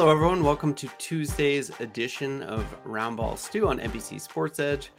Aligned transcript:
Hello, 0.00 0.12
everyone. 0.12 0.42
Welcome 0.42 0.72
to 0.76 0.88
Tuesday's 0.96 1.78
edition 1.78 2.42
of 2.44 2.64
Roundball 2.86 3.36
Stew 3.36 3.68
on 3.68 3.78
NBC 3.78 4.18
Sports 4.18 4.58
Edge. 4.58 4.92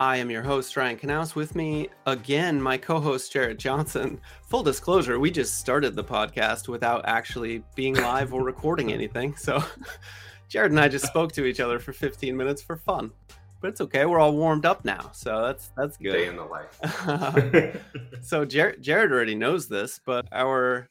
I 0.00 0.18
am 0.18 0.30
your 0.30 0.42
host, 0.42 0.76
Ryan 0.76 0.98
Knaus. 0.98 1.34
With 1.34 1.54
me 1.54 1.88
again, 2.04 2.60
my 2.60 2.76
co 2.76 3.00
host, 3.00 3.32
Jared 3.32 3.58
Johnson. 3.58 4.20
Full 4.42 4.62
disclosure, 4.62 5.18
we 5.18 5.30
just 5.30 5.60
started 5.60 5.96
the 5.96 6.04
podcast 6.04 6.68
without 6.68 7.06
actually 7.06 7.64
being 7.74 7.94
live 7.94 8.34
or 8.34 8.44
recording 8.44 8.92
anything. 8.92 9.34
So, 9.34 9.64
Jared 10.50 10.72
and 10.72 10.80
I 10.80 10.88
just 10.88 11.06
spoke 11.06 11.32
to 11.32 11.46
each 11.46 11.58
other 11.58 11.78
for 11.78 11.94
15 11.94 12.36
minutes 12.36 12.60
for 12.60 12.76
fun. 12.76 13.12
But 13.62 13.68
it's 13.68 13.80
okay. 13.80 14.04
We're 14.04 14.20
all 14.20 14.36
warmed 14.36 14.66
up 14.66 14.84
now. 14.84 15.10
So, 15.14 15.40
that's 15.40 15.70
that's 15.74 15.96
good. 15.96 16.12
Day 16.12 16.26
in 16.26 16.36
the 16.36 16.44
life. 16.44 17.80
so, 18.20 18.44
Jared, 18.44 18.82
Jared 18.82 19.10
already 19.10 19.36
knows 19.36 19.68
this, 19.68 19.98
but 20.04 20.28
our 20.32 20.90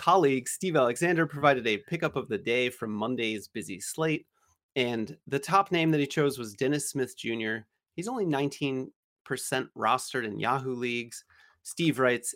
colleague 0.00 0.48
Steve 0.48 0.76
Alexander 0.76 1.26
provided 1.26 1.66
a 1.66 1.76
pickup 1.76 2.16
of 2.16 2.26
the 2.26 2.38
day 2.38 2.70
from 2.70 2.90
Monday's 2.90 3.48
busy 3.48 3.78
slate. 3.78 4.26
And 4.74 5.14
the 5.26 5.38
top 5.38 5.70
name 5.70 5.90
that 5.90 6.00
he 6.00 6.06
chose 6.06 6.38
was 6.38 6.54
Dennis 6.54 6.88
Smith 6.88 7.14
Jr. 7.18 7.56
He's 7.96 8.08
only 8.08 8.24
19% 8.24 8.88
rostered 9.76 10.24
in 10.24 10.40
Yahoo 10.40 10.74
leagues. 10.74 11.22
Steve 11.64 11.98
writes 11.98 12.34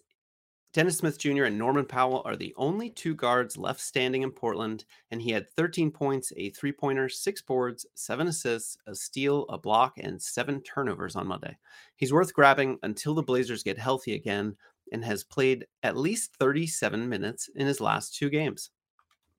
Dennis 0.75 0.99
Smith 0.99 1.19
Jr. 1.19 1.45
and 1.45 1.57
Norman 1.57 1.87
Powell 1.87 2.21
are 2.27 2.37
the 2.37 2.53
only 2.59 2.91
two 2.91 3.15
guards 3.15 3.57
left 3.57 3.81
standing 3.81 4.25
in 4.25 4.31
Portland, 4.31 4.85
and 5.11 5.23
he 5.23 5.31
had 5.31 5.49
13 5.49 5.91
points, 5.91 6.35
a 6.37 6.51
three 6.51 6.73
pointer, 6.73 7.09
six 7.09 7.41
boards, 7.41 7.87
seven 7.95 8.27
assists, 8.27 8.77
a 8.87 8.95
steal, 8.95 9.47
a 9.49 9.57
block, 9.57 9.95
and 9.97 10.21
seven 10.21 10.61
turnovers 10.63 11.17
on 11.17 11.29
Monday. 11.29 11.57
He's 11.97 12.13
worth 12.13 12.35
grabbing 12.35 12.79
until 12.83 13.15
the 13.15 13.23
Blazers 13.23 13.63
get 13.63 13.79
healthy 13.79 14.15
again, 14.15 14.55
and 14.93 15.05
has 15.05 15.25
played 15.25 15.67
at 15.83 15.97
least 15.97 16.35
37 16.37 17.09
minutes 17.09 17.49
in 17.57 17.67
his 17.67 17.81
last 17.81 18.15
two 18.15 18.31
games. 18.31 18.71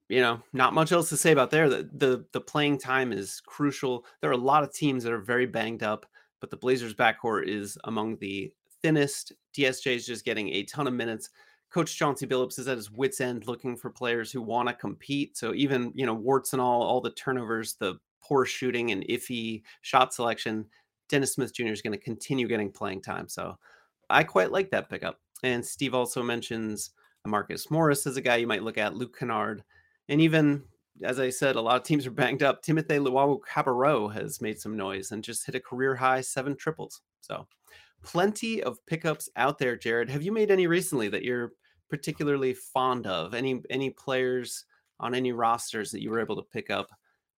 You 0.08 0.22
know, 0.22 0.42
not 0.54 0.74
much 0.74 0.92
else 0.92 1.10
to 1.10 1.18
say 1.18 1.32
about 1.32 1.50
there. 1.50 1.68
The, 1.68 1.90
the 1.94 2.26
the 2.32 2.42
playing 2.42 2.78
time 2.78 3.12
is 3.12 3.42
crucial. 3.46 4.06
There 4.22 4.30
are 4.30 4.34
a 4.34 4.38
lot 4.38 4.64
of 4.64 4.72
teams 4.72 5.04
that 5.04 5.14
are 5.14 5.20
very 5.20 5.48
banged 5.48 5.82
up, 5.82 6.06
but 6.40 6.52
the 6.52 6.58
Blazers 6.58 6.94
backcourt 6.94 7.48
is 7.48 7.76
among 7.86 8.18
the 8.18 8.54
thinnest. 8.84 9.34
DSJ 9.58 9.96
is 9.96 10.06
just 10.06 10.24
getting 10.24 10.50
a 10.50 10.64
ton 10.64 10.86
of 10.86 10.94
minutes. 10.94 11.32
Coach 11.72 11.98
Chauncey 11.98 12.28
Billups 12.28 12.60
is 12.60 12.68
at 12.68 12.78
his 12.78 12.92
wits 12.92 13.20
end 13.20 13.48
looking 13.48 13.76
for 13.76 13.90
players 13.90 14.32
who 14.32 14.42
want 14.42 14.70
to 14.70 14.76
compete. 14.76 15.36
So 15.36 15.54
even, 15.56 15.92
you 15.96 16.06
know, 16.06 16.14
warts 16.14 16.54
and 16.54 16.62
all, 16.62 16.84
all 16.84 17.02
the 17.02 17.12
turnovers, 17.12 17.74
the 17.74 17.96
poor 18.22 18.46
shooting 18.46 18.92
and 18.92 19.04
iffy 19.10 19.64
shot 19.82 20.14
selection, 20.14 20.68
Dennis 21.10 21.34
Smith 21.34 21.54
Jr. 21.54 21.68
is 21.68 21.82
going 21.82 21.92
to 21.92 22.00
continue 22.00 22.48
getting 22.48 22.72
playing 22.72 23.02
time. 23.02 23.28
So 23.28 23.58
I 24.10 24.24
quite 24.24 24.52
like 24.52 24.72
that 24.72 24.90
pickup. 24.90 25.20
And 25.44 25.66
Steve 25.66 25.94
also 25.94 26.24
mentions 26.24 26.92
uh, 27.26 27.30
Marcus 27.30 27.70
Morris 27.70 28.08
as 28.08 28.18
a 28.18 28.22
guy 28.22 28.38
you 28.38 28.48
might 28.48 28.64
look 28.64 28.78
at, 28.78 28.96
Luke 28.96 29.18
Kennard, 29.18 29.64
and 30.10 30.22
even 30.22 30.64
as 31.04 31.20
I 31.20 31.30
said, 31.30 31.56
a 31.56 31.62
lot 31.62 31.76
of 31.76 31.84
teams 31.84 32.08
are 32.08 32.12
banged 32.12 32.44
up. 32.44 32.62
Timothy 32.62 32.96
Luwawu-Cabarrot 32.96 34.14
has 34.14 34.42
made 34.42 34.60
some 34.60 34.78
noise 34.78 35.12
and 35.12 35.24
just 35.24 35.46
hit 35.46 35.56
a 35.56 35.60
career 35.60 35.96
high 35.96 36.22
seven 36.22 36.56
triples. 36.56 37.02
So 37.22 37.48
plenty 38.04 38.64
of 38.64 38.84
pickups 38.86 39.30
out 39.36 39.58
there, 39.58 39.76
Jared. 39.76 40.10
Have 40.10 40.24
you 40.24 40.32
made 40.32 40.52
any 40.52 40.68
recently 40.68 41.10
that 41.10 41.24
you're 41.24 41.52
particularly 41.90 42.54
fond 42.54 43.08
of? 43.08 43.34
Any 43.34 43.62
any 43.70 43.90
players 43.90 44.66
on 45.00 45.14
any 45.14 45.34
rosters 45.34 45.92
that 45.92 46.02
you 46.02 46.10
were 46.10 46.22
able 46.22 46.38
to 46.38 46.44
pick 46.44 46.70
up 46.70 46.90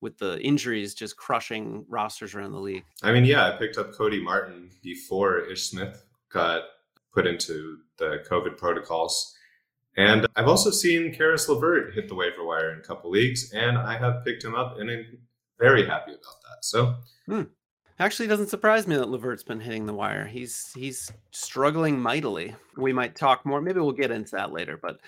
with 0.02 0.18
the 0.19 0.40
injuries 0.41 0.94
just 0.94 1.18
crushing 1.18 1.84
rosters 1.88 2.36
around 2.36 2.52
the 2.52 2.59
league? 2.59 2.84
I 3.02 3.12
mean, 3.12 3.25
yeah, 3.25 3.47
I 3.47 3.57
picked 3.57 3.78
up 3.78 3.91
Cody 3.94 4.22
Martin 4.22 4.69
before 4.84 5.40
Ish 5.40 5.63
Smith 5.63 6.03
got 6.30 6.63
put 7.18 7.26
into 7.26 7.80
the 7.98 8.24
COVID 8.30 8.58
protocols. 8.58 9.36
And 9.96 10.28
I've 10.36 10.48
also 10.48 10.70
seen 10.70 11.12
Caris 11.12 11.50
LeVert 11.50 11.96
hit 11.96 12.08
the 12.08 12.14
waiver 12.14 12.46
wire 12.46 12.74
in 12.74 12.78
a 12.78 12.84
couple 12.84 13.10
leagues, 13.10 13.52
and 13.54 13.76
I 13.76 13.98
have 13.98 14.24
picked 14.24 14.44
him 14.44 14.54
up, 14.54 14.78
and 14.78 14.92
I'm 14.92 15.18
very 15.58 15.84
happy 15.84 16.12
about 16.12 16.36
that. 16.44 16.64
So, 16.64 16.94
hmm. 17.26 17.42
actually, 17.98 18.28
doesn't 18.28 18.50
surprise 18.50 18.86
me 18.86 18.96
that 18.98 19.10
LeVert's 19.10 19.42
been 19.42 19.60
hitting 19.60 19.88
the 19.88 19.96
wire. 19.96 20.28
He's 20.28 20.72
he's 20.76 21.12
struggling 21.32 22.00
mightily. 22.00 22.56
We 22.78 22.94
might 22.94 23.16
talk 23.16 23.44
more. 23.48 23.62
Maybe 23.62 23.80
we'll 23.80 23.94
get 23.94 24.12
into 24.12 24.36
that 24.36 24.54
later. 24.54 24.78
But 24.80 25.00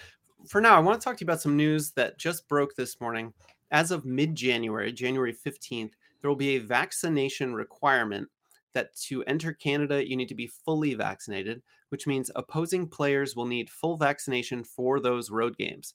for 0.48 0.62
now, 0.62 0.76
I 0.76 0.80
want 0.80 1.00
to 1.00 1.06
talk 1.06 1.18
to 1.18 1.22
you 1.22 1.28
about 1.28 1.44
some 1.44 1.56
news 1.56 1.92
that 1.92 2.18
just 2.18 2.48
broke 2.48 2.76
this 2.76 3.00
morning. 3.00 3.32
As 3.70 3.92
of 3.92 4.06
mid-January, 4.06 4.92
January 4.92 5.34
fifteenth, 5.34 5.94
there 6.20 6.30
will 6.30 6.36
be 6.36 6.56
a 6.56 6.66
vaccination 6.66 7.54
requirement 7.54 8.28
that 8.74 8.96
to 8.96 9.24
enter 9.26 9.54
Canada, 9.54 10.08
you 10.08 10.16
need 10.16 10.30
to 10.30 10.36
be 10.36 10.48
fully 10.48 10.96
vaccinated 10.96 11.62
which 11.90 12.08
means 12.08 12.32
opposing 12.36 12.88
players 12.88 13.36
will 13.36 13.46
need 13.46 13.70
full 13.70 13.98
vaccination 13.98 14.64
for 14.64 15.00
those 15.00 15.30
road 15.30 15.58
games. 15.58 15.94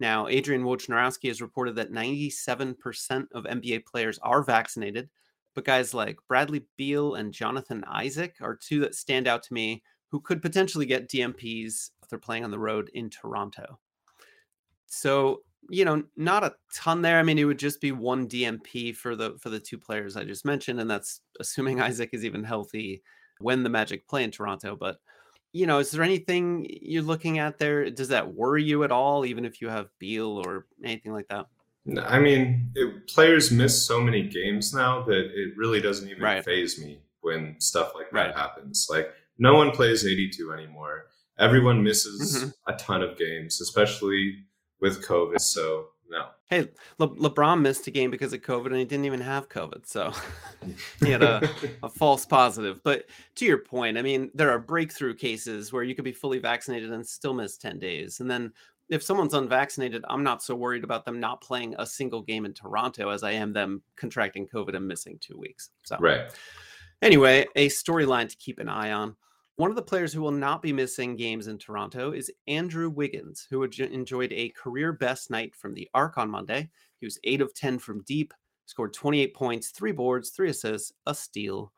Now, 0.00 0.26
Adrian 0.26 0.64
Wojnarowski 0.64 1.28
has 1.28 1.40
reported 1.40 1.76
that 1.76 1.92
97% 1.92 3.26
of 3.32 3.44
NBA 3.44 3.86
players 3.86 4.18
are 4.22 4.42
vaccinated, 4.42 5.08
but 5.54 5.64
guys 5.64 5.94
like 5.94 6.18
Bradley 6.28 6.66
Beal 6.76 7.14
and 7.14 7.32
Jonathan 7.32 7.84
Isaac 7.86 8.34
are 8.40 8.56
two 8.56 8.80
that 8.80 8.94
stand 8.94 9.28
out 9.28 9.42
to 9.44 9.54
me 9.54 9.82
who 10.08 10.20
could 10.20 10.42
potentially 10.42 10.86
get 10.86 11.08
DNPs 11.08 11.90
if 12.02 12.08
they're 12.08 12.18
playing 12.18 12.44
on 12.44 12.50
the 12.50 12.58
road 12.58 12.90
in 12.94 13.08
Toronto. 13.08 13.78
So, 14.86 15.42
you 15.70 15.84
know, 15.84 16.04
not 16.16 16.44
a 16.44 16.54
ton 16.72 17.02
there. 17.02 17.18
I 17.18 17.22
mean, 17.22 17.38
it 17.38 17.44
would 17.44 17.58
just 17.58 17.80
be 17.80 17.92
one 17.92 18.28
DNP 18.28 18.94
for 18.96 19.16
the 19.16 19.36
for 19.40 19.50
the 19.50 19.58
two 19.58 19.78
players 19.78 20.16
I 20.16 20.24
just 20.24 20.44
mentioned, 20.44 20.80
and 20.80 20.90
that's 20.90 21.20
assuming 21.40 21.80
Isaac 21.80 22.10
is 22.12 22.24
even 22.24 22.44
healthy 22.44 23.02
when 23.40 23.62
the 23.62 23.70
Magic 23.70 24.06
play 24.06 24.22
in 24.22 24.30
Toronto. 24.30 24.76
But 24.76 24.98
you 25.54 25.66
know, 25.66 25.78
is 25.78 25.92
there 25.92 26.02
anything 26.02 26.66
you're 26.82 27.04
looking 27.04 27.38
at 27.38 27.58
there? 27.58 27.88
Does 27.88 28.08
that 28.08 28.34
worry 28.34 28.64
you 28.64 28.82
at 28.82 28.90
all, 28.90 29.24
even 29.24 29.44
if 29.44 29.62
you 29.62 29.68
have 29.68 29.86
Beal 30.00 30.42
or 30.44 30.66
anything 30.82 31.12
like 31.12 31.28
that? 31.28 31.46
I 32.02 32.18
mean, 32.18 32.72
it, 32.74 33.06
players 33.06 33.52
miss 33.52 33.86
so 33.86 34.00
many 34.00 34.28
games 34.28 34.74
now 34.74 35.04
that 35.04 35.30
it 35.32 35.56
really 35.56 35.80
doesn't 35.80 36.08
even 36.08 36.22
right. 36.22 36.44
faze 36.44 36.80
me 36.80 36.98
when 37.20 37.54
stuff 37.60 37.92
like 37.94 38.10
that 38.10 38.16
right. 38.16 38.34
happens. 38.36 38.88
Like, 38.90 39.10
no 39.38 39.54
one 39.54 39.70
plays 39.70 40.04
82 40.04 40.52
anymore. 40.52 41.06
Everyone 41.38 41.84
misses 41.84 42.36
mm-hmm. 42.36 42.72
a 42.72 42.76
ton 42.76 43.02
of 43.02 43.16
games, 43.16 43.60
especially 43.60 44.38
with 44.80 45.06
COVID. 45.06 45.40
So 45.40 45.86
no. 46.08 46.26
Hey, 46.46 46.68
Le- 46.98 47.16
LeBron 47.16 47.60
missed 47.60 47.86
a 47.86 47.90
game 47.90 48.10
because 48.10 48.32
of 48.32 48.42
COVID, 48.42 48.66
and 48.66 48.76
he 48.76 48.84
didn't 48.84 49.06
even 49.06 49.20
have 49.20 49.48
COVID, 49.48 49.86
so 49.86 50.12
he 51.00 51.10
had 51.10 51.22
a, 51.22 51.48
a, 51.82 51.88
false 51.88 52.26
positive. 52.26 52.82
But 52.82 53.06
to 53.36 53.44
your 53.44 53.58
point, 53.58 53.98
I 53.98 54.02
mean, 54.02 54.30
there 54.34 54.50
are 54.50 54.58
breakthrough 54.58 55.14
cases 55.14 55.72
where 55.72 55.82
you 55.82 55.94
could 55.94 56.04
be 56.04 56.12
fully 56.12 56.38
vaccinated 56.38 56.92
and 56.92 57.06
still 57.06 57.34
miss 57.34 57.56
ten 57.56 57.78
days, 57.78 58.20
and 58.20 58.30
then 58.30 58.52
if 58.90 59.02
someone's 59.02 59.34
unvaccinated, 59.34 60.04
I'm 60.08 60.22
not 60.22 60.42
so 60.42 60.54
worried 60.54 60.84
about 60.84 61.04
them 61.04 61.18
not 61.18 61.40
playing 61.40 61.74
a 61.78 61.86
single 61.86 62.20
game 62.22 62.44
in 62.44 62.52
Toronto 62.52 63.08
as 63.08 63.22
I 63.22 63.32
am 63.32 63.52
them 63.52 63.82
contracting 63.96 64.46
COVID 64.46 64.76
and 64.76 64.86
missing 64.86 65.18
two 65.20 65.38
weeks. 65.38 65.70
So 65.84 65.96
right. 65.98 66.30
Anyway, 67.02 67.46
a 67.56 67.68
storyline 67.68 68.28
to 68.28 68.36
keep 68.36 68.58
an 68.58 68.68
eye 68.68 68.92
on. 68.92 69.16
One 69.56 69.70
of 69.70 69.76
the 69.76 69.82
players 69.82 70.12
who 70.12 70.20
will 70.20 70.32
not 70.32 70.62
be 70.62 70.72
missing 70.72 71.14
games 71.14 71.46
in 71.46 71.58
Toronto 71.58 72.10
is 72.10 72.30
Andrew 72.48 72.90
Wiggins, 72.90 73.46
who 73.48 73.62
enjoyed 73.62 74.32
a 74.32 74.48
career 74.50 74.92
best 74.92 75.30
night 75.30 75.54
from 75.54 75.74
the 75.74 75.88
arc 75.94 76.18
on 76.18 76.28
Monday. 76.28 76.68
He 76.98 77.06
was 77.06 77.20
8 77.22 77.40
of 77.40 77.54
10 77.54 77.78
from 77.78 78.02
deep, 78.02 78.34
scored 78.66 78.92
28 78.92 79.32
points, 79.32 79.70
three 79.70 79.92
boards, 79.92 80.30
three 80.30 80.50
assists, 80.50 80.92
a 81.06 81.14
steal. 81.14 81.72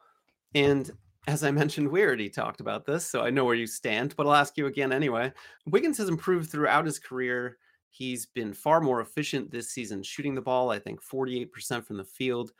And 0.54 0.90
as 1.26 1.44
I 1.44 1.50
mentioned, 1.50 1.88
we 1.88 2.02
already 2.02 2.30
talked 2.30 2.60
about 2.60 2.86
this, 2.86 3.04
so 3.04 3.20
I 3.20 3.28
know 3.28 3.44
where 3.44 3.54
you 3.54 3.66
stand, 3.66 4.16
but 4.16 4.26
I'll 4.26 4.32
ask 4.32 4.56
you 4.56 4.66
again 4.66 4.92
anyway. 4.92 5.30
Wiggins 5.66 5.98
has 5.98 6.08
improved 6.08 6.50
throughout 6.50 6.86
his 6.86 6.98
career. 6.98 7.58
He's 7.90 8.24
been 8.24 8.54
far 8.54 8.80
more 8.80 9.02
efficient 9.02 9.50
this 9.50 9.68
season 9.70 10.02
shooting 10.02 10.34
the 10.34 10.40
ball, 10.40 10.70
I 10.70 10.78
think 10.78 11.02
48% 11.02 11.84
from 11.84 11.98
the 11.98 12.04
field, 12.04 12.52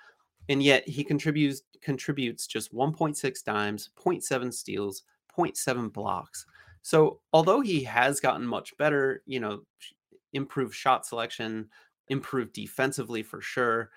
and 0.48 0.62
yet 0.62 0.88
he 0.88 1.04
contributes 1.04 1.62
contributes 1.82 2.46
just 2.46 2.74
1.6 2.74 3.44
dimes, 3.44 3.90
0.7 3.96 4.52
steals, 4.52 5.02
0.7 5.36 5.92
blocks. 5.92 6.46
So 6.82 7.20
although 7.32 7.60
he 7.60 7.84
has 7.84 8.20
gotten 8.20 8.46
much 8.46 8.76
better, 8.76 9.22
you 9.26 9.40
know, 9.40 9.62
improved 10.32 10.74
shot 10.74 11.06
selection, 11.06 11.68
improved 12.08 12.52
defensively 12.52 13.22
for 13.22 13.40
sure. 13.40 13.90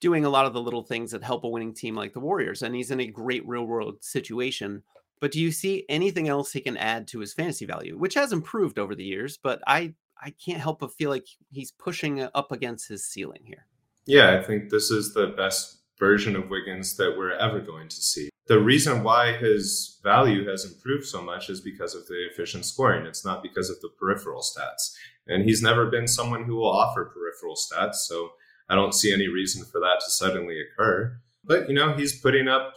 doing 0.00 0.26
a 0.26 0.30
lot 0.30 0.44
of 0.44 0.52
the 0.52 0.60
little 0.60 0.82
things 0.82 1.12
that 1.12 1.22
help 1.22 1.44
a 1.44 1.48
winning 1.48 1.72
team 1.72 1.94
like 1.94 2.12
the 2.12 2.20
Warriors. 2.20 2.62
And 2.62 2.74
he's 2.74 2.90
in 2.90 3.00
a 3.00 3.06
great 3.06 3.46
real 3.48 3.64
world 3.64 4.04
situation. 4.04 4.82
But 5.18 5.32
do 5.32 5.40
you 5.40 5.50
see 5.50 5.86
anything 5.88 6.28
else 6.28 6.52
he 6.52 6.60
can 6.60 6.76
add 6.76 7.08
to 7.08 7.20
his 7.20 7.32
fantasy 7.32 7.64
value, 7.64 7.96
which 7.96 8.12
has 8.14 8.32
improved 8.32 8.78
over 8.78 8.94
the 8.94 9.04
years? 9.04 9.38
But 9.38 9.62
I, 9.66 9.94
I 10.22 10.34
can't 10.44 10.60
help 10.60 10.80
but 10.80 10.92
feel 10.92 11.08
like 11.08 11.26
he's 11.50 11.72
pushing 11.72 12.20
up 12.34 12.52
against 12.52 12.86
his 12.86 13.06
ceiling 13.06 13.42
here. 13.44 13.66
Yeah, 14.04 14.38
I 14.38 14.42
think 14.42 14.68
this 14.68 14.90
is 14.90 15.14
the 15.14 15.28
best 15.28 15.78
version 16.04 16.36
of 16.36 16.50
Wiggins 16.50 16.96
that 16.98 17.14
we're 17.16 17.38
ever 17.46 17.60
going 17.60 17.88
to 17.88 17.96
see. 17.96 18.28
The 18.46 18.60
reason 18.60 19.02
why 19.02 19.32
his 19.32 20.00
value 20.02 20.46
has 20.50 20.66
improved 20.66 21.06
so 21.06 21.22
much 21.22 21.48
is 21.48 21.62
because 21.62 21.94
of 21.94 22.06
the 22.08 22.26
efficient 22.30 22.66
scoring. 22.66 23.06
It's 23.06 23.24
not 23.24 23.42
because 23.42 23.70
of 23.70 23.80
the 23.80 23.88
peripheral 23.98 24.42
stats. 24.42 24.82
And 25.26 25.44
he's 25.44 25.62
never 25.62 25.86
been 25.86 26.06
someone 26.06 26.44
who 26.44 26.56
will 26.56 26.70
offer 26.70 27.06
peripheral 27.06 27.56
stats. 27.56 27.94
So 28.08 28.32
I 28.68 28.74
don't 28.74 28.94
see 29.00 29.14
any 29.14 29.28
reason 29.28 29.64
for 29.64 29.80
that 29.80 30.00
to 30.04 30.10
suddenly 30.10 30.56
occur. 30.60 31.18
But, 31.42 31.70
you 31.70 31.74
know, 31.74 31.94
he's 31.94 32.20
putting 32.20 32.48
up 32.48 32.74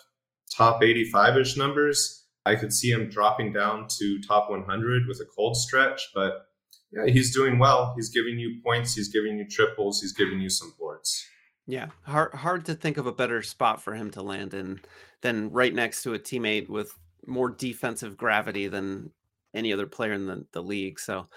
top 0.56 0.82
85 0.82 1.38
ish 1.38 1.58
numbers. 1.58 2.24
I 2.46 2.56
could 2.56 2.72
see 2.72 2.92
him 2.92 3.10
dropping 3.10 3.52
down 3.52 3.88
to 4.00 4.22
top 4.22 4.50
100 4.50 5.06
with 5.06 5.20
a 5.20 5.26
cold 5.26 5.58
stretch, 5.58 6.02
but 6.16 6.46
yeah, 6.94 7.12
he's 7.12 7.36
doing 7.36 7.60
well. 7.60 7.94
He's 7.98 8.10
giving 8.10 8.40
you 8.40 8.62
points, 8.64 8.96
he's 8.96 9.10
giving 9.10 9.38
you 9.38 9.46
triples, 9.50 10.00
he's 10.00 10.14
giving 10.14 10.40
you 10.40 10.50
some 10.50 10.74
boards. 10.80 11.26
Yeah, 11.68 11.88
hard 12.04 12.34
hard 12.34 12.66
to 12.66 12.76
think 12.76 12.98
of 12.98 13.08
a 13.08 13.12
better 13.12 13.44
spot 13.44 13.82
for 13.82 13.94
him 13.94 14.10
to 14.12 14.22
land 14.22 14.54
in 14.54 14.80
than 15.22 15.52
right 15.52 15.74
next 15.74 16.02
to 16.04 16.14
a 16.14 16.20
teammate 16.20 16.70
with 16.70 16.94
more 17.26 17.50
defensive 17.50 18.16
gravity 18.16 18.68
than 18.68 19.12
any 19.54 19.74
other 19.74 19.86
player 19.86 20.14
in 20.14 20.26
the, 20.26 20.46
the 20.54 20.62
league. 20.64 20.98
So, 20.98 21.28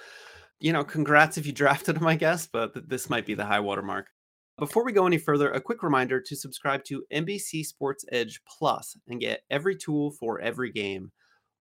you 0.61 0.73
know, 0.73 0.85
congrats 0.85 1.37
if 1.37 1.47
you 1.47 1.53
drafted 1.61 1.97
him, 1.97 2.07
I 2.07 2.15
guess, 2.15 2.47
but 2.47 2.89
this 2.89 3.11
might 3.11 3.27
be 3.27 3.35
the 3.35 3.45
high 3.45 3.61
water 3.61 3.83
mark. 3.83 4.07
Before 4.57 4.85
we 4.85 4.93
go 4.93 5.07
any 5.07 5.19
further, 5.19 5.51
a 5.51 5.61
quick 5.61 5.83
reminder 5.83 6.21
to 6.21 6.37
subscribe 6.37 6.85
to 6.85 7.05
NBC 7.13 7.65
Sports 7.65 8.05
Edge 8.13 8.41
Plus 8.47 8.97
and 9.09 9.19
get 9.19 9.43
every 9.51 9.75
tool 9.75 10.13
for 10.13 10.41
every 10.41 10.71
game. 10.71 11.11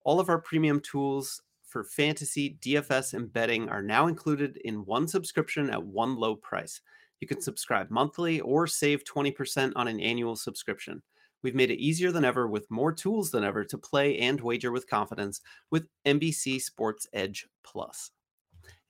All 0.05 0.21
of 0.21 0.29
our 0.29 0.41
premium 0.41 0.81
tools 0.81 1.41
for 1.63 1.85
fantasy, 1.85 2.59
DFS, 2.61 3.15
and 3.15 3.33
betting 3.33 3.69
are 3.69 3.83
now 3.83 4.09
included 4.09 4.59
in 4.65 4.85
one 4.85 5.07
subscription 5.07 5.71
at 5.71 5.85
one 5.85 6.17
low 6.17 6.35
price. 6.35 6.81
You 7.21 7.29
can 7.29 7.41
subscribe 7.41 7.91
monthly 7.91 8.41
or 8.41 8.67
save 8.67 9.05
20% 9.05 9.73
on 9.77 9.89
an 9.89 10.01
annual 10.01 10.37
subscription. 10.37 11.03
We've 11.43 11.55
made 11.55 11.71
it 11.71 11.81
easier 11.81 12.11
than 12.11 12.25
ever 12.25 12.49
with 12.49 12.71
more 12.71 12.93
tools 12.93 13.31
than 13.31 13.45
ever 13.45 13.65
to 13.65 13.79
play 13.79 14.19
and 14.19 14.41
wager 14.41 14.73
with 14.73 14.89
confidence 14.89 15.41
with 15.71 15.87
NBC 16.07 16.61
Sports 16.61 17.07
Edge 17.13 17.47
Plus. 17.63 18.11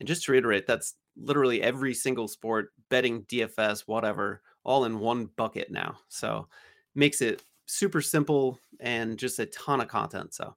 And 0.00 0.06
just 0.06 0.24
to 0.24 0.32
reiterate, 0.32 0.66
that's 0.66 0.94
literally 1.16 1.62
every 1.62 1.92
single 1.92 2.28
sport, 2.28 2.72
betting, 2.88 3.22
DFS, 3.24 3.80
whatever, 3.86 4.42
all 4.64 4.84
in 4.84 4.98
one 4.98 5.30
bucket 5.36 5.70
now. 5.70 5.98
So 6.08 6.48
makes 6.94 7.20
it 7.20 7.42
super 7.66 8.00
simple 8.00 8.58
and 8.80 9.18
just 9.18 9.38
a 9.38 9.46
ton 9.46 9.80
of 9.80 9.88
content. 9.88 10.34
So 10.34 10.54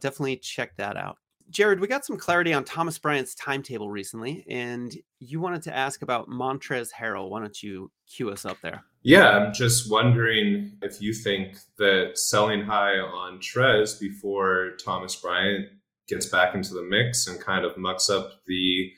definitely 0.00 0.36
check 0.36 0.76
that 0.76 0.96
out. 0.96 1.18
Jared, 1.50 1.80
we 1.80 1.86
got 1.86 2.04
some 2.04 2.16
clarity 2.16 2.52
on 2.52 2.64
Thomas 2.64 2.98
Bryant's 2.98 3.34
timetable 3.34 3.90
recently, 3.90 4.44
and 4.48 4.96
you 5.20 5.40
wanted 5.40 5.62
to 5.62 5.76
ask 5.76 6.02
about 6.02 6.28
Montrezl 6.28 6.92
Harrell. 6.92 7.30
Why 7.30 7.40
don't 7.40 7.62
you 7.62 7.90
cue 8.12 8.30
us 8.30 8.44
up 8.44 8.58
there? 8.62 8.82
Yeah, 9.02 9.30
I'm 9.30 9.52
just 9.52 9.90
wondering 9.90 10.72
if 10.82 11.00
you 11.00 11.12
think 11.12 11.58
that 11.78 12.18
selling 12.18 12.62
high 12.62 12.98
on 12.98 13.38
Trez 13.38 14.00
before 14.00 14.72
Thomas 14.82 15.14
Bryant 15.14 15.68
gets 16.08 16.26
back 16.26 16.54
into 16.54 16.74
the 16.74 16.82
mix 16.82 17.26
and 17.26 17.40
kind 17.40 17.64
of 17.64 17.76
mucks 17.76 18.08
up 18.10 18.32
the 18.46 18.90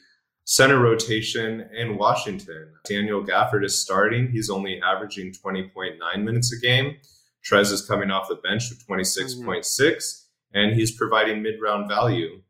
center 0.44 0.78
rotation 0.78 1.68
in 1.76 1.98
Washington. 1.98 2.72
Daniel 2.88 3.22
Gafford 3.22 3.64
is 3.64 3.80
starting. 3.80 4.30
He's 4.30 4.48
only 4.48 4.80
averaging 4.80 5.32
20.9 5.32 5.98
minutes 6.22 6.52
a 6.52 6.60
game. 6.60 6.96
Trez 7.44 7.72
is 7.72 7.84
coming 7.86 8.10
off 8.10 8.28
the 8.28 8.36
bench 8.36 8.70
with 8.70 8.86
26.6, 8.86 9.36
mm-hmm. 9.36 10.25
And 10.52 10.74
he's 10.74 10.96
providing 10.96 11.42
mid 11.42 11.54
round 11.62 11.88
value. 11.88 12.42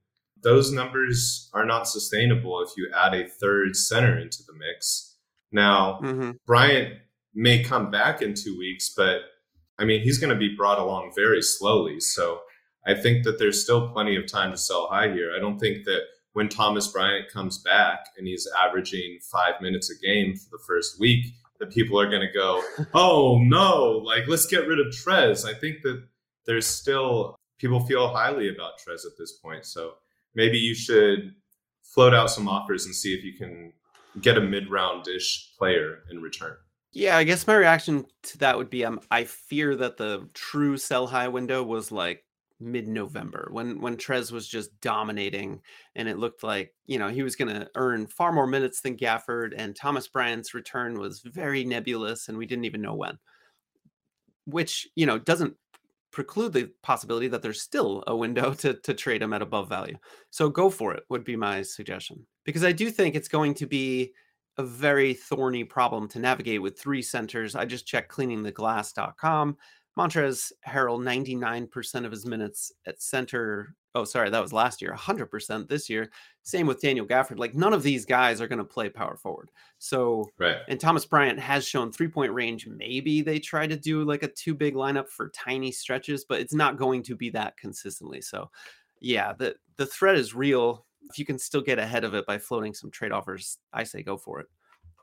Those 0.42 0.72
numbers 0.72 1.50
are 1.54 1.64
not 1.64 1.88
sustainable 1.88 2.60
if 2.62 2.70
you 2.76 2.90
add 2.94 3.14
a 3.14 3.28
third 3.28 3.74
center 3.76 4.18
into 4.18 4.42
the 4.46 4.52
mix. 4.52 5.16
Now, 5.50 6.00
mm-hmm. 6.02 6.32
Bryant 6.46 6.98
may 7.34 7.62
come 7.62 7.90
back 7.90 8.22
in 8.22 8.34
two 8.34 8.56
weeks, 8.58 8.92
but 8.96 9.20
I 9.78 9.84
mean, 9.84 10.02
he's 10.02 10.18
going 10.18 10.32
to 10.32 10.38
be 10.38 10.54
brought 10.56 10.78
along 10.78 11.12
very 11.14 11.42
slowly. 11.42 12.00
So 12.00 12.40
I 12.86 12.94
think 12.94 13.24
that 13.24 13.38
there's 13.38 13.62
still 13.62 13.88
plenty 13.90 14.16
of 14.16 14.30
time 14.30 14.52
to 14.52 14.56
sell 14.56 14.88
high 14.88 15.12
here. 15.12 15.32
I 15.36 15.40
don't 15.40 15.58
think 15.58 15.84
that 15.84 16.02
when 16.32 16.48
Thomas 16.48 16.86
Bryant 16.88 17.30
comes 17.30 17.58
back 17.58 18.06
and 18.16 18.26
he's 18.26 18.46
averaging 18.58 19.18
five 19.32 19.60
minutes 19.60 19.90
a 19.90 20.06
game 20.06 20.36
for 20.36 20.50
the 20.52 20.62
first 20.66 21.00
week, 21.00 21.26
that 21.58 21.72
people 21.72 21.98
are 21.98 22.08
going 22.08 22.26
to 22.26 22.32
go, 22.32 22.62
oh 22.94 23.38
no, 23.42 24.02
like 24.04 24.28
let's 24.28 24.46
get 24.46 24.66
rid 24.66 24.78
of 24.78 24.86
Trez. 24.88 25.46
I 25.46 25.58
think 25.58 25.82
that 25.82 26.04
there's 26.46 26.66
still 26.66 27.36
people 27.58 27.80
feel 27.80 28.08
highly 28.08 28.48
about 28.48 28.78
Trez 28.78 29.04
at 29.06 29.16
this 29.18 29.32
point. 29.32 29.64
So 29.64 29.94
maybe 30.34 30.58
you 30.58 30.74
should 30.74 31.34
float 31.82 32.14
out 32.14 32.30
some 32.30 32.48
offers 32.48 32.86
and 32.86 32.94
see 32.94 33.14
if 33.14 33.24
you 33.24 33.34
can 33.34 33.72
get 34.20 34.38
a 34.38 34.40
mid 34.40 34.70
round 34.70 35.08
ish 35.08 35.52
player 35.58 36.02
in 36.10 36.20
return. 36.20 36.56
Yeah, 36.92 37.16
I 37.16 37.24
guess 37.24 37.46
my 37.46 37.54
reaction 37.54 38.06
to 38.24 38.38
that 38.38 38.56
would 38.56 38.70
be 38.70 38.84
um, 38.84 39.00
I 39.10 39.24
fear 39.24 39.76
that 39.76 39.96
the 39.96 40.28
true 40.34 40.76
sell 40.76 41.06
high 41.06 41.28
window 41.28 41.62
was 41.62 41.92
like 41.92 42.24
mid-November 42.58 43.48
when 43.52 43.82
when 43.82 43.96
Trez 43.96 44.32
was 44.32 44.48
just 44.48 44.80
dominating 44.80 45.60
and 45.94 46.08
it 46.08 46.16
looked 46.16 46.42
like 46.42 46.72
you 46.86 46.98
know 46.98 47.08
he 47.08 47.22
was 47.22 47.36
going 47.36 47.54
to 47.54 47.68
earn 47.74 48.06
far 48.06 48.32
more 48.32 48.46
minutes 48.46 48.80
than 48.80 48.96
Gafford 48.96 49.52
and 49.54 49.76
Thomas 49.76 50.08
Bryant's 50.08 50.54
return 50.54 50.98
was 50.98 51.20
very 51.20 51.64
nebulous 51.64 52.28
and 52.28 52.38
we 52.38 52.46
didn't 52.46 52.64
even 52.64 52.80
know 52.80 52.94
when 52.94 53.18
which 54.46 54.88
you 54.94 55.04
know 55.04 55.18
doesn't 55.18 55.54
preclude 56.16 56.54
the 56.54 56.70
possibility 56.82 57.28
that 57.28 57.42
there's 57.42 57.60
still 57.60 58.02
a 58.06 58.16
window 58.16 58.54
to 58.62 58.72
to 58.72 58.94
trade 58.94 59.20
him 59.20 59.34
at 59.34 59.42
above 59.42 59.68
value 59.68 59.96
so 60.30 60.48
go 60.48 60.70
for 60.70 60.94
it 60.94 61.04
would 61.10 61.24
be 61.24 61.36
my 61.36 61.60
suggestion 61.60 62.26
because 62.44 62.64
I 62.64 62.72
do 62.72 62.90
think 62.90 63.14
it's 63.14 63.28
going 63.28 63.52
to 63.54 63.66
be 63.66 64.14
a 64.56 64.64
very 64.64 65.12
thorny 65.12 65.64
problem 65.64 66.08
to 66.08 66.18
navigate 66.18 66.62
with 66.62 66.78
three 66.78 67.02
centers. 67.02 67.54
I 67.54 67.66
just 67.66 67.86
checked 67.86 68.10
cleaningtheglass.com 68.10 69.58
Montrezl 69.98 70.52
Harrell, 70.66 70.98
99% 70.98 72.04
of 72.04 72.10
his 72.10 72.24
minutes 72.24 72.72
at 72.86 73.02
center. 73.02 73.74
Oh, 73.96 74.04
sorry, 74.04 74.28
that 74.28 74.42
was 74.42 74.52
last 74.52 74.82
year, 74.82 74.92
100% 74.92 75.68
this 75.68 75.88
year. 75.88 76.10
Same 76.42 76.66
with 76.66 76.82
Daniel 76.82 77.06
Gafford. 77.06 77.38
Like, 77.38 77.54
none 77.54 77.72
of 77.72 77.82
these 77.82 78.04
guys 78.04 78.42
are 78.42 78.46
going 78.46 78.58
to 78.58 78.64
play 78.64 78.90
power 78.90 79.16
forward. 79.16 79.50
So, 79.78 80.28
right. 80.38 80.58
And 80.68 80.78
Thomas 80.78 81.06
Bryant 81.06 81.38
has 81.38 81.66
shown 81.66 81.90
three 81.90 82.06
point 82.06 82.30
range. 82.30 82.66
Maybe 82.66 83.22
they 83.22 83.38
try 83.38 83.66
to 83.66 83.74
do 83.74 84.04
like 84.04 84.22
a 84.22 84.28
two 84.28 84.54
big 84.54 84.74
lineup 84.74 85.08
for 85.08 85.30
tiny 85.30 85.72
stretches, 85.72 86.26
but 86.26 86.40
it's 86.40 86.52
not 86.52 86.76
going 86.76 87.02
to 87.04 87.16
be 87.16 87.30
that 87.30 87.56
consistently. 87.56 88.20
So, 88.20 88.50
yeah, 89.00 89.32
the, 89.32 89.56
the 89.76 89.86
threat 89.86 90.16
is 90.16 90.34
real. 90.34 90.84
If 91.08 91.18
you 91.18 91.24
can 91.24 91.38
still 91.38 91.62
get 91.62 91.78
ahead 91.78 92.04
of 92.04 92.14
it 92.14 92.26
by 92.26 92.36
floating 92.36 92.74
some 92.74 92.90
trade 92.90 93.12
offers, 93.12 93.56
I 93.72 93.84
say 93.84 94.02
go 94.02 94.18
for 94.18 94.40
it. 94.40 94.46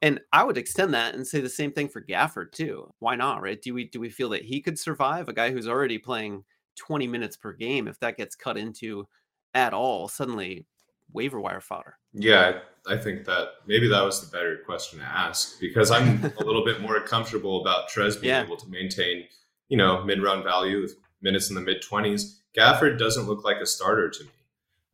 And 0.04 0.20
I 0.32 0.44
would 0.44 0.60
extend 0.60 0.94
that 0.94 1.16
and 1.16 1.26
say 1.26 1.42
the 1.42 1.50
same 1.50 1.72
thing 1.72 1.90
for 1.90 2.02
Gafford 2.02 2.52
too. 2.52 2.94
Why 3.00 3.16
not, 3.16 3.42
right? 3.42 3.60
Do 3.60 3.74
we 3.74 3.86
do 3.86 4.00
we 4.00 4.10
feel 4.10 4.30
that 4.30 4.44
he 4.44 4.62
could 4.62 4.78
survive 4.78 5.30
a 5.30 5.34
guy 5.34 5.50
who's 5.50 5.68
already 5.68 5.98
playing 5.98 6.44
20 6.76 7.08
minutes 7.08 7.38
per 7.38 7.54
game 7.54 7.88
if 7.88 8.00
that 8.00 8.18
gets 8.18 8.36
cut 8.36 8.58
into 8.58 9.08
at 9.54 9.74
all, 9.74 10.08
suddenly 10.08 10.66
waiver 11.12 11.40
wire 11.40 11.62
fodder? 11.62 11.98
Yeah, 12.14 12.60
I 12.88 12.98
think 12.98 13.26
that 13.26 13.50
maybe 13.66 13.88
that 13.88 14.04
was 14.04 14.22
the 14.22 14.36
better 14.36 14.58
question 14.66 15.00
to 15.00 15.06
ask 15.06 15.60
because 15.60 15.92
I'm 15.92 16.24
a 16.40 16.44
little 16.44 16.66
bit 16.66 16.82
more 16.82 17.00
comfortable 17.02 17.62
about 17.62 17.90
Trez 17.90 18.20
being 18.20 18.34
yeah. 18.34 18.44
able 18.44 18.58
to 18.58 18.70
maintain, 18.70 19.26
you 19.70 19.78
know, 19.78 20.04
mid 20.04 20.22
round 20.22 20.44
value 20.44 20.82
with 20.82 20.96
minutes 21.22 21.50
in 21.50 21.56
the 21.56 21.62
mid 21.62 21.82
20s. 21.82 22.40
Gafford 22.58 23.00
doesn't 23.00 23.28
look 23.28 23.44
like 23.44 23.58
a 23.58 23.66
starter 23.66 24.10
to 24.10 24.24
me. 24.24 24.30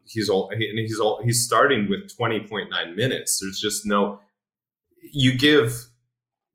He's 0.06 0.30
all 0.30 0.50
and 0.50 0.62
he's 0.62 1.00
all 1.00 1.22
he's 1.24 1.46
starting 1.46 1.88
with 1.90 2.10
20.9 2.18 2.96
minutes. 2.96 3.40
There's 3.40 3.60
just 3.60 3.86
no 3.86 4.20
you 5.12 5.38
give 5.38 5.90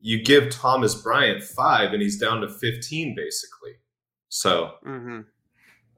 you 0.00 0.23
give 0.23 0.50
Thomas 0.50 0.95
Bryant 0.95 1.43
five, 1.43 1.93
and 1.93 2.02
he's 2.02 2.19
down 2.19 2.40
to 2.43 2.49
fifteen 2.49 3.14
basically. 3.14 3.73
So 4.35 4.73
mm-hmm. 4.85 5.21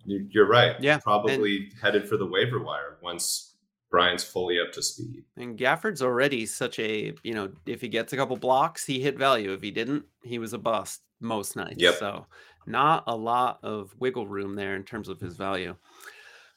you, 0.04 0.42
are 0.42 0.46
right. 0.46 0.76
Yeah, 0.78 0.98
probably 0.98 1.56
and, 1.56 1.72
headed 1.80 2.06
for 2.06 2.18
the 2.18 2.26
waiver 2.26 2.62
wire 2.62 2.98
once 3.02 3.54
Bryant's 3.90 4.24
fully 4.24 4.60
up 4.60 4.72
to 4.72 4.82
speed. 4.82 5.24
And 5.38 5.56
Gafford's 5.56 6.02
already 6.02 6.44
such 6.44 6.78
a 6.78 7.14
you 7.22 7.32
know 7.32 7.50
if 7.64 7.80
he 7.80 7.88
gets 7.88 8.12
a 8.12 8.16
couple 8.16 8.36
blocks, 8.36 8.84
he 8.84 9.00
hit 9.00 9.16
value. 9.16 9.54
If 9.54 9.62
he 9.62 9.70
didn't, 9.70 10.04
he 10.22 10.38
was 10.38 10.52
a 10.52 10.58
bust 10.58 11.00
most 11.18 11.56
nights. 11.56 11.76
Yep. 11.78 11.94
So 11.94 12.26
not 12.66 13.04
a 13.06 13.16
lot 13.16 13.58
of 13.62 13.94
wiggle 13.98 14.28
room 14.28 14.54
there 14.54 14.76
in 14.76 14.82
terms 14.82 15.08
of 15.08 15.18
his 15.18 15.34
value. 15.34 15.74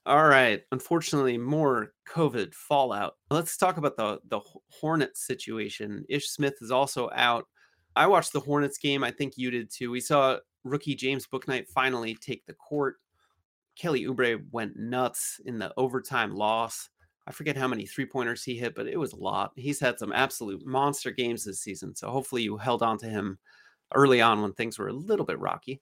All 0.05 0.27
right. 0.27 0.61
Unfortunately, 0.73 1.37
more 1.37 1.93
COVID 2.13 2.53
fallout. 2.53 3.13
Let's 3.31 3.55
talk 3.55 3.77
about 3.77 3.95
the 3.95 4.19
the 4.27 4.41
Hornets 4.67 5.25
situation. 5.25 6.03
Ish 6.09 6.29
Smith 6.29 6.55
is 6.59 6.71
also 6.71 7.09
out. 7.15 7.45
I 7.95 8.07
watched 8.07 8.33
the 8.33 8.41
Hornets 8.41 8.79
game. 8.79 9.01
I 9.01 9.11
think 9.11 9.37
you 9.37 9.49
did 9.49 9.71
too. 9.71 9.91
We 9.91 10.01
saw 10.01 10.39
rookie 10.63 10.95
James 10.95 11.27
Bouknight 11.27 11.67
finally 11.67 12.15
take 12.15 12.45
the 12.45 12.53
court. 12.53 12.97
Kelly 13.75 14.05
Oubre 14.05 14.41
went 14.51 14.77
nuts 14.77 15.39
in 15.45 15.59
the 15.59 15.73
overtime 15.77 16.35
loss. 16.35 16.89
I 17.27 17.31
forget 17.31 17.55
how 17.55 17.67
many 17.67 17.85
three 17.85 18.05
pointers 18.05 18.43
he 18.43 18.57
hit, 18.57 18.75
but 18.75 18.87
it 18.87 18.97
was 18.97 19.13
a 19.13 19.19
lot. 19.19 19.51
He's 19.55 19.79
had 19.79 19.99
some 19.99 20.11
absolute 20.11 20.65
monster 20.65 21.11
games 21.11 21.45
this 21.45 21.61
season. 21.61 21.95
So 21.95 22.09
hopefully 22.09 22.41
you 22.41 22.57
held 22.57 22.81
on 22.81 22.97
to 22.99 23.07
him 23.07 23.37
early 23.93 24.19
on 24.19 24.41
when 24.41 24.53
things 24.53 24.79
were 24.79 24.87
a 24.87 24.93
little 24.93 25.25
bit 25.25 25.39
rocky. 25.39 25.81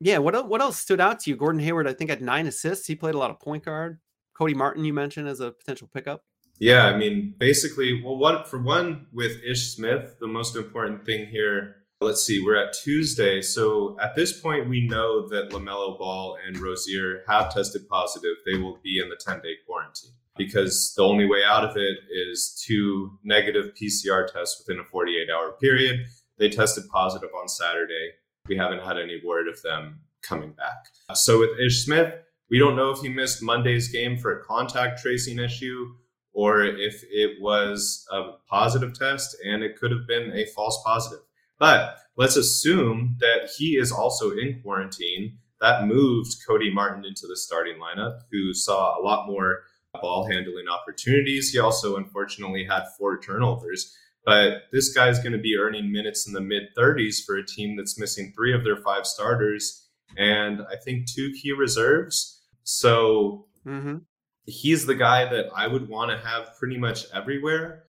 Yeah, 0.00 0.18
what 0.18 0.48
what 0.48 0.60
else 0.60 0.78
stood 0.78 1.00
out 1.00 1.20
to 1.20 1.30
you? 1.30 1.36
Gordon 1.36 1.60
Hayward, 1.60 1.88
I 1.88 1.92
think, 1.92 2.10
had 2.10 2.22
nine 2.22 2.46
assists. 2.46 2.86
He 2.86 2.94
played 2.94 3.14
a 3.14 3.18
lot 3.18 3.30
of 3.30 3.40
point 3.40 3.64
guard. 3.64 3.98
Cody 4.34 4.54
Martin, 4.54 4.84
you 4.84 4.92
mentioned 4.92 5.28
as 5.28 5.40
a 5.40 5.52
potential 5.52 5.88
pickup. 5.92 6.24
Yeah, 6.58 6.86
I 6.86 6.96
mean, 6.96 7.34
basically, 7.38 8.02
well, 8.02 8.16
one 8.16 8.44
for 8.44 8.60
one 8.60 9.06
with 9.12 9.42
Ish 9.42 9.74
Smith, 9.74 10.16
the 10.20 10.26
most 10.28 10.56
important 10.56 11.04
thing 11.04 11.26
here. 11.26 11.83
Let's 12.04 12.22
see, 12.22 12.44
we're 12.44 12.56
at 12.56 12.74
Tuesday, 12.74 13.40
so 13.40 13.96
at 14.00 14.14
this 14.14 14.38
point, 14.38 14.68
we 14.68 14.86
know 14.86 15.26
that 15.28 15.50
Lamelo 15.50 15.98
Ball 15.98 16.36
and 16.46 16.58
Rozier 16.58 17.22
have 17.26 17.52
tested 17.52 17.88
positive. 17.88 18.36
They 18.44 18.58
will 18.58 18.78
be 18.82 19.00
in 19.02 19.08
the 19.08 19.16
ten 19.16 19.40
day 19.40 19.54
quarantine 19.66 20.12
because 20.36 20.92
the 20.96 21.02
only 21.02 21.26
way 21.26 21.42
out 21.46 21.64
of 21.64 21.76
it 21.76 21.98
is 22.10 22.62
two 22.66 23.18
negative 23.24 23.72
PCR 23.80 24.30
tests 24.30 24.62
within 24.62 24.80
a 24.80 24.84
48 24.84 25.28
hour 25.30 25.52
period. 25.52 26.06
They 26.38 26.48
tested 26.48 26.84
positive 26.92 27.30
on 27.40 27.48
Saturday. 27.48 28.10
We 28.48 28.56
haven't 28.56 28.80
had 28.80 28.98
any 28.98 29.20
word 29.24 29.48
of 29.48 29.62
them 29.62 30.00
coming 30.22 30.52
back. 30.52 30.88
So 31.14 31.40
with 31.40 31.58
Ish 31.58 31.84
Smith, 31.84 32.12
we 32.50 32.58
don't 32.58 32.76
know 32.76 32.90
if 32.90 33.00
he 33.00 33.08
missed 33.08 33.42
Monday's 33.42 33.88
game 33.88 34.18
for 34.18 34.38
a 34.38 34.44
contact 34.44 35.00
tracing 35.00 35.38
issue 35.38 35.94
or 36.32 36.64
if 36.64 37.04
it 37.10 37.40
was 37.40 38.06
a 38.10 38.32
positive 38.48 38.92
test 38.98 39.36
and 39.44 39.62
it 39.62 39.78
could 39.78 39.92
have 39.92 40.06
been 40.06 40.32
a 40.32 40.44
false 40.46 40.82
positive. 40.84 41.23
But 41.58 41.96
let's 42.16 42.36
assume 42.36 43.16
that 43.20 43.50
he 43.56 43.76
is 43.76 43.92
also 43.92 44.30
in 44.30 44.60
quarantine. 44.62 45.38
That 45.60 45.86
moved 45.86 46.36
Cody 46.46 46.72
Martin 46.72 47.04
into 47.04 47.26
the 47.26 47.36
starting 47.36 47.76
lineup, 47.78 48.20
who 48.30 48.52
saw 48.52 48.98
a 48.98 49.02
lot 49.02 49.26
more 49.26 49.62
ball 50.00 50.26
handling 50.28 50.66
opportunities. 50.68 51.50
He 51.50 51.58
also, 51.58 51.96
unfortunately, 51.96 52.64
had 52.64 52.84
four 52.98 53.20
turnovers. 53.20 53.96
But 54.24 54.62
this 54.72 54.92
guy's 54.92 55.18
going 55.18 55.32
to 55.32 55.38
be 55.38 55.56
earning 55.56 55.92
minutes 55.92 56.26
in 56.26 56.32
the 56.32 56.40
mid 56.40 56.74
30s 56.76 57.24
for 57.24 57.36
a 57.36 57.46
team 57.46 57.76
that's 57.76 57.98
missing 57.98 58.32
three 58.34 58.54
of 58.54 58.64
their 58.64 58.78
five 58.78 59.06
starters 59.06 59.84
and 60.16 60.62
I 60.62 60.76
think 60.76 61.10
two 61.10 61.32
key 61.32 61.52
reserves. 61.52 62.42
So 62.62 63.46
mm-hmm. 63.66 63.98
he's 64.46 64.86
the 64.86 64.94
guy 64.94 65.24
that 65.26 65.46
I 65.54 65.66
would 65.66 65.88
want 65.88 66.10
to 66.10 66.26
have 66.26 66.56
pretty 66.58 66.78
much 66.78 67.04
everywhere. 67.12 67.84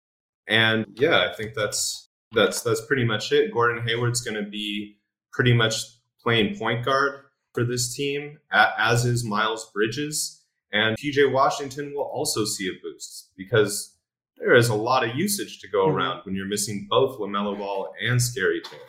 And 0.47 0.87
yeah, 0.95 1.29
I 1.31 1.35
think 1.35 1.55
that's 1.55 2.10
that's 2.33 2.63
that's 2.63 2.85
pretty 2.87 3.05
much 3.05 3.33
it. 3.33 3.53
Gordon 3.53 3.87
Hayward's 3.87 4.21
going 4.21 4.43
to 4.43 4.49
be 4.49 4.99
pretty 5.33 5.53
much 5.53 5.75
playing 6.23 6.57
point 6.57 6.85
guard 6.85 7.23
for 7.53 7.65
this 7.65 7.95
team, 7.95 8.39
as 8.53 9.05
is 9.05 9.25
Miles 9.25 9.71
Bridges. 9.73 10.45
And 10.73 10.97
PJ 10.97 11.33
Washington 11.33 11.93
will 11.95 12.05
also 12.05 12.45
see 12.45 12.69
a 12.69 12.81
boost 12.83 13.31
because 13.37 13.97
there 14.37 14.55
is 14.55 14.69
a 14.69 14.75
lot 14.75 15.09
of 15.09 15.17
usage 15.17 15.61
to 15.61 15.69
go 15.69 15.87
mm-hmm. 15.87 15.97
around 15.97 16.21
when 16.25 16.35
you're 16.35 16.47
missing 16.47 16.87
both 16.89 17.19
LaMelo 17.19 17.59
Ball 17.59 17.93
and 18.07 18.21
Scary 18.23 18.61
Terry. 18.61 18.83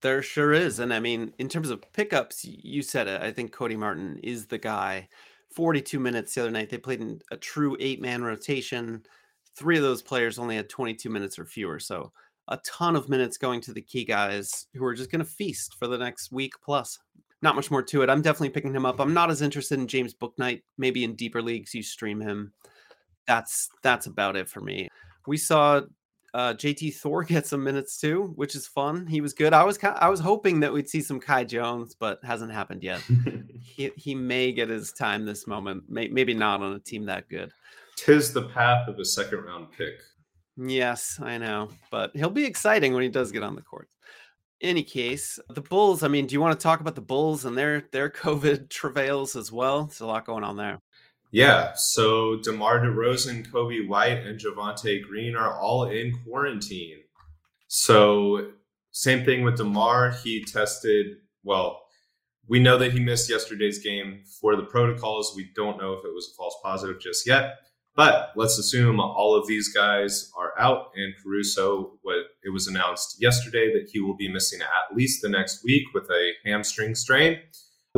There 0.00 0.22
sure 0.22 0.52
is. 0.52 0.78
And 0.78 0.92
I 0.92 1.00
mean, 1.00 1.32
in 1.38 1.48
terms 1.48 1.70
of 1.70 1.82
pickups, 1.92 2.44
you 2.44 2.82
said 2.82 3.08
it. 3.08 3.20
I 3.20 3.32
think 3.32 3.52
Cody 3.52 3.76
Martin 3.76 4.20
is 4.22 4.46
the 4.46 4.58
guy. 4.58 5.08
42 5.54 5.98
minutes 5.98 6.34
the 6.34 6.42
other 6.42 6.50
night. 6.50 6.70
They 6.70 6.78
played 6.78 7.00
in 7.00 7.20
a 7.30 7.36
true 7.36 7.76
eight 7.80 8.00
man 8.00 8.22
rotation. 8.22 9.02
Three 9.56 9.76
of 9.76 9.82
those 9.82 10.02
players 10.02 10.38
only 10.38 10.56
had 10.56 10.68
22 10.68 11.08
minutes 11.08 11.38
or 11.38 11.46
fewer. 11.46 11.80
So 11.80 12.12
a 12.48 12.58
ton 12.58 12.96
of 12.96 13.08
minutes 13.08 13.36
going 13.36 13.60
to 13.62 13.72
the 13.72 13.82
key 13.82 14.04
guys 14.04 14.66
who 14.74 14.84
are 14.84 14.94
just 14.94 15.10
going 15.10 15.24
to 15.24 15.30
feast 15.30 15.76
for 15.78 15.86
the 15.86 15.98
next 15.98 16.32
week 16.32 16.52
plus. 16.64 16.98
Not 17.40 17.54
much 17.54 17.70
more 17.70 17.82
to 17.82 18.02
it. 18.02 18.10
I'm 18.10 18.22
definitely 18.22 18.50
picking 18.50 18.74
him 18.74 18.86
up. 18.86 18.98
I'm 19.00 19.14
not 19.14 19.30
as 19.30 19.42
interested 19.42 19.78
in 19.78 19.86
James 19.86 20.14
Bouknight. 20.14 20.62
Maybe 20.76 21.04
in 21.04 21.14
deeper 21.14 21.40
leagues 21.40 21.74
you 21.74 21.82
stream 21.82 22.20
him. 22.20 22.52
That's 23.26 23.68
that's 23.82 24.06
about 24.06 24.36
it 24.36 24.48
for 24.48 24.60
me. 24.60 24.88
We 25.26 25.36
saw 25.36 25.82
uh, 26.34 26.54
JT 26.54 26.96
Thor 26.96 27.22
get 27.24 27.46
some 27.46 27.62
minutes 27.62 28.00
too, 28.00 28.32
which 28.34 28.56
is 28.56 28.66
fun. 28.66 29.06
He 29.06 29.20
was 29.20 29.34
good. 29.34 29.52
I 29.52 29.62
was 29.62 29.78
I 29.82 30.08
was 30.08 30.20
hoping 30.20 30.60
that 30.60 30.72
we'd 30.72 30.88
see 30.88 31.00
some 31.00 31.20
Kai 31.20 31.44
Jones, 31.44 31.94
but 31.94 32.18
hasn't 32.24 32.52
happened 32.52 32.82
yet. 32.82 33.02
he 33.60 33.90
he 33.96 34.14
may 34.14 34.50
get 34.50 34.68
his 34.68 34.92
time 34.92 35.24
this 35.24 35.46
moment. 35.46 35.84
May, 35.88 36.08
maybe 36.08 36.34
not 36.34 36.62
on 36.62 36.72
a 36.72 36.80
team 36.80 37.04
that 37.06 37.28
good. 37.28 37.52
Tis 37.96 38.32
the 38.32 38.48
path 38.48 38.88
of 38.88 38.98
a 38.98 39.04
second 39.04 39.44
round 39.44 39.70
pick. 39.70 40.00
Yes, 40.60 41.20
I 41.22 41.38
know, 41.38 41.68
but 41.90 42.10
he'll 42.16 42.30
be 42.30 42.44
exciting 42.44 42.92
when 42.92 43.04
he 43.04 43.08
does 43.08 43.30
get 43.30 43.44
on 43.44 43.54
the 43.54 43.62
court. 43.62 43.88
Any 44.60 44.82
case, 44.82 45.38
the 45.48 45.60
Bulls. 45.60 46.02
I 46.02 46.08
mean, 46.08 46.26
do 46.26 46.32
you 46.32 46.40
want 46.40 46.58
to 46.58 46.62
talk 46.62 46.80
about 46.80 46.96
the 46.96 47.00
Bulls 47.00 47.44
and 47.44 47.56
their 47.56 47.84
their 47.92 48.10
COVID 48.24 48.68
travails 48.68 49.36
as 49.36 49.52
well? 49.52 49.84
There's 49.84 50.00
a 50.00 50.06
lot 50.06 50.26
going 50.26 50.42
on 50.42 50.56
there. 50.56 50.80
Yeah, 51.30 51.74
so 51.76 52.38
DeMar 52.42 52.80
DeRozan, 52.80 53.46
Coby 53.50 53.86
White, 53.86 54.26
and 54.26 54.40
Javonte 54.40 55.04
Green 55.04 55.36
are 55.36 55.60
all 55.60 55.84
in 55.84 56.18
quarantine. 56.24 57.00
So 57.68 58.52
same 58.90 59.24
thing 59.24 59.44
with 59.44 59.58
DeMar. 59.58 60.12
He 60.24 60.44
tested 60.44 61.18
well. 61.44 61.82
We 62.48 62.58
know 62.58 62.78
that 62.78 62.92
he 62.92 63.00
missed 63.00 63.28
yesterday's 63.28 63.78
game 63.78 64.22
for 64.40 64.56
the 64.56 64.64
protocols. 64.64 65.34
We 65.36 65.50
don't 65.54 65.76
know 65.76 65.92
if 65.92 66.04
it 66.04 66.14
was 66.14 66.30
a 66.32 66.36
false 66.36 66.56
positive 66.64 66.98
just 66.98 67.26
yet. 67.26 67.58
But 67.98 68.30
let's 68.36 68.60
assume 68.60 69.00
all 69.00 69.34
of 69.34 69.48
these 69.48 69.74
guys 69.74 70.30
are 70.38 70.52
out, 70.56 70.92
and 70.94 71.12
Caruso, 71.20 71.98
what 72.02 72.26
it 72.44 72.50
was 72.50 72.68
announced 72.68 73.16
yesterday 73.20 73.72
that 73.72 73.90
he 73.92 73.98
will 73.98 74.14
be 74.14 74.32
missing 74.32 74.60
at 74.60 74.96
least 74.96 75.20
the 75.20 75.28
next 75.28 75.64
week 75.64 75.82
with 75.92 76.08
a 76.08 76.30
hamstring 76.44 76.94
strain 76.94 77.40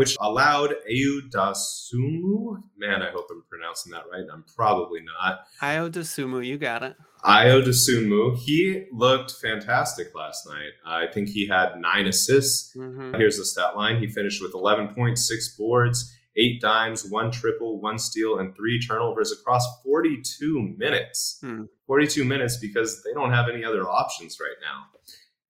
which 0.01 0.17
allowed 0.21 0.71
Ayo 0.91 1.21
Dosunmu. 1.31 2.63
Man, 2.79 3.03
I 3.03 3.11
hope 3.11 3.27
I'm 3.31 3.43
pronouncing 3.51 3.93
that 3.93 4.05
right. 4.11 4.25
I'm 4.33 4.45
probably 4.57 5.01
not. 5.01 5.41
Ayo 5.61 5.91
Dosunmu, 5.91 6.47
you 6.47 6.57
got 6.57 6.83
it. 6.83 6.97
Ayo 7.23 7.63
Dosunmu. 7.63 8.39
He 8.39 8.87
looked 8.93 9.33
fantastic 9.33 10.15
last 10.15 10.47
night. 10.47 10.71
I 10.87 11.07
think 11.13 11.29
he 11.29 11.47
had 11.47 11.79
nine 11.79 12.07
assists. 12.07 12.75
Mm-hmm. 12.75 13.17
Here's 13.17 13.37
the 13.37 13.45
stat 13.45 13.77
line. 13.77 14.01
He 14.01 14.07
finished 14.07 14.41
with 14.41 14.55
11.6 14.55 15.59
boards, 15.59 16.17
eight 16.37 16.61
dimes, 16.61 17.09
one 17.09 17.31
triple, 17.31 17.81
one 17.81 17.99
steal, 17.99 18.39
and 18.39 18.55
three 18.55 18.81
turnovers 18.81 19.33
across 19.33 19.65
42 19.85 20.75
minutes. 20.77 21.39
Hmm. 21.41 21.65
42 21.87 22.25
minutes 22.25 22.57
because 22.57 23.03
they 23.03 23.13
don't 23.13 23.33
have 23.33 23.49
any 23.49 23.65
other 23.65 23.89
options 23.89 24.39
right 24.41 24.57
now. 24.63 24.87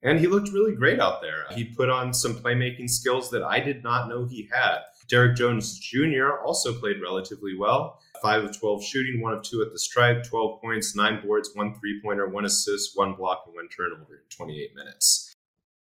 And 0.02 0.18
he 0.18 0.26
looked 0.26 0.48
really 0.48 0.74
great 0.74 0.98
out 0.98 1.20
there. 1.20 1.44
He 1.50 1.64
put 1.64 1.90
on 1.90 2.14
some 2.14 2.34
playmaking 2.34 2.88
skills 2.88 3.30
that 3.30 3.42
I 3.42 3.60
did 3.60 3.82
not 3.82 4.08
know 4.08 4.24
he 4.24 4.48
had. 4.50 4.78
Derrick 5.08 5.36
Jones 5.36 5.78
Jr. 5.78 6.38
also 6.44 6.72
played 6.72 7.02
relatively 7.02 7.54
well. 7.58 8.00
5 8.22 8.44
of 8.44 8.58
12 8.58 8.84
shooting, 8.84 9.20
1 9.20 9.32
of 9.32 9.42
2 9.42 9.62
at 9.62 9.72
the 9.72 9.78
stripe, 9.78 10.24
12 10.24 10.60
points, 10.60 10.94
9 10.94 11.22
boards, 11.26 11.50
1 11.54 11.74
three 11.80 12.00
pointer, 12.02 12.28
1 12.28 12.44
assist, 12.44 12.92
1 12.94 13.14
block, 13.14 13.42
and 13.46 13.54
1 13.54 13.68
turnover 13.68 14.14
in 14.14 14.36
28 14.36 14.70
minutes. 14.74 15.34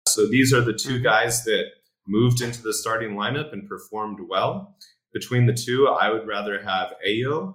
So 0.09 0.27
these 0.27 0.53
are 0.53 0.61
the 0.61 0.73
2 0.73 0.89
mm-hmm. 0.89 1.03
guys 1.03 1.45
that 1.45 1.65
moved 2.07 2.41
into 2.41 2.63
the 2.63 2.75
starting 2.75 3.15
lineup 3.15 3.53
and 3.53 3.69
performed 3.69 4.19
well. 4.29 4.77
Between 5.13 5.47
the 5.47 5.55
two, 5.55 5.89
I 5.89 6.11
would 6.11 6.27
rather 6.27 6.61
have 6.63 6.95
Ayo. 7.07 7.55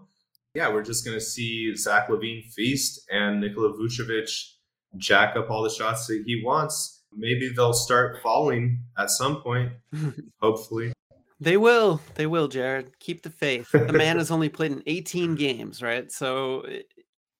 Yeah, 0.55 0.73
we're 0.73 0.83
just 0.83 1.05
going 1.05 1.17
to 1.17 1.23
see 1.23 1.75
Zach 1.75 2.07
LaVine 2.07 2.45
feast 2.53 3.05
and 3.11 3.41
Nikola 3.41 3.73
Vucevic 3.73 4.29
jack 4.97 5.35
up 5.35 5.49
all 5.49 5.61
the 5.61 5.69
shots 5.69 6.07
that 6.07 6.23
he 6.25 6.41
wants. 6.43 7.03
Maybe 7.15 7.49
they'll 7.49 7.73
start 7.73 8.19
falling 8.23 8.83
at 8.97 9.09
some 9.09 9.41
point, 9.41 9.71
hopefully. 10.41 10.93
They 11.39 11.57
will. 11.57 12.01
They 12.15 12.27
will, 12.27 12.47
Jared. 12.47 12.99
Keep 12.99 13.23
the 13.23 13.29
faith. 13.29 13.71
The 13.71 13.93
man 13.93 14.17
has 14.17 14.31
only 14.31 14.49
played 14.49 14.71
in 14.71 14.83
18 14.85 15.35
games, 15.35 15.81
right? 15.81 16.11
So, 16.11 16.65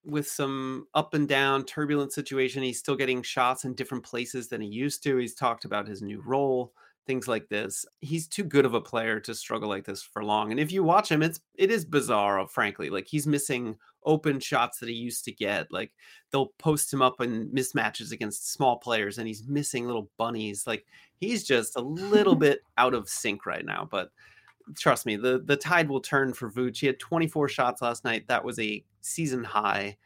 with 0.06 0.28
some 0.28 0.88
up 0.94 1.14
and 1.14 1.28
down, 1.28 1.66
turbulent 1.66 2.14
situation, 2.14 2.64
he's 2.64 2.80
still 2.80 2.96
getting 2.96 3.22
shots 3.22 3.66
in 3.66 3.76
different 3.76 4.04
places 4.04 4.48
than 4.48 4.62
he 4.62 4.68
used 4.68 5.04
to. 5.04 5.18
He's 5.18 5.36
talked 5.36 5.66
about 5.66 5.88
his 5.88 6.02
new 6.02 6.22
role 6.26 6.74
things 7.06 7.28
like 7.28 7.50
this. 7.50 7.86
He's 8.02 8.28
too 8.28 8.44
good 8.44 8.66
of 8.66 8.74
a 8.74 8.82
player 8.82 9.20
to 9.22 9.34
struggle 9.34 9.70
like 9.70 9.86
this 9.86 10.02
for 10.02 10.24
long. 10.24 10.52
And 10.52 10.60
if 10.60 10.72
you 10.72 10.84
watch 10.84 11.10
him, 11.12 11.22
it's 11.22 11.40
it 11.56 11.72
is 11.72 11.86
bizarre, 11.86 12.40
uh, 12.40 12.46
frankly. 12.46 12.90
Like 12.90 13.08
he's 13.08 13.28
missing 13.28 13.78
open 14.04 14.40
shots 14.40 14.80
that 14.80 14.90
he 14.90 14.96
used 14.96 15.26
to 15.26 15.32
get. 15.32 15.72
Like 15.72 15.92
they'll 16.32 16.54
post 16.60 16.94
him 16.94 17.02
up 17.02 17.22
in 17.22 17.50
mismatches 17.50 18.12
against 18.12 18.52
small 18.52 18.78
players 18.78 19.18
and 19.18 19.28
he's 19.28 19.48
missing 19.48 19.86
little 19.86 20.10
bunnies. 20.18 20.66
Like 20.68 20.86
he's 21.18 21.44
just 21.44 21.76
a 21.76 21.82
little 21.82 22.36
bit 22.48 22.62
out 22.78 22.94
of 22.94 23.10
sync 23.10 23.46
right 23.46 23.66
now. 23.66 23.88
But 23.90 24.12
trust 24.76 25.06
me, 25.06 25.16
the 25.16 25.42
the 25.44 25.58
tide 25.58 25.90
will 25.90 26.02
turn 26.02 26.34
for 26.34 26.52
Vooch. 26.52 26.80
He 26.80 26.88
had 26.88 27.00
24 27.00 27.50
shots 27.50 27.82
last 27.82 28.04
night. 28.04 28.28
That 28.28 28.44
was 28.44 28.60
a 28.60 28.84
season 29.02 29.44
high. 29.44 29.98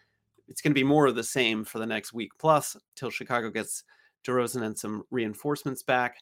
It's 0.48 0.62
going 0.62 0.72
to 0.72 0.80
be 0.80 0.84
more 0.84 1.08
of 1.08 1.16
the 1.16 1.24
same 1.24 1.64
for 1.64 1.80
the 1.80 1.86
next 1.86 2.14
week 2.14 2.32
plus 2.38 2.76
till 2.96 3.10
Chicago 3.10 3.50
gets 3.50 3.84
DeRozan 4.26 4.64
and 4.64 4.78
some 4.78 5.04
reinforcements 5.12 5.84
back. 5.84 6.18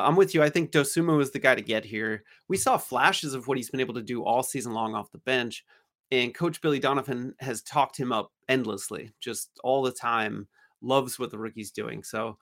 I'm 0.00 0.16
with 0.16 0.34
you. 0.34 0.42
I 0.42 0.50
think 0.50 0.70
Dosunmu 0.70 1.20
is 1.20 1.30
the 1.30 1.38
guy 1.38 1.54
to 1.54 1.62
get 1.62 1.84
here. 1.84 2.24
We 2.48 2.56
saw 2.56 2.76
flashes 2.76 3.34
of 3.34 3.46
what 3.46 3.56
he's 3.56 3.70
been 3.70 3.80
able 3.80 3.94
to 3.94 4.02
do 4.02 4.24
all 4.24 4.42
season 4.42 4.72
long 4.72 4.94
off 4.94 5.12
the 5.12 5.18
bench. 5.18 5.64
And 6.10 6.34
Coach 6.34 6.60
Billy 6.60 6.78
Donovan 6.78 7.34
has 7.40 7.62
talked 7.62 7.96
him 7.96 8.12
up 8.12 8.32
endlessly, 8.48 9.12
just 9.20 9.50
all 9.64 9.82
the 9.82 9.92
time. 9.92 10.46
Loves 10.82 11.18
what 11.18 11.30
the 11.30 11.38
rookie's 11.38 11.70
doing. 11.70 12.02
So 12.02 12.36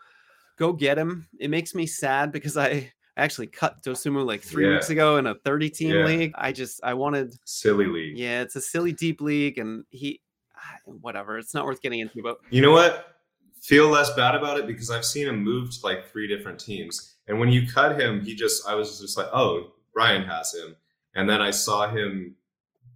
go 0.58 0.72
get 0.72 0.98
him. 0.98 1.28
It 1.38 1.50
makes 1.50 1.74
me 1.74 1.86
sad 1.86 2.32
because 2.32 2.56
I 2.56 2.92
actually 3.16 3.46
cut 3.46 3.82
Dosunmu 3.82 4.24
like 4.24 4.42
three 4.42 4.66
yeah. 4.66 4.74
weeks 4.74 4.90
ago 4.90 5.18
in 5.18 5.26
a 5.26 5.34
30 5.34 5.70
team 5.70 5.94
yeah. 5.94 6.04
league. 6.04 6.32
I 6.36 6.52
just 6.52 6.80
I 6.82 6.94
wanted 6.94 7.34
silly 7.44 7.86
league. 7.86 8.18
Yeah, 8.18 8.42
it's 8.42 8.56
a 8.56 8.60
silly 8.60 8.92
deep 8.92 9.20
league, 9.20 9.58
and 9.58 9.84
he 9.90 10.20
ah, 10.56 10.78
whatever. 10.84 11.38
It's 11.38 11.54
not 11.54 11.64
worth 11.64 11.82
getting 11.82 12.00
into. 12.00 12.22
But 12.22 12.38
you 12.50 12.62
know 12.62 12.72
what? 12.72 13.19
Feel 13.60 13.88
less 13.88 14.12
bad 14.14 14.34
about 14.34 14.58
it 14.58 14.66
because 14.66 14.90
I've 14.90 15.04
seen 15.04 15.28
him 15.28 15.42
move 15.42 15.70
to 15.70 15.78
like 15.84 16.10
three 16.10 16.26
different 16.26 16.58
teams. 16.58 17.16
And 17.28 17.38
when 17.38 17.50
you 17.50 17.66
cut 17.66 18.00
him, 18.00 18.20
he 18.20 18.34
just, 18.34 18.66
I 18.66 18.74
was 18.74 19.00
just 19.00 19.16
like, 19.16 19.28
oh, 19.32 19.72
Ryan 19.94 20.24
has 20.24 20.54
him. 20.54 20.74
And 21.14 21.28
then 21.28 21.40
I 21.40 21.50
saw 21.50 21.88
him 21.88 22.36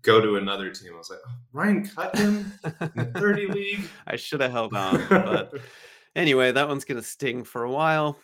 go 0.02 0.21
to 0.21 0.37
another 0.37 0.71
team. 0.71 0.92
I 0.94 0.99
was 0.99 1.11
like, 1.11 1.21
oh, 1.26 1.33
Ryan 1.52 1.87
cut 1.87 2.16
him 2.16 2.52
in 2.64 2.90
the 2.94 3.12
30 3.18 3.47
league. 3.52 3.85
I 4.06 4.16
should 4.16 4.40
have 4.40 4.52
held 4.52 4.75
on. 4.75 5.04
But 5.09 5.54
anyway, 6.16 6.52
that 6.52 6.68
one's 6.68 6.85
going 6.85 7.00
to 7.00 7.06
sting 7.06 7.44
for 7.44 7.64
a 7.64 7.71
while. 7.71 8.18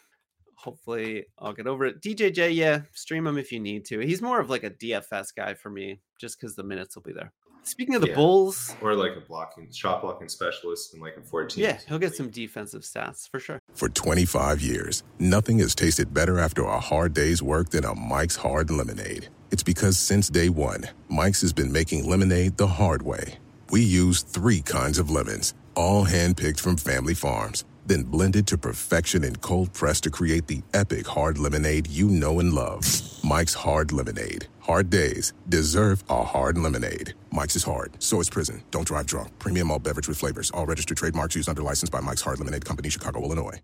Hopefully, 0.54 1.24
I'll 1.38 1.54
get 1.54 1.66
over 1.66 1.86
it. 1.86 2.02
DJJ, 2.02 2.54
yeah, 2.54 2.82
stream 2.92 3.26
him 3.26 3.38
if 3.38 3.50
you 3.50 3.60
need 3.60 3.86
to. 3.86 3.98
He's 4.00 4.20
more 4.20 4.40
of 4.40 4.50
like 4.50 4.62
a 4.62 4.70
DFS 4.70 5.34
guy 5.34 5.54
for 5.54 5.70
me, 5.70 6.00
just 6.20 6.38
because 6.38 6.54
the 6.54 6.62
minutes 6.62 6.94
will 6.94 7.02
be 7.02 7.14
there. 7.14 7.32
Speaking 7.62 7.94
of 7.94 8.02
the 8.02 8.08
Yeah. 8.08 8.14
Bulls, 8.16 8.74
or 8.80 8.94
like 8.94 9.16
a 9.16 9.20
blocking, 9.20 9.70
shot 9.70 10.02
blocking 10.02 10.28
specialist 10.28 10.94
in 10.94 11.00
like 11.00 11.16
a 11.16 11.20
14. 11.22 11.62
yeah, 11.62 11.78
he'll 11.88 11.98
get 11.98 12.14
some 12.14 12.30
defensive 12.30 12.82
stats 12.82 13.28
for 13.28 13.38
sure. 13.38 13.60
For 13.74 13.88
25 13.88 14.60
years, 14.60 15.02
nothing 15.18 15.58
has 15.58 15.74
tasted 15.74 16.12
better 16.14 16.38
after 16.38 16.64
a 16.64 16.80
hard 16.80 17.14
day's 17.14 17.42
work 17.42 17.70
than 17.70 17.84
a 17.84 17.94
Mike's 17.94 18.36
Hard 18.36 18.70
Lemonade. 18.70 19.28
It's 19.50 19.62
because 19.62 19.98
since 19.98 20.28
day 20.28 20.48
one, 20.48 20.88
Mike's 21.08 21.40
has 21.42 21.52
been 21.52 21.70
making 21.72 22.08
lemonade 22.08 22.56
the 22.56 22.66
hard 22.66 23.02
way. 23.02 23.34
We 23.70 23.82
use 23.82 24.22
three 24.22 24.62
kinds 24.62 24.98
of 24.98 25.10
lemons, 25.10 25.54
all 25.74 26.06
handpicked 26.06 26.60
from 26.60 26.76
family 26.76 27.14
farms, 27.14 27.64
then 27.90 28.04
blended 28.04 28.46
to 28.46 28.56
perfection 28.56 29.24
and 29.24 29.40
cold 29.40 29.72
pressed 29.72 30.04
to 30.04 30.10
create 30.10 30.46
the 30.46 30.62
epic 30.72 31.06
hard 31.06 31.38
lemonade 31.38 31.88
you 31.88 32.08
know 32.08 32.38
and 32.38 32.52
love. 32.52 32.84
Mike's 33.24 33.52
Hard 33.52 33.92
Lemonade. 33.92 34.46
Hard 34.60 34.88
days 34.88 35.32
deserve 35.48 36.04
a 36.08 36.22
hard 36.22 36.56
lemonade. 36.56 37.14
Mike's 37.32 37.56
is 37.56 37.64
hard, 37.64 37.92
so 38.02 38.20
is 38.20 38.30
prison. 38.30 38.62
Don't 38.70 38.86
drive 38.86 39.06
drunk. 39.06 39.36
Premium 39.38 39.70
all 39.70 39.78
beverage 39.78 40.08
with 40.08 40.18
flavors. 40.18 40.50
All 40.52 40.64
registered 40.66 40.96
trademarks 40.96 41.34
used 41.34 41.48
under 41.48 41.62
license 41.62 41.90
by 41.90 42.00
Mike's 42.00 42.22
Hard 42.22 42.38
Lemonade 42.38 42.64
Company, 42.64 42.88
Chicago, 42.88 43.22
Illinois. 43.22 43.60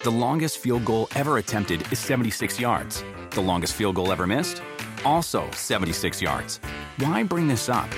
The 0.00 0.10
longest 0.10 0.58
field 0.58 0.84
goal 0.84 1.08
ever 1.14 1.38
attempted 1.38 1.90
is 1.92 1.98
76 1.98 2.60
yards. 2.60 3.02
The 3.30 3.40
longest 3.40 3.74
field 3.74 3.96
goal 3.96 4.12
ever 4.12 4.26
missed? 4.26 4.62
Also 5.04 5.50
76 5.50 6.22
yards. 6.22 6.60
Why 6.98 7.24
bring 7.24 7.48
this 7.48 7.68
up? 7.68 7.88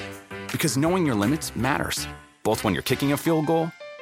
Because 0.50 0.76
knowing 0.76 1.04
your 1.04 1.16
limits 1.16 1.54
matters, 1.54 2.06
both 2.42 2.64
when 2.64 2.72
you're 2.74 2.82
kicking 2.82 3.12
a 3.12 3.16
field 3.16 3.46
goal 3.46 3.70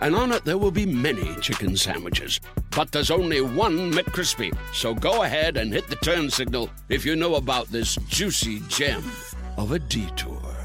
and 0.00 0.14
on 0.14 0.32
it 0.32 0.44
there 0.44 0.58
will 0.58 0.70
be 0.70 0.86
many 0.86 1.34
chicken 1.36 1.76
sandwiches. 1.76 2.40
But 2.70 2.92
there's 2.92 3.10
only 3.10 3.40
one 3.40 3.92
McCrispy. 3.92 4.56
So 4.72 4.94
go 4.94 5.22
ahead 5.22 5.56
and 5.56 5.72
hit 5.72 5.88
the 5.88 5.96
turn 5.96 6.30
signal 6.30 6.70
if 6.88 7.04
you 7.04 7.16
know 7.16 7.34
about 7.36 7.68
this 7.68 7.96
juicy 8.08 8.60
gem 8.68 9.04
of 9.56 9.72
a 9.72 9.78
detour. 9.78 10.58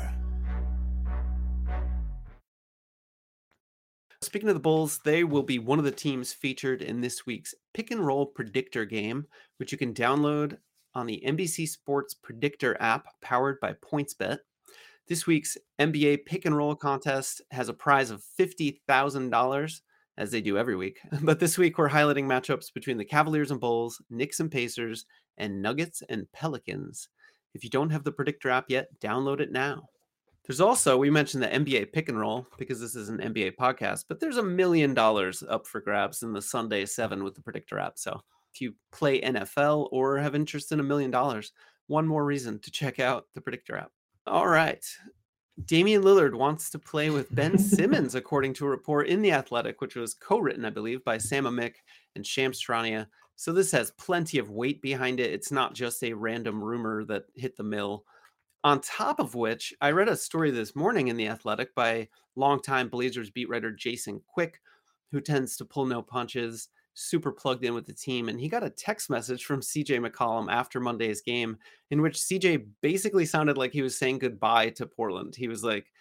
Speaking 4.21 4.47
of 4.47 4.55
the 4.55 4.61
Bulls, 4.61 4.99
they 5.03 5.23
will 5.23 5.43
be 5.43 5.59
one 5.59 5.79
of 5.79 5.85
the 5.85 5.91
teams 5.91 6.31
featured 6.31 6.81
in 6.81 7.01
this 7.01 7.25
week's 7.25 7.53
pick 7.73 7.91
and 7.91 8.05
roll 8.05 8.25
predictor 8.25 8.85
game, 8.85 9.27
which 9.57 9.71
you 9.71 9.77
can 9.77 9.93
download 9.93 10.57
on 10.95 11.07
the 11.07 11.21
NBC 11.25 11.67
Sports 11.67 12.13
Predictor 12.13 12.77
app 12.79 13.07
powered 13.21 13.59
by 13.59 13.73
PointsBet. 13.73 14.39
This 15.07 15.27
week's 15.27 15.57
NBA 15.79 16.25
pick 16.25 16.45
and 16.45 16.55
roll 16.55 16.75
contest 16.75 17.41
has 17.51 17.67
a 17.67 17.73
prize 17.73 18.09
of 18.09 18.23
$50,000, 18.39 19.81
as 20.17 20.31
they 20.31 20.41
do 20.41 20.57
every 20.57 20.75
week. 20.77 20.99
But 21.21 21.39
this 21.39 21.57
week, 21.57 21.77
we're 21.77 21.89
highlighting 21.89 22.25
matchups 22.25 22.73
between 22.73 22.97
the 22.97 23.05
Cavaliers 23.05 23.51
and 23.51 23.59
Bulls, 23.59 24.01
Knicks 24.09 24.39
and 24.39 24.49
Pacers, 24.49 25.05
and 25.37 25.61
Nuggets 25.61 26.03
and 26.07 26.31
Pelicans. 26.31 27.09
If 27.53 27.63
you 27.63 27.69
don't 27.69 27.89
have 27.89 28.05
the 28.05 28.13
Predictor 28.13 28.49
app 28.49 28.65
yet, 28.69 28.87
download 29.01 29.41
it 29.41 29.51
now. 29.51 29.89
There's 30.47 30.61
also, 30.61 30.97
we 30.97 31.09
mentioned 31.09 31.43
the 31.43 31.47
NBA 31.47 31.91
pick 31.91 32.09
and 32.09 32.19
roll 32.19 32.47
because 32.57 32.79
this 32.79 32.95
is 32.95 33.09
an 33.09 33.19
NBA 33.19 33.55
podcast, 33.55 34.05
but 34.07 34.19
there's 34.19 34.37
a 34.37 34.43
million 34.43 34.93
dollars 34.93 35.43
up 35.49 35.67
for 35.67 35.81
grabs 35.81 36.23
in 36.23 36.33
the 36.33 36.41
Sunday 36.41 36.85
seven 36.85 37.23
with 37.23 37.35
the 37.35 37.41
Predictor 37.41 37.79
app. 37.79 37.97
So 37.97 38.21
if 38.53 38.61
you 38.61 38.73
play 38.91 39.21
NFL 39.21 39.89
or 39.91 40.17
have 40.17 40.35
interest 40.35 40.71
in 40.71 40.79
a 40.79 40.83
million 40.83 41.11
dollars, 41.11 41.51
one 41.87 42.07
more 42.07 42.25
reason 42.25 42.59
to 42.59 42.71
check 42.71 42.99
out 42.99 43.25
the 43.33 43.41
Predictor 43.41 43.77
app. 43.77 43.91
All 44.25 44.47
right. 44.47 44.85
Damian 45.65 46.01
Lillard 46.01 46.33
wants 46.33 46.69
to 46.69 46.79
play 46.79 47.09
with 47.09 47.33
Ben 47.35 47.57
Simmons, 47.59 48.15
according 48.15 48.53
to 48.55 48.65
a 48.65 48.69
report 48.69 49.07
in 49.07 49.21
The 49.21 49.33
Athletic, 49.33 49.81
which 49.81 49.95
was 49.95 50.13
co 50.13 50.39
written, 50.39 50.65
I 50.65 50.69
believe, 50.69 51.03
by 51.03 51.17
Sam 51.17 51.43
Amick 51.43 51.75
and 52.15 52.25
Shams 52.25 52.61
Charania. 52.63 53.07
So 53.35 53.51
this 53.51 53.71
has 53.71 53.91
plenty 53.91 54.37
of 54.37 54.49
weight 54.49 54.81
behind 54.81 55.19
it. 55.19 55.33
It's 55.33 55.51
not 55.51 55.73
just 55.73 56.03
a 56.03 56.13
random 56.13 56.63
rumor 56.63 57.03
that 57.05 57.25
hit 57.35 57.57
the 57.57 57.63
mill. 57.63 58.05
On 58.63 58.79
top 58.79 59.19
of 59.19 59.35
which, 59.35 59.73
I 59.81 59.91
read 59.91 60.07
a 60.07 60.15
story 60.15 60.49
this 60.51 60.75
morning 60.75 61.09
in 61.09 61.17
The 61.17 61.27
Athletic 61.27 61.75
by 61.75 62.07
longtime 62.37 62.87
Blazers 62.87 63.29
beat 63.29 63.49
writer 63.49 63.71
Jason 63.71 64.21
Quick, 64.25 64.61
who 65.11 65.19
tends 65.19 65.57
to 65.57 65.65
pull 65.65 65.85
no 65.85 66.01
punches, 66.01 66.69
super 66.93 67.31
plugged 67.31 67.65
in 67.65 67.73
with 67.73 67.85
the 67.85 67.93
team. 67.93 68.29
And 68.29 68.39
he 68.39 68.47
got 68.47 68.63
a 68.63 68.69
text 68.69 69.09
message 69.09 69.45
from 69.45 69.61
CJ 69.61 70.05
McCollum 70.05 70.51
after 70.51 70.79
Monday's 70.79 71.21
game, 71.21 71.57
in 71.91 72.01
which 72.01 72.17
CJ 72.17 72.65
basically 72.81 73.25
sounded 73.25 73.57
like 73.57 73.71
he 73.71 73.81
was 73.81 73.97
saying 73.97 74.19
goodbye 74.19 74.69
to 74.71 74.85
Portland. 74.85 75.35
He 75.35 75.47
was 75.47 75.63
like, 75.63 75.91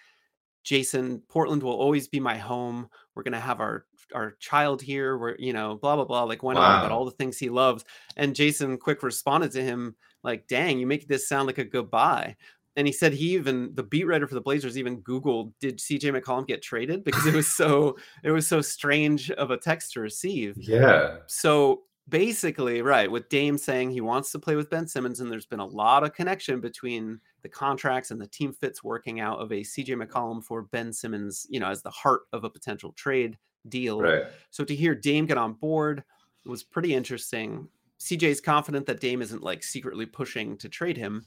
Jason, 0.64 1.22
Portland 1.28 1.62
will 1.62 1.72
always 1.72 2.08
be 2.08 2.20
my 2.20 2.36
home. 2.36 2.88
We're 3.14 3.24
gonna 3.24 3.40
have 3.40 3.60
our 3.60 3.86
our 4.14 4.32
child 4.38 4.80
here. 4.80 5.18
We're 5.18 5.36
you 5.36 5.52
know 5.52 5.74
blah 5.74 5.96
blah 5.96 6.04
blah. 6.04 6.22
Like 6.22 6.42
went 6.42 6.58
on 6.58 6.78
about 6.78 6.92
all 6.92 7.04
the 7.04 7.10
things 7.10 7.38
he 7.38 7.48
loves. 7.48 7.84
And 8.16 8.34
Jason 8.34 8.78
Quick 8.78 9.02
responded 9.02 9.50
to 9.52 9.62
him 9.62 9.96
like, 10.22 10.46
"Dang, 10.46 10.78
you 10.78 10.86
make 10.86 11.08
this 11.08 11.28
sound 11.28 11.46
like 11.46 11.58
a 11.58 11.64
goodbye." 11.64 12.36
And 12.76 12.86
he 12.86 12.92
said 12.92 13.12
he 13.12 13.34
even 13.34 13.74
the 13.74 13.82
beat 13.82 14.06
writer 14.06 14.26
for 14.26 14.34
the 14.34 14.40
Blazers 14.40 14.78
even 14.78 15.02
Googled, 15.02 15.52
"Did 15.60 15.78
CJ 15.78 16.18
McCollum 16.18 16.46
get 16.46 16.62
traded?" 16.62 17.04
Because 17.04 17.26
it 17.26 17.34
was 17.34 17.46
so 17.46 17.96
it 18.24 18.30
was 18.30 18.46
so 18.46 18.60
strange 18.60 19.30
of 19.32 19.50
a 19.50 19.58
text 19.58 19.92
to 19.92 20.00
receive. 20.00 20.56
Yeah. 20.56 21.18
So 21.26 21.82
basically, 22.08 22.82
right, 22.82 23.10
with 23.10 23.28
Dame 23.28 23.58
saying 23.58 23.90
he 23.90 24.00
wants 24.00 24.32
to 24.32 24.38
play 24.38 24.56
with 24.56 24.70
Ben 24.70 24.86
Simmons, 24.86 25.20
and 25.20 25.30
there's 25.30 25.46
been 25.46 25.60
a 25.60 25.66
lot 25.66 26.02
of 26.02 26.14
connection 26.14 26.60
between 26.60 27.20
the 27.42 27.48
contracts 27.48 28.10
and 28.10 28.20
the 28.20 28.26
team 28.26 28.52
fits 28.52 28.82
working 28.82 29.20
out 29.20 29.38
of 29.38 29.52
a 29.52 29.60
CJ 29.60 30.02
McCollum 30.02 30.42
for 30.42 30.62
Ben 30.62 30.92
Simmons, 30.92 31.46
you 31.50 31.60
know, 31.60 31.68
as 31.68 31.82
the 31.82 31.90
heart 31.90 32.22
of 32.32 32.44
a 32.44 32.50
potential 32.50 32.92
trade 32.92 33.36
deal. 33.68 34.00
Right. 34.00 34.24
So 34.50 34.64
to 34.64 34.74
hear 34.74 34.94
Dame 34.94 35.26
get 35.26 35.38
on 35.38 35.54
board 35.54 36.04
was 36.46 36.62
pretty 36.62 36.94
interesting. 36.94 37.68
CJ's 38.00 38.40
confident 38.40 38.86
that 38.86 39.00
Dame 39.00 39.22
isn't 39.22 39.42
like 39.42 39.62
secretly 39.62 40.06
pushing 40.06 40.56
to 40.58 40.68
trade 40.68 40.96
him. 40.96 41.26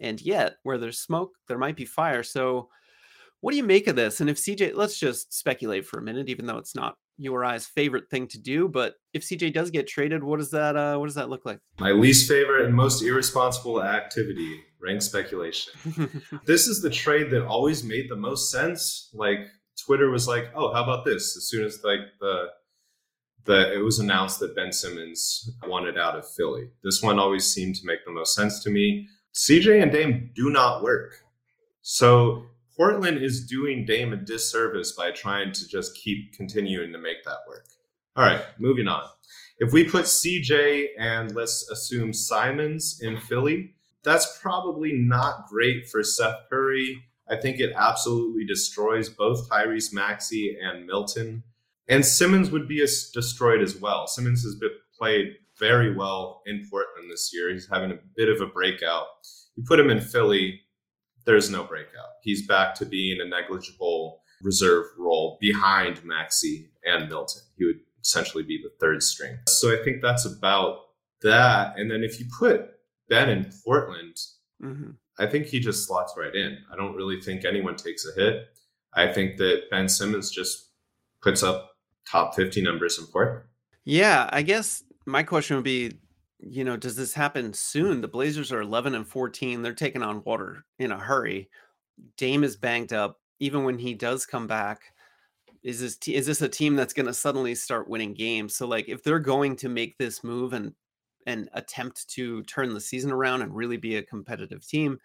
And 0.00 0.20
yet, 0.20 0.56
where 0.62 0.78
there's 0.78 1.00
smoke, 1.00 1.32
there 1.48 1.58
might 1.58 1.76
be 1.76 1.84
fire. 1.84 2.22
So 2.22 2.68
what 3.40 3.52
do 3.52 3.56
you 3.56 3.64
make 3.64 3.86
of 3.86 3.96
this? 3.96 4.20
And 4.20 4.30
if 4.30 4.36
CJ, 4.36 4.74
let's 4.74 4.98
just 4.98 5.32
speculate 5.32 5.86
for 5.86 5.98
a 5.98 6.02
minute, 6.02 6.28
even 6.28 6.46
though 6.46 6.58
it's 6.58 6.74
not 6.74 6.96
you 7.18 7.34
or 7.34 7.44
I's 7.44 7.66
favorite 7.66 8.10
thing 8.10 8.26
to 8.28 8.38
do. 8.38 8.68
But 8.68 8.94
if 9.12 9.22
CJ 9.22 9.52
does 9.54 9.70
get 9.70 9.86
traded, 9.86 10.22
what 10.22 10.38
does 10.38 10.50
that 10.50 10.76
uh 10.76 10.96
what 10.96 11.06
does 11.06 11.14
that 11.14 11.30
look 11.30 11.44
like? 11.44 11.60
My 11.78 11.92
least 11.92 12.28
favorite 12.28 12.66
and 12.66 12.74
most 12.74 13.02
irresponsible 13.02 13.82
activity, 13.82 14.60
rank 14.80 15.02
speculation. 15.02 15.72
this 16.46 16.66
is 16.66 16.82
the 16.82 16.90
trade 16.90 17.30
that 17.30 17.46
always 17.46 17.84
made 17.84 18.10
the 18.10 18.16
most 18.16 18.50
sense. 18.50 19.10
Like 19.14 19.38
Twitter 19.84 20.10
was 20.10 20.26
like, 20.26 20.50
"Oh, 20.54 20.72
how 20.72 20.82
about 20.82 21.04
this?" 21.04 21.36
As 21.36 21.48
soon 21.48 21.64
as 21.64 21.80
like 21.84 22.00
the 22.20 22.46
the 23.44 23.74
it 23.74 23.78
was 23.78 23.98
announced 23.98 24.40
that 24.40 24.56
Ben 24.56 24.72
Simmons 24.72 25.50
wanted 25.66 25.98
out 25.98 26.16
of 26.16 26.28
Philly. 26.36 26.70
This 26.82 27.02
one 27.02 27.18
always 27.18 27.52
seemed 27.52 27.76
to 27.76 27.86
make 27.86 28.04
the 28.04 28.12
most 28.12 28.34
sense 28.34 28.62
to 28.64 28.70
me. 28.70 29.08
CJ 29.36 29.82
and 29.82 29.92
Dame 29.92 30.30
do 30.34 30.48
not 30.48 30.82
work. 30.82 31.22
So 31.82 32.46
Portland 32.74 33.18
is 33.18 33.46
doing 33.46 33.84
Dame 33.84 34.14
a 34.14 34.16
disservice 34.16 34.92
by 34.92 35.10
trying 35.10 35.52
to 35.52 35.68
just 35.68 35.94
keep 35.94 36.32
continuing 36.32 36.90
to 36.92 36.98
make 36.98 37.22
that 37.24 37.40
work. 37.46 37.66
All 38.16 38.24
right, 38.24 38.40
moving 38.58 38.88
on. 38.88 39.04
If 39.58 39.74
we 39.74 39.84
put 39.84 40.06
CJ 40.06 40.86
and 40.98 41.34
let's 41.34 41.68
assume 41.70 42.14
Simons 42.14 43.00
in 43.02 43.18
Philly, 43.20 43.74
that's 44.02 44.38
probably 44.40 44.92
not 44.94 45.48
great 45.48 45.86
for 45.86 46.02
Seth 46.02 46.48
Curry. 46.48 47.02
I 47.28 47.36
think 47.36 47.60
it 47.60 47.74
absolutely 47.76 48.46
destroys 48.46 49.10
both 49.10 49.50
Tyrese 49.50 49.92
Maxey 49.92 50.56
and 50.62 50.86
Milton. 50.86 51.42
And 51.88 52.06
Simons 52.06 52.50
would 52.50 52.66
be 52.66 52.78
destroyed 52.78 53.60
as 53.60 53.76
well. 53.76 54.06
Simons 54.06 54.42
has 54.44 54.54
been 54.54 54.70
played 54.98 55.36
very 55.58 55.94
well 55.94 56.42
in 56.46 56.66
Portland 56.70 57.10
this 57.10 57.30
year. 57.32 57.50
He's 57.52 57.68
having 57.70 57.90
a 57.92 57.98
bit 58.16 58.28
of 58.28 58.40
a 58.40 58.46
breakout. 58.46 59.06
You 59.56 59.64
put 59.66 59.80
him 59.80 59.90
in 59.90 60.00
Philly, 60.00 60.60
there's 61.24 61.50
no 61.50 61.64
breakout. 61.64 62.10
He's 62.22 62.46
back 62.46 62.74
to 62.76 62.86
being 62.86 63.20
a 63.20 63.24
negligible 63.24 64.20
reserve 64.42 64.86
role 64.98 65.38
behind 65.40 66.04
Maxey 66.04 66.70
and 66.84 67.08
Milton. 67.08 67.42
He 67.56 67.64
would 67.64 67.80
essentially 68.02 68.42
be 68.44 68.62
the 68.62 68.70
third 68.80 69.02
string. 69.02 69.38
So 69.48 69.72
I 69.72 69.82
think 69.82 70.02
that's 70.02 70.26
about 70.26 70.80
that. 71.22 71.78
And 71.78 71.90
then 71.90 72.04
if 72.04 72.20
you 72.20 72.26
put 72.38 72.66
Ben 73.08 73.28
in 73.30 73.50
Portland, 73.64 74.16
Mhm. 74.62 74.96
I 75.18 75.26
think 75.26 75.46
he 75.46 75.58
just 75.60 75.86
slots 75.86 76.14
right 76.16 76.34
in. 76.34 76.58
I 76.72 76.76
don't 76.76 76.94
really 76.94 77.20
think 77.20 77.44
anyone 77.44 77.76
takes 77.76 78.06
a 78.06 78.12
hit. 78.12 78.48
I 78.92 79.12
think 79.12 79.38
that 79.38 79.70
Ben 79.70 79.88
Simmons 79.88 80.30
just 80.30 80.70
puts 81.22 81.42
up 81.42 81.76
top 82.10 82.34
50 82.34 82.62
numbers 82.62 82.98
in 82.98 83.06
Portland. 83.06 83.44
Yeah, 83.84 84.28
I 84.32 84.42
guess 84.42 84.82
my 85.06 85.22
question 85.22 85.56
would 85.56 85.64
be, 85.64 85.92
you 86.38 86.64
know, 86.64 86.76
does 86.76 86.96
this 86.96 87.14
happen 87.14 87.54
soon? 87.54 88.00
The 88.00 88.08
Blazers 88.08 88.52
are 88.52 88.60
11 88.60 88.94
and 88.94 89.06
14. 89.06 89.62
They're 89.62 89.72
taking 89.72 90.02
on 90.02 90.22
water 90.24 90.64
in 90.78 90.92
a 90.92 90.98
hurry. 90.98 91.48
Dame 92.16 92.44
is 92.44 92.56
banged 92.56 92.92
up. 92.92 93.20
Even 93.38 93.64
when 93.64 93.78
he 93.78 93.94
does 93.94 94.26
come 94.26 94.46
back, 94.46 94.82
is 95.62 95.80
this 95.80 95.98
is 96.06 96.26
this 96.26 96.42
a 96.42 96.48
team 96.48 96.76
that's 96.76 96.94
going 96.94 97.06
to 97.06 97.12
suddenly 97.12 97.54
start 97.54 97.88
winning 97.88 98.14
games? 98.14 98.54
So 98.56 98.66
like 98.66 98.88
if 98.88 99.02
they're 99.02 99.18
going 99.18 99.56
to 99.56 99.68
make 99.68 99.98
this 99.98 100.24
move 100.24 100.52
and 100.52 100.72
and 101.26 101.48
attempt 101.54 102.08
to 102.10 102.42
turn 102.44 102.72
the 102.72 102.80
season 102.80 103.10
around 103.10 103.42
and 103.42 103.54
really 103.54 103.76
be 103.76 103.96
a 103.96 104.02
competitive 104.02 104.66
team, 104.66 104.98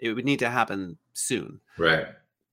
it 0.00 0.12
would 0.12 0.24
need 0.24 0.40
to 0.40 0.50
happen 0.50 0.98
soon. 1.12 1.60
Right. 1.78 2.06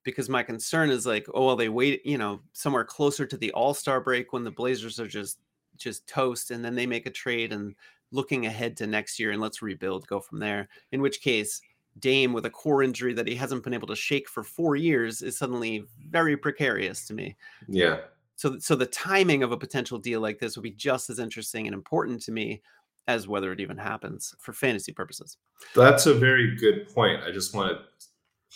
Because 0.03 0.29
my 0.29 0.43
concern 0.43 0.91
is 0.91 1.05
like, 1.05 1.25
oh 1.33 1.45
well, 1.47 1.55
they 1.55 1.69
wait, 1.69 2.05
you 2.05 2.17
know, 2.17 2.41
somewhere 2.53 2.85
closer 2.85 3.25
to 3.25 3.37
the 3.37 3.51
All 3.51 3.73
Star 3.73 3.99
break 3.99 4.31
when 4.31 4.43
the 4.43 4.51
Blazers 4.51 4.99
are 4.99 5.07
just 5.07 5.39
just 5.77 6.07
toast, 6.07 6.51
and 6.51 6.63
then 6.63 6.75
they 6.75 6.85
make 6.85 7.05
a 7.05 7.11
trade 7.11 7.51
and 7.51 7.75
looking 8.11 8.45
ahead 8.45 8.77
to 8.77 8.87
next 8.87 9.19
year 9.19 9.31
and 9.31 9.41
let's 9.41 9.61
rebuild, 9.61 10.07
go 10.07 10.19
from 10.19 10.39
there. 10.39 10.69
In 10.91 11.01
which 11.01 11.21
case, 11.21 11.61
Dame 11.99 12.33
with 12.33 12.45
a 12.45 12.49
core 12.49 12.83
injury 12.83 13.13
that 13.13 13.27
he 13.27 13.35
hasn't 13.35 13.63
been 13.63 13.73
able 13.73 13.87
to 13.87 13.95
shake 13.95 14.27
for 14.27 14.43
four 14.43 14.75
years 14.75 15.21
is 15.21 15.37
suddenly 15.37 15.85
very 16.09 16.35
precarious 16.35 17.07
to 17.07 17.13
me. 17.13 17.37
Yeah. 17.67 17.99
So, 18.35 18.59
so 18.59 18.75
the 18.75 18.85
timing 18.85 19.43
of 19.43 19.53
a 19.53 19.57
potential 19.57 19.97
deal 19.97 20.19
like 20.19 20.39
this 20.39 20.57
would 20.57 20.63
be 20.63 20.71
just 20.71 21.09
as 21.09 21.19
interesting 21.19 21.67
and 21.67 21.73
important 21.73 22.21
to 22.23 22.33
me 22.33 22.61
as 23.07 23.27
whether 23.27 23.51
it 23.53 23.61
even 23.61 23.77
happens 23.77 24.35
for 24.39 24.51
fantasy 24.51 24.91
purposes. 24.91 25.37
That's 25.73 26.05
a 26.05 26.13
very 26.13 26.55
good 26.57 26.93
point. 26.93 27.23
I 27.23 27.31
just 27.31 27.53
want 27.53 27.77
to 27.77 28.07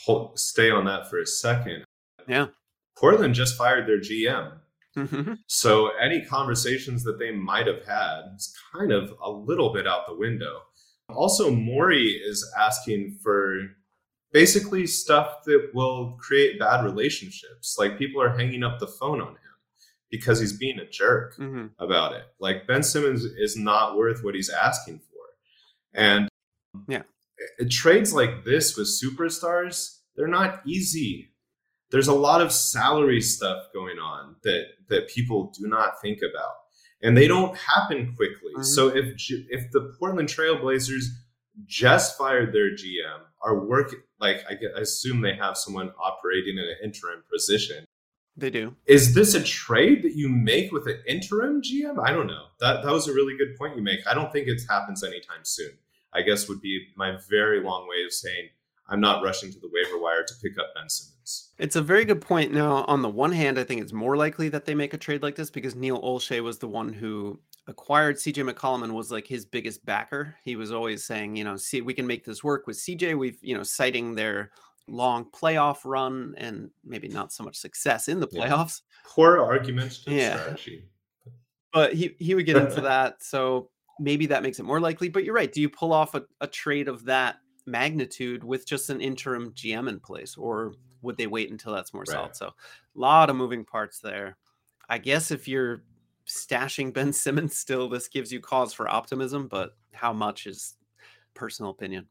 hold, 0.03 0.37
stay 0.37 0.69
on 0.69 0.83
that 0.85 1.09
for 1.09 1.19
a 1.19 1.25
second. 1.25 1.85
Yeah. 2.27 2.47
Portland 2.97 3.35
just 3.35 3.57
fired 3.57 3.87
their 3.87 4.01
GM. 4.01 4.51
Mm-hmm. 4.97 5.33
So 5.47 5.91
any 6.01 6.21
conversations 6.25 7.03
that 7.03 7.19
they 7.19 7.31
might 7.31 7.67
have 7.67 7.85
had 7.85 8.21
is 8.35 8.53
kind 8.73 8.91
of 8.91 9.13
a 9.23 9.29
little 9.29 9.71
bit 9.73 9.87
out 9.87 10.07
the 10.07 10.15
window. 10.15 10.61
Also, 11.09 11.49
Morey 11.51 12.07
is 12.23 12.45
asking 12.59 13.17
for 13.23 13.61
basically 14.31 14.85
stuff 14.85 15.43
that 15.45 15.69
will 15.73 16.17
create 16.19 16.59
bad 16.59 16.83
relationships. 16.83 17.75
Like 17.79 17.97
people 17.97 18.21
are 18.21 18.37
hanging 18.37 18.63
up 18.63 18.79
the 18.79 18.87
phone 18.87 19.21
on 19.21 19.29
him 19.29 19.35
because 20.11 20.39
he's 20.39 20.53
being 20.57 20.79
a 20.79 20.89
jerk 20.89 21.35
Mm-hmm. 21.37 21.67
about 21.83 22.13
it. 22.13 22.25
Like 22.39 22.67
Ben 22.67 22.83
Simmons 22.83 23.23
is 23.23 23.55
not 23.57 23.97
worth 23.97 24.23
what 24.23 24.35
he's 24.35 24.49
asking 24.49 24.99
for. 24.99 25.05
And 25.93 26.29
Yeah. 26.87 27.03
it- 27.59 27.69
trades 27.71 28.13
like 28.13 28.43
this 28.45 28.75
with 28.77 28.87
superstars, 28.87 29.99
they're 30.15 30.27
not 30.27 30.61
easy. 30.67 31.31
There's 31.91 32.07
a 32.07 32.13
lot 32.13 32.41
of 32.41 32.51
salary 32.51 33.21
stuff 33.21 33.67
going 33.73 33.97
on 33.99 34.35
that 34.43 34.65
that 34.89 35.07
people 35.09 35.53
do 35.59 35.67
not 35.67 36.01
think 36.01 36.19
about. 36.19 36.53
And 37.01 37.15
they 37.17 37.27
don't 37.27 37.55
happen 37.57 38.13
quickly. 38.15 38.53
Mhm. 38.57 38.65
So 38.65 38.87
if 38.89 39.15
if 39.29 39.71
the 39.71 39.93
Portland 39.97 40.29
Trailblazers 40.29 41.05
just 41.65 42.17
fired 42.17 42.53
their 42.53 42.71
GM, 42.71 43.21
are 43.41 43.59
working 43.65 44.01
like 44.19 44.43
I, 44.49 44.53
get, 44.55 44.71
I 44.75 44.81
assume 44.81 45.21
they 45.21 45.35
have 45.35 45.57
someone 45.57 45.91
operating 45.99 46.57
in 46.57 46.63
an 46.65 46.75
interim 46.83 47.23
position 47.31 47.85
They 48.35 48.49
do. 48.49 48.75
is 48.85 49.13
this 49.13 49.33
a 49.33 49.41
trade 49.43 50.03
that 50.03 50.15
you 50.15 50.27
make 50.29 50.71
with 50.71 50.87
an 50.87 51.01
interim 51.07 51.61
GM? 51.61 51.99
I 52.05 52.11
don't 52.11 52.27
know. 52.27 52.47
That 52.59 52.83
that 52.83 52.91
was 52.91 53.07
a 53.07 53.13
really 53.13 53.35
good 53.37 53.55
point 53.57 53.75
you 53.77 53.81
make. 53.81 54.05
I 54.07 54.13
don't 54.13 54.31
think 54.31 54.47
it 54.47 54.61
happens 54.69 55.03
anytime 55.03 55.43
soon. 55.43 55.71
I 56.13 56.21
guess 56.21 56.47
would 56.49 56.61
be 56.61 56.87
my 56.95 57.17
very 57.29 57.61
long 57.61 57.87
way 57.87 58.03
of 58.05 58.11
saying 58.11 58.49
I'm 58.89 58.99
not 58.99 59.23
rushing 59.23 59.51
to 59.51 59.59
the 59.59 59.69
waiver 59.71 59.99
wire 60.01 60.23
to 60.23 60.33
pick 60.41 60.57
up 60.59 60.73
Ben 60.75 60.89
Simmons. 60.89 61.51
It's 61.59 61.75
a 61.75 61.81
very 61.81 62.05
good 62.05 62.21
point. 62.21 62.51
Now, 62.53 62.83
on 62.85 63.01
the 63.01 63.09
one 63.09 63.31
hand, 63.31 63.59
I 63.59 63.63
think 63.63 63.81
it's 63.81 63.93
more 63.93 64.17
likely 64.17 64.49
that 64.49 64.65
they 64.65 64.73
make 64.73 64.93
a 64.93 64.97
trade 64.97 65.21
like 65.21 65.35
this 65.35 65.49
because 65.51 65.75
Neil 65.75 66.01
Olshey 66.01 66.41
was 66.41 66.57
the 66.57 66.67
one 66.67 66.91
who 66.91 67.39
acquired 67.67 68.15
CJ 68.15 68.49
McCollum 68.49 68.83
and 68.83 68.95
was 68.95 69.11
like 69.11 69.27
his 69.27 69.45
biggest 69.45 69.85
backer. 69.85 70.35
He 70.43 70.55
was 70.55 70.71
always 70.71 71.03
saying, 71.05 71.35
you 71.35 71.43
know, 71.43 71.55
see, 71.55 71.81
we 71.81 71.93
can 71.93 72.07
make 72.07 72.25
this 72.25 72.43
work 72.43 72.65
with 72.65 72.77
CJ. 72.77 73.15
We've, 73.17 73.37
you 73.41 73.55
know, 73.55 73.61
citing 73.63 74.15
their 74.15 74.51
long 74.87 75.25
playoff 75.25 75.79
run 75.85 76.33
and 76.37 76.71
maybe 76.83 77.07
not 77.07 77.31
so 77.31 77.43
much 77.43 77.57
success 77.57 78.07
in 78.07 78.19
the 78.19 78.27
Yeah. 78.31 78.47
playoffs. 78.49 78.81
Poor 79.05 79.39
argumentative 79.43 80.13
Yeah. 80.13 80.39
strategy. 80.39 80.85
But 81.71 81.93
he 81.93 82.15
he 82.17 82.33
would 82.33 82.47
get 82.47 82.57
into 82.57 82.81
that. 82.81 83.21
So 83.21 83.69
maybe 83.99 84.25
that 84.27 84.41
makes 84.41 84.57
it 84.59 84.63
more 84.63 84.79
likely. 84.79 85.09
But 85.09 85.23
you're 85.25 85.35
right. 85.35 85.51
Do 85.51 85.61
you 85.61 85.69
pull 85.69 85.93
off 85.93 86.15
a, 86.15 86.23
a 86.41 86.47
trade 86.47 86.87
of 86.87 87.05
that 87.05 87.37
magnitude 87.69 88.43
with 88.43 88.65
just 88.65 88.89
an 88.89 89.01
interim 89.01 89.51
GM 89.53 89.87
in 89.87 89.99
place, 89.99 90.35
or 90.37 90.73
would 91.01 91.17
they 91.17 91.27
wait 91.27 91.51
until 91.51 91.73
that's 91.73 91.93
more 91.93 92.03
Right. 92.03 92.13
solid? 92.13 92.35
So 92.35 92.47
a 92.47 92.53
lot 92.95 93.29
of 93.29 93.35
moving 93.35 93.63
parts 93.65 93.99
there. 93.99 94.37
I 94.89 94.97
guess 94.97 95.31
if 95.31 95.47
you're 95.47 95.83
stashing 96.27 96.93
Ben 96.93 97.13
Simmons 97.13 97.57
still, 97.57 97.89
this 97.89 98.07
gives 98.07 98.31
you 98.31 98.39
cause 98.39 98.73
for 98.73 98.89
optimism, 98.89 99.47
but 99.47 99.77
how 99.93 100.13
much 100.13 100.47
is 100.47 100.75
personal 101.33 101.71
opinion. 101.71 102.07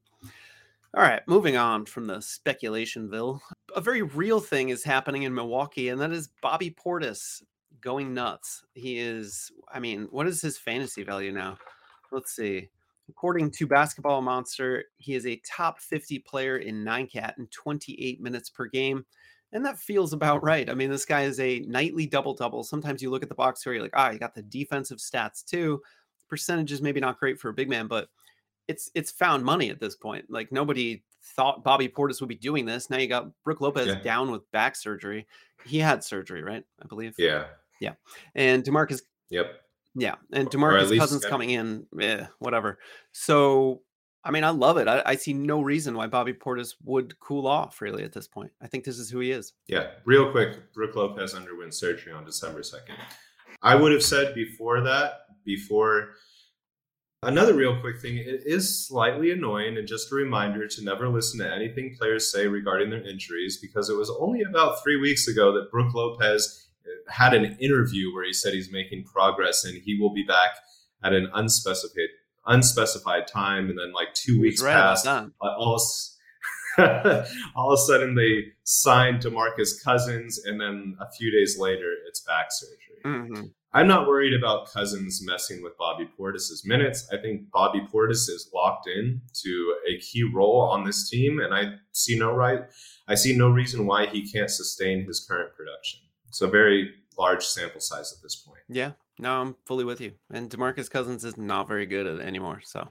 All 0.94 1.02
right, 1.02 1.20
moving 1.28 1.56
on 1.56 1.84
from 1.84 2.06
the 2.06 2.16
speculationville. 2.16 3.40
A 3.76 3.80
very 3.80 4.02
real 4.02 4.40
thing 4.40 4.70
is 4.70 4.82
happening 4.82 5.24
in 5.24 5.34
Milwaukee, 5.34 5.90
and 5.90 6.00
that 6.00 6.12
is 6.12 6.30
Bobby 6.40 6.70
Portis 6.70 7.42
going 7.80 8.14
nuts. 8.14 8.64
He 8.74 8.98
is, 8.98 9.52
I 9.70 9.80
mean, 9.80 10.08
what 10.10 10.26
is 10.26 10.40
his 10.40 10.56
fantasy 10.56 11.02
value 11.04 11.30
now? 11.30 11.58
Let's 12.10 12.32
see. 12.34 12.70
According 13.08 13.50
to 13.52 13.66
Basketball 13.66 14.20
Monster, 14.20 14.84
he 14.98 15.14
is 15.14 15.26
a 15.26 15.40
top 15.46 15.80
50 15.80 16.18
player 16.20 16.58
in 16.58 16.84
9cat 16.84 17.38
in 17.38 17.46
28 17.48 18.20
minutes 18.20 18.50
per 18.50 18.66
game. 18.66 19.04
And 19.52 19.64
that 19.64 19.78
feels 19.78 20.12
about 20.12 20.42
right. 20.42 20.68
I 20.68 20.74
mean, 20.74 20.90
this 20.90 21.06
guy 21.06 21.22
is 21.22 21.40
a 21.40 21.60
nightly 21.60 22.06
double 22.06 22.34
double. 22.34 22.62
Sometimes 22.62 23.00
you 23.02 23.10
look 23.10 23.22
at 23.22 23.30
the 23.30 23.34
box 23.34 23.60
score, 23.60 23.72
you're 23.72 23.82
like, 23.82 23.94
ah, 23.94 24.10
you 24.10 24.18
got 24.18 24.34
the 24.34 24.42
defensive 24.42 24.98
stats 24.98 25.42
too. 25.42 25.80
Percentage 26.28 26.70
is 26.72 26.82
maybe 26.82 27.00
not 27.00 27.18
great 27.18 27.40
for 27.40 27.48
a 27.48 27.54
big 27.54 27.70
man, 27.70 27.86
but 27.86 28.08
it's 28.68 28.90
it's 28.94 29.10
found 29.10 29.42
money 29.42 29.70
at 29.70 29.80
this 29.80 29.96
point. 29.96 30.26
Like 30.28 30.52
nobody 30.52 31.02
thought 31.22 31.64
Bobby 31.64 31.88
Portis 31.88 32.20
would 32.20 32.28
be 32.28 32.34
doing 32.34 32.66
this. 32.66 32.90
Now 32.90 32.98
you 32.98 33.08
got 33.08 33.30
Brook 33.42 33.62
Lopez 33.62 33.86
Yeah. 33.86 34.00
down 34.00 34.30
with 34.30 34.48
back 34.52 34.76
surgery. 34.76 35.26
He 35.64 35.78
had 35.78 36.04
surgery, 36.04 36.42
right? 36.42 36.62
I 36.82 36.86
believe. 36.86 37.14
Yeah. 37.16 37.46
Yeah. 37.80 37.94
And 38.34 38.62
Demarcus 38.62 39.00
Yep. 39.30 39.60
Yeah, 39.98 40.14
and 40.32 40.48
Demarcus 40.48 40.96
Cousins 40.98 41.22
got- 41.22 41.30
coming 41.30 41.50
in, 41.50 41.86
eh, 42.00 42.26
whatever. 42.38 42.78
So, 43.12 43.82
I 44.24 44.30
mean, 44.30 44.44
I 44.44 44.50
love 44.50 44.76
it. 44.76 44.86
I, 44.88 45.02
I 45.04 45.16
see 45.16 45.32
no 45.32 45.60
reason 45.60 45.94
why 45.96 46.06
Bobby 46.06 46.32
Portis 46.34 46.74
would 46.84 47.18
cool 47.20 47.46
off 47.46 47.80
really 47.80 48.04
at 48.04 48.12
this 48.12 48.28
point. 48.28 48.52
I 48.60 48.66
think 48.66 48.84
this 48.84 48.98
is 48.98 49.10
who 49.10 49.20
he 49.20 49.30
is. 49.32 49.54
Yeah, 49.66 49.88
real 50.04 50.30
quick, 50.30 50.72
Brook 50.74 50.94
Lopez 50.96 51.34
underwent 51.34 51.74
surgery 51.74 52.12
on 52.12 52.24
December 52.24 52.60
2nd. 52.60 52.94
I 53.62 53.74
would 53.74 53.92
have 53.92 54.02
said 54.04 54.34
before 54.34 54.80
that, 54.82 55.12
before 55.44 56.10
another 57.22 57.54
real 57.54 57.80
quick 57.80 58.00
thing, 58.00 58.18
it 58.18 58.42
is 58.46 58.86
slightly 58.86 59.32
annoying 59.32 59.76
and 59.76 59.88
just 59.88 60.12
a 60.12 60.14
reminder 60.14 60.68
to 60.68 60.84
never 60.84 61.08
listen 61.08 61.40
to 61.40 61.52
anything 61.52 61.96
players 61.98 62.30
say 62.30 62.46
regarding 62.46 62.90
their 62.90 63.04
injuries 63.04 63.58
because 63.60 63.88
it 63.90 63.96
was 63.96 64.10
only 64.20 64.42
about 64.42 64.82
three 64.82 64.96
weeks 64.96 65.26
ago 65.26 65.52
that 65.54 65.70
Brook 65.72 65.92
Lopez 65.94 66.67
had 67.08 67.34
an 67.34 67.56
interview 67.60 68.12
where 68.14 68.24
he 68.24 68.32
said 68.32 68.52
he's 68.52 68.70
making 68.70 69.04
progress 69.04 69.64
and 69.64 69.80
he 69.82 69.98
will 69.98 70.12
be 70.12 70.22
back 70.22 70.50
at 71.02 71.12
an 71.12 71.28
unspecified 71.34 72.08
unspecified 72.46 73.26
time 73.26 73.68
and 73.68 73.78
then 73.78 73.92
like 73.92 74.12
two 74.14 74.40
weeks 74.40 74.62
right 74.62 74.72
passed 74.72 75.04
all, 75.40 75.74
of 75.74 75.80
all 77.56 77.72
of 77.72 77.74
a 77.74 77.82
sudden 77.82 78.14
they 78.14 78.44
signed 78.62 79.20
Demarcus 79.22 79.82
Cousins, 79.82 80.38
and 80.44 80.60
then 80.60 80.96
a 81.00 81.10
few 81.10 81.30
days 81.30 81.58
later 81.58 81.92
it's 82.06 82.20
back 82.20 82.46
surgery. 82.50 83.02
Mhm. 83.04 83.50
I'm 83.74 83.88
not 83.88 84.06
worried 84.06 84.32
about 84.32 84.72
Cousins 84.72 85.20
messing 85.22 85.62
with 85.62 85.76
Bobby 85.76 86.08
Portis's 86.18 86.64
minutes. 86.64 87.06
I 87.12 87.18
think 87.18 87.50
Bobby 87.50 87.80
Portis 87.92 88.28
is 88.30 88.50
locked 88.54 88.88
in 88.88 89.20
to 89.42 89.76
a 89.86 89.98
key 89.98 90.22
role 90.22 90.60
on 90.60 90.84
this 90.84 91.08
team, 91.10 91.40
and 91.40 91.52
I 91.52 91.74
see 91.92 92.18
no 92.18 92.32
right. 92.32 92.60
I 93.08 93.14
see 93.14 93.36
no 93.36 93.50
reason 93.50 93.86
why 93.86 94.06
he 94.06 94.30
can't 94.30 94.50
sustain 94.50 95.04
his 95.04 95.20
current 95.20 95.54
production. 95.54 96.00
It's 96.28 96.42
a 96.42 96.48
very 96.48 96.94
large 97.18 97.44
sample 97.44 97.80
size 97.80 98.12
at 98.12 98.22
this 98.22 98.36
point. 98.36 98.60
Yeah, 98.68 98.92
no, 99.18 99.40
I'm 99.40 99.56
fully 99.64 99.84
with 99.84 100.00
you. 100.00 100.12
And 100.30 100.50
Demarcus 100.50 100.90
Cousins 100.90 101.24
is 101.24 101.36
not 101.36 101.68
very 101.68 101.86
good 101.86 102.06
at 102.06 102.20
anymore. 102.20 102.60
So, 102.64 102.88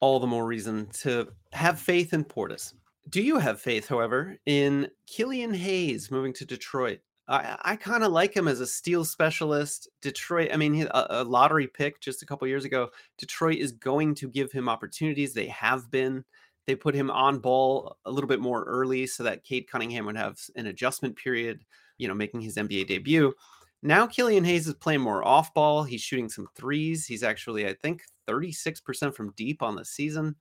all 0.00 0.20
the 0.20 0.26
more 0.26 0.46
reason 0.46 0.88
to 1.00 1.28
have 1.52 1.80
faith 1.80 2.12
in 2.12 2.24
Portis. 2.24 2.74
Do 3.08 3.22
you 3.22 3.38
have 3.38 3.60
faith, 3.60 3.88
however, 3.88 4.36
in 4.44 4.88
Killian 5.06 5.54
Hayes 5.54 6.10
moving 6.10 6.32
to 6.34 6.44
Detroit? 6.44 7.00
I, 7.26 7.56
I 7.62 7.76
kind 7.76 8.02
of 8.04 8.12
like 8.12 8.34
him 8.34 8.48
as 8.48 8.60
a 8.60 8.66
steal 8.66 9.04
specialist. 9.04 9.88
Detroit, 10.00 10.50
I 10.52 10.56
mean, 10.56 10.82
a, 10.82 11.06
a 11.10 11.24
lottery 11.24 11.66
pick 11.66 12.00
just 12.00 12.22
a 12.22 12.26
couple 12.26 12.48
years 12.48 12.64
ago. 12.64 12.90
Detroit 13.18 13.58
is 13.58 13.72
going 13.72 14.14
to 14.16 14.28
give 14.28 14.50
him 14.50 14.68
opportunities. 14.68 15.34
They 15.34 15.48
have 15.48 15.90
been. 15.90 16.24
They 16.66 16.74
put 16.74 16.94
him 16.94 17.10
on 17.10 17.38
ball 17.38 17.96
a 18.04 18.10
little 18.10 18.28
bit 18.28 18.40
more 18.40 18.64
early 18.64 19.06
so 19.06 19.22
that 19.22 19.44
Cade 19.44 19.68
Cunningham 19.70 20.04
would 20.06 20.16
have 20.16 20.38
an 20.56 20.66
adjustment 20.66 21.16
period, 21.16 21.64
you 21.98 22.08
know, 22.08 22.14
making 22.14 22.40
his 22.40 22.56
NBA 22.56 22.86
debut. 22.86 23.34
Now 23.82 24.06
Killian 24.06 24.44
Hayes 24.44 24.66
is 24.66 24.74
playing 24.74 25.00
more 25.00 25.26
off 25.26 25.54
ball. 25.54 25.84
He's 25.84 26.00
shooting 26.00 26.28
some 26.28 26.48
threes. 26.56 27.06
He's 27.06 27.22
actually, 27.22 27.66
I 27.66 27.74
think, 27.74 28.02
36% 28.28 29.14
from 29.14 29.32
deep 29.36 29.62
on 29.62 29.76
the 29.76 29.84
season. 29.84 30.34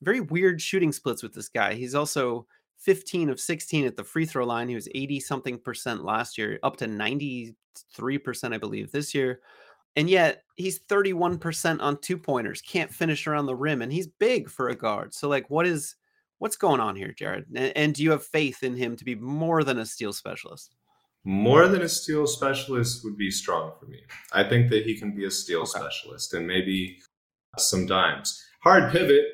very 0.00 0.20
weird 0.20 0.60
shooting 0.60 0.92
splits 0.92 1.22
with 1.22 1.34
this 1.34 1.48
guy. 1.48 1.74
He's 1.74 1.94
also 1.94 2.46
15 2.78 3.30
of 3.30 3.40
16 3.40 3.86
at 3.86 3.96
the 3.96 4.04
free 4.04 4.24
throw 4.24 4.46
line. 4.46 4.68
He 4.68 4.74
was 4.74 4.88
80 4.94 5.20
something 5.20 5.58
percent 5.58 6.04
last 6.04 6.38
year, 6.38 6.58
up 6.62 6.76
to 6.78 6.86
93%, 6.86 7.54
I 8.54 8.58
believe, 8.58 8.92
this 8.92 9.14
year. 9.14 9.40
And 9.96 10.08
yet 10.08 10.44
he's 10.54 10.80
31% 10.80 11.80
on 11.80 12.00
two 12.00 12.16
pointers, 12.16 12.62
can't 12.62 12.92
finish 12.94 13.26
around 13.26 13.46
the 13.46 13.56
rim, 13.56 13.82
and 13.82 13.92
he's 13.92 14.06
big 14.06 14.48
for 14.48 14.68
a 14.68 14.76
guard. 14.76 15.12
So, 15.12 15.28
like, 15.28 15.50
what 15.50 15.66
is 15.66 15.96
what's 16.38 16.56
going 16.56 16.80
on 16.80 16.94
here, 16.94 17.12
Jared? 17.12 17.46
And, 17.54 17.76
and 17.76 17.94
do 17.94 18.04
you 18.04 18.12
have 18.12 18.24
faith 18.24 18.62
in 18.62 18.76
him 18.76 18.96
to 18.96 19.04
be 19.04 19.16
more 19.16 19.64
than 19.64 19.78
a 19.78 19.86
steal 19.86 20.12
specialist? 20.12 20.76
More 21.24 21.68
than 21.68 21.82
a 21.82 21.88
steal 21.88 22.26
specialist 22.26 23.04
would 23.04 23.16
be 23.16 23.30
strong 23.30 23.72
for 23.78 23.86
me. 23.86 24.00
I 24.32 24.44
think 24.44 24.70
that 24.70 24.84
he 24.84 24.98
can 24.98 25.14
be 25.14 25.24
a 25.24 25.30
steal 25.30 25.60
okay. 25.60 25.78
specialist 25.78 26.32
and 26.34 26.46
maybe 26.46 26.98
some 27.58 27.86
dimes. 27.86 28.42
Hard 28.62 28.92
pivot. 28.92 29.24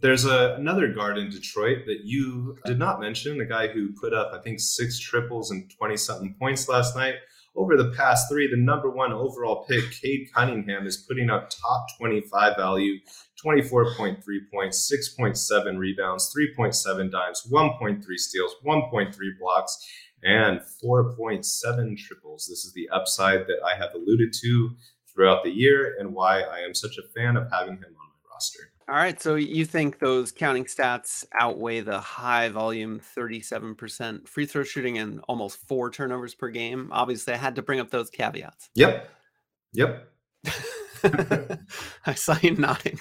There's 0.00 0.26
a, 0.26 0.56
another 0.58 0.92
guard 0.92 1.16
in 1.16 1.30
Detroit 1.30 1.86
that 1.86 2.00
you 2.04 2.58
did 2.66 2.78
not 2.78 3.00
mention, 3.00 3.38
the 3.38 3.46
guy 3.46 3.68
who 3.68 3.94
put 3.98 4.12
up, 4.12 4.32
I 4.34 4.40
think, 4.42 4.60
six 4.60 4.98
triples 4.98 5.50
and 5.50 5.70
20 5.78 5.96
something 5.96 6.36
points 6.38 6.68
last 6.68 6.94
night 6.94 7.14
over 7.56 7.76
the 7.76 7.92
past 7.96 8.28
three, 8.30 8.48
the 8.48 8.56
number 8.56 8.90
one 8.90 9.12
overall 9.12 9.64
pick, 9.68 9.90
Cade 9.90 10.28
Cunningham, 10.34 10.86
is 10.86 11.04
putting 11.08 11.30
up 11.30 11.48
top 11.50 11.86
25 11.98 12.56
value, 12.56 12.98
24.3 13.44 14.18
points, 14.52 14.92
6.7 15.18 15.78
rebounds, 15.78 16.32
3.7 16.36 17.10
dimes, 17.10 17.48
1.3 17.50 18.02
steals, 18.16 18.54
1.3 18.64 19.14
blocks, 19.40 19.78
and 20.22 20.60
4.7 20.82 21.98
triples. 21.98 22.46
This 22.48 22.64
is 22.64 22.72
the 22.74 22.88
upside 22.90 23.46
that 23.46 23.58
I 23.64 23.76
have 23.76 23.94
alluded 23.94 24.32
to 24.42 24.70
throughout 25.12 25.44
the 25.44 25.50
year 25.50 25.96
and 25.98 26.14
why 26.14 26.42
I 26.42 26.60
am 26.60 26.74
such 26.74 26.98
a 26.98 27.08
fan 27.14 27.36
of 27.36 27.50
having 27.50 27.76
him 27.76 27.84
on 27.84 28.08
my 28.08 28.30
roster. 28.32 28.70
All 28.88 28.94
right. 28.94 29.20
So 29.20 29.34
you 29.34 29.64
think 29.64 29.98
those 29.98 30.30
counting 30.30 30.64
stats 30.64 31.24
outweigh 31.40 31.80
the 31.80 31.98
high 31.98 32.48
volume 32.50 33.00
37% 33.00 34.28
free 34.28 34.46
throw 34.46 34.62
shooting 34.62 34.98
and 34.98 35.20
almost 35.28 35.58
four 35.66 35.90
turnovers 35.90 36.34
per 36.34 36.50
game? 36.50 36.90
Obviously, 36.92 37.34
I 37.34 37.36
had 37.36 37.56
to 37.56 37.62
bring 37.62 37.80
up 37.80 37.90
those 37.90 38.10
caveats. 38.10 38.70
Yep. 38.74 39.10
Yep. 39.72 40.08
I 42.06 42.14
saw 42.14 42.36
you 42.42 42.52
nodding. 42.56 43.00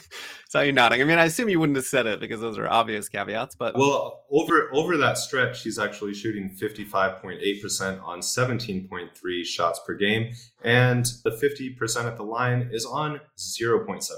saw 0.50 0.62
you 0.62 0.72
nodding. 0.72 1.02
I 1.02 1.06
mean, 1.06 1.18
I 1.18 1.26
assume 1.26 1.50
you 1.50 1.60
wouldn't 1.60 1.76
have 1.76 1.86
said 1.86 2.06
it 2.06 2.20
because 2.20 2.42
those 2.42 2.58
are 2.58 2.68
obvious 2.68 3.10
caveats, 3.10 3.56
but 3.56 3.76
well, 3.78 4.26
over 4.32 4.70
over 4.74 4.98
that 4.98 5.18
stretch, 5.18 5.64
he's 5.64 5.80
actually 5.80 6.14
shooting 6.14 6.50
55.8% 6.50 8.04
on 8.04 8.20
17.3 8.20 9.46
shots 9.46 9.80
per 9.86 9.94
game, 9.94 10.34
and 10.64 11.06
the 11.24 11.32
50% 11.32 12.06
at 12.06 12.18
the 12.18 12.24
line 12.24 12.70
is 12.72 12.86
on 12.86 13.20
0.7 13.38 14.12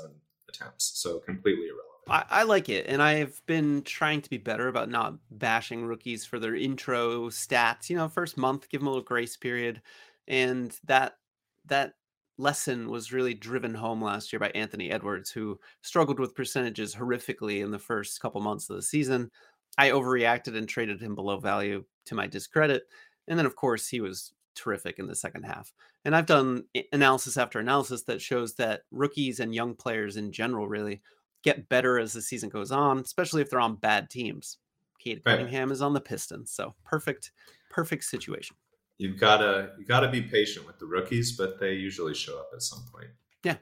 attempts. 0.49 0.91
So 0.95 1.19
completely 1.19 1.65
irrelevant. 1.65 1.87
I, 2.09 2.23
I, 2.29 2.43
like 2.43 2.69
it, 2.69 2.85
and 2.87 3.01
I've 3.01 3.41
been 3.47 3.81
trying 3.81 4.21
to 4.21 4.29
be 4.29 4.37
better 4.37 4.69
about 4.69 4.89
not 4.89 5.15
bashing 5.29 5.85
rookies 5.85 6.25
for 6.25 6.39
their 6.39 6.55
intro 6.55 7.29
stats. 7.29 7.89
You 7.89 7.97
know, 7.97 8.07
first 8.07 8.37
month, 8.37 8.69
give 8.69 8.79
them 8.81 8.87
a 8.87 8.91
little 8.91 9.03
grace 9.03 9.35
period, 9.35 9.81
and 10.27 10.77
that 10.85 11.17
that 11.65 11.95
lesson 12.37 12.89
was 12.89 13.11
really 13.11 13.33
driven 13.33 13.73
home 13.73 14.01
last 14.01 14.31
year 14.31 14.39
by 14.39 14.49
Anthony 14.49 14.91
Edwards, 14.91 15.31
who 15.31 15.59
struggled 15.81 16.19
with 16.19 16.35
percentages 16.35 16.95
horrifically 16.95 17.63
in 17.63 17.71
the 17.71 17.79
first 17.79 18.19
couple 18.21 18.41
months 18.41 18.69
of 18.69 18.75
the 18.75 18.81
season. 18.81 19.31
I 19.77 19.89
overreacted 19.89 20.55
and 20.55 20.67
traded 20.67 21.01
him 21.01 21.15
below 21.15 21.39
value 21.39 21.83
to 22.05 22.15
my 22.15 22.27
discredit, 22.27 22.83
and 23.27 23.37
then 23.37 23.45
of 23.45 23.55
course 23.55 23.87
he 23.87 24.01
was 24.01 24.33
terrific 24.55 24.99
in 24.99 25.07
the 25.07 25.15
second 25.15 25.43
half. 25.43 25.71
And 26.03 26.15
I've 26.15 26.25
done 26.25 26.63
analysis 26.91 27.37
after 27.37 27.59
analysis 27.59 28.03
that 28.03 28.21
shows 28.21 28.55
that 28.55 28.81
rookies 28.91 29.39
and 29.39 29.53
young 29.53 29.75
players 29.75 30.17
in 30.17 30.31
general 30.31 30.67
really 30.67 31.01
get 31.43 31.69
better 31.69 31.99
as 31.99 32.13
the 32.13 32.21
season 32.21 32.49
goes 32.49 32.71
on, 32.71 32.99
especially 32.99 33.41
if 33.41 33.49
they're 33.49 33.59
on 33.59 33.75
bad 33.75 34.09
teams. 34.09 34.57
Cade 34.99 35.21
right. 35.25 35.37
Cunningham 35.37 35.71
is 35.71 35.81
on 35.81 35.93
the 35.93 36.01
Pistons, 36.01 36.51
so 36.51 36.73
perfect, 36.83 37.31
perfect 37.69 38.03
situation. 38.03 38.55
You've 38.97 39.19
gotta 39.19 39.71
you 39.77 39.85
gotta 39.85 40.09
be 40.09 40.21
patient 40.21 40.65
with 40.65 40.79
the 40.79 40.85
rookies, 40.85 41.31
but 41.33 41.59
they 41.59 41.73
usually 41.73 42.13
show 42.13 42.39
up 42.39 42.49
at 42.53 42.61
some 42.61 42.83
point. 42.91 43.09
Yeah. 43.43 43.57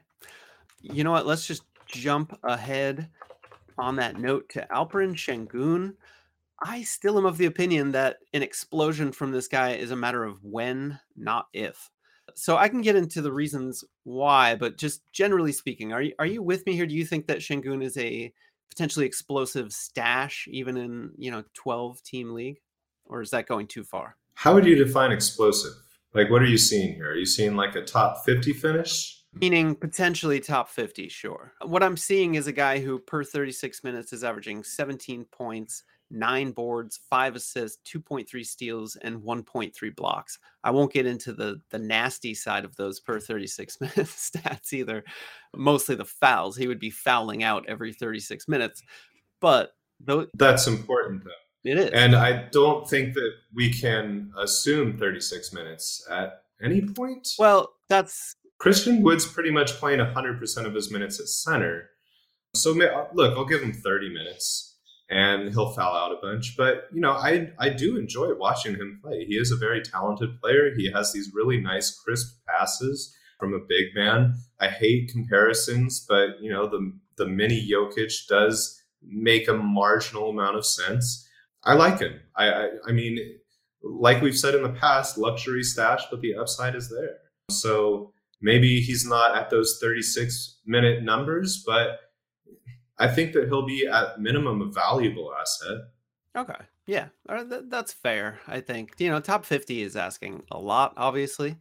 You 0.80 1.04
know 1.04 1.10
what? 1.10 1.26
Let's 1.26 1.46
just 1.46 1.62
jump 1.86 2.38
ahead 2.42 3.08
on 3.78 3.96
that 3.96 4.18
note 4.18 4.48
to 4.50 4.66
Alperen 4.70 5.14
Sengun. 5.14 5.94
I 6.62 6.82
still 6.84 7.18
am 7.18 7.26
of 7.26 7.36
the 7.36 7.46
opinion 7.46 7.92
that 7.92 8.16
an 8.32 8.42
explosion 8.42 9.12
from 9.12 9.30
this 9.30 9.46
guy 9.46 9.72
is 9.72 9.90
a 9.90 9.96
matter 9.96 10.24
of 10.24 10.42
when, 10.42 10.98
not 11.14 11.48
if. 11.52 11.90
So 12.34 12.56
I 12.56 12.68
can 12.68 12.80
get 12.80 12.96
into 12.96 13.20
the 13.20 13.32
reasons 13.32 13.84
why, 14.04 14.54
but 14.54 14.78
just 14.78 15.02
generally 15.12 15.52
speaking, 15.52 15.92
are 15.92 16.02
you 16.02 16.14
are 16.18 16.26
you 16.26 16.42
with 16.42 16.64
me 16.66 16.72
here? 16.72 16.86
Do 16.86 16.94
you 16.94 17.04
think 17.04 17.26
that 17.26 17.38
Sengun 17.38 17.84
is 17.84 17.96
a 17.98 18.32
potentially 18.70 19.06
explosive 19.06 19.72
stash 19.72 20.48
even 20.50 20.76
in, 20.76 21.12
you 21.18 21.30
know, 21.30 21.44
12 21.54 22.02
team 22.02 22.32
league? 22.32 22.60
Or 23.04 23.20
is 23.20 23.30
that 23.30 23.46
going 23.46 23.68
too 23.68 23.84
far? 23.84 24.16
How 24.36 24.54
would 24.54 24.66
you 24.66 24.76
define 24.76 25.12
explosive? 25.12 25.72
Like 26.14 26.30
what 26.30 26.42
are 26.42 26.46
you 26.46 26.58
seeing 26.58 26.94
here? 26.94 27.10
Are 27.10 27.16
you 27.16 27.26
seeing 27.26 27.56
like 27.56 27.74
a 27.74 27.82
top 27.82 28.24
50 28.24 28.52
finish? 28.52 29.22
Meaning 29.32 29.74
potentially 29.74 30.40
top 30.40 30.68
50, 30.68 31.08
sure. 31.08 31.54
What 31.62 31.82
I'm 31.82 31.96
seeing 31.96 32.36
is 32.36 32.46
a 32.46 32.52
guy 32.52 32.78
who 32.78 32.98
per 32.98 33.24
36 33.24 33.82
minutes 33.82 34.12
is 34.12 34.22
averaging 34.22 34.62
17 34.62 35.24
points, 35.32 35.84
nine 36.10 36.52
boards, 36.52 37.00
five 37.08 37.34
assists, 37.34 37.78
2.3 37.90 38.46
steals, 38.46 38.96
and 38.96 39.22
1.3 39.22 39.96
blocks. 39.96 40.38
I 40.62 40.70
won't 40.70 40.92
get 40.92 41.06
into 41.06 41.32
the 41.32 41.60
the 41.70 41.78
nasty 41.78 42.34
side 42.34 42.66
of 42.66 42.76
those 42.76 43.00
per 43.00 43.18
36 43.18 43.78
minutes 43.80 44.30
stats 44.30 44.72
either. 44.74 45.02
Mostly 45.54 45.94
the 45.94 46.04
fouls. 46.04 46.56
He 46.56 46.68
would 46.68 46.80
be 46.80 46.90
fouling 46.90 47.42
out 47.42 47.64
every 47.68 47.94
36 47.94 48.46
minutes. 48.48 48.82
But 49.40 49.72
though 49.98 50.26
that's 50.34 50.66
important 50.66 51.24
though. 51.24 51.30
It 51.66 51.78
is. 51.78 51.90
And 51.90 52.14
I 52.14 52.44
don't 52.52 52.88
think 52.88 53.14
that 53.14 53.32
we 53.54 53.72
can 53.72 54.32
assume 54.38 54.96
36 54.98 55.52
minutes 55.52 56.06
at 56.10 56.42
any 56.62 56.82
point. 56.82 57.28
Well, 57.38 57.72
that's 57.88 58.36
Christian 58.58 59.02
Wood's 59.02 59.26
pretty 59.26 59.50
much 59.50 59.72
playing 59.72 59.98
100% 59.98 60.64
of 60.64 60.74
his 60.74 60.90
minutes 60.90 61.20
at 61.20 61.26
center. 61.26 61.90
So 62.54 62.70
uh, 62.80 63.08
look, 63.12 63.36
I'll 63.36 63.44
give 63.44 63.62
him 63.62 63.72
30 63.72 64.12
minutes 64.12 64.76
and 65.10 65.50
he'll 65.50 65.72
foul 65.72 65.94
out 65.94 66.12
a 66.12 66.20
bunch. 66.20 66.56
But 66.56 66.88
you 66.92 67.00
know, 67.00 67.12
I 67.12 67.50
I 67.58 67.68
do 67.70 67.96
enjoy 67.96 68.34
watching 68.34 68.74
him 68.74 69.00
play. 69.02 69.24
He 69.24 69.34
is 69.34 69.52
a 69.52 69.56
very 69.56 69.82
talented 69.82 70.40
player. 70.40 70.74
He 70.74 70.90
has 70.92 71.12
these 71.12 71.32
really 71.34 71.60
nice, 71.60 71.90
crisp 71.90 72.38
passes 72.48 73.14
from 73.38 73.54
a 73.54 73.58
big 73.58 73.94
man. 73.94 74.34
I 74.60 74.68
hate 74.68 75.10
comparisons, 75.12 76.04
but 76.08 76.40
you 76.40 76.50
know, 76.50 76.68
the 76.68 76.92
the 77.16 77.26
mini 77.26 77.68
Jokic 77.68 78.26
does 78.28 78.82
make 79.02 79.48
a 79.48 79.54
marginal 79.54 80.30
amount 80.30 80.56
of 80.56 80.66
sense. 80.66 81.25
I 81.64 81.74
like 81.74 82.00
him. 82.00 82.20
I, 82.36 82.48
I, 82.48 82.68
I 82.88 82.92
mean, 82.92 83.18
like 83.82 84.22
we've 84.22 84.38
said 84.38 84.54
in 84.54 84.62
the 84.62 84.70
past, 84.70 85.18
luxury 85.18 85.62
stash, 85.62 86.02
but 86.10 86.20
the 86.20 86.34
upside 86.34 86.74
is 86.74 86.88
there. 86.88 87.18
So 87.50 88.12
maybe 88.40 88.80
he's 88.80 89.06
not 89.06 89.36
at 89.36 89.50
those 89.50 89.78
36 89.80 90.60
minute 90.66 91.02
numbers, 91.02 91.62
but 91.66 92.00
I 92.98 93.08
think 93.08 93.32
that 93.34 93.48
he'll 93.48 93.66
be 93.66 93.86
at 93.86 94.20
minimum 94.20 94.62
a 94.62 94.66
valuable 94.66 95.32
asset. 95.38 95.78
Okay. 96.36 96.64
Yeah, 96.86 97.08
that's 97.26 97.92
fair. 97.92 98.38
I 98.46 98.60
think 98.60 98.92
you 98.98 99.10
know 99.10 99.18
top 99.18 99.44
fifty 99.44 99.82
is 99.82 99.96
asking 99.96 100.44
a 100.52 100.58
lot. 100.58 100.94
Obviously, 100.96 101.56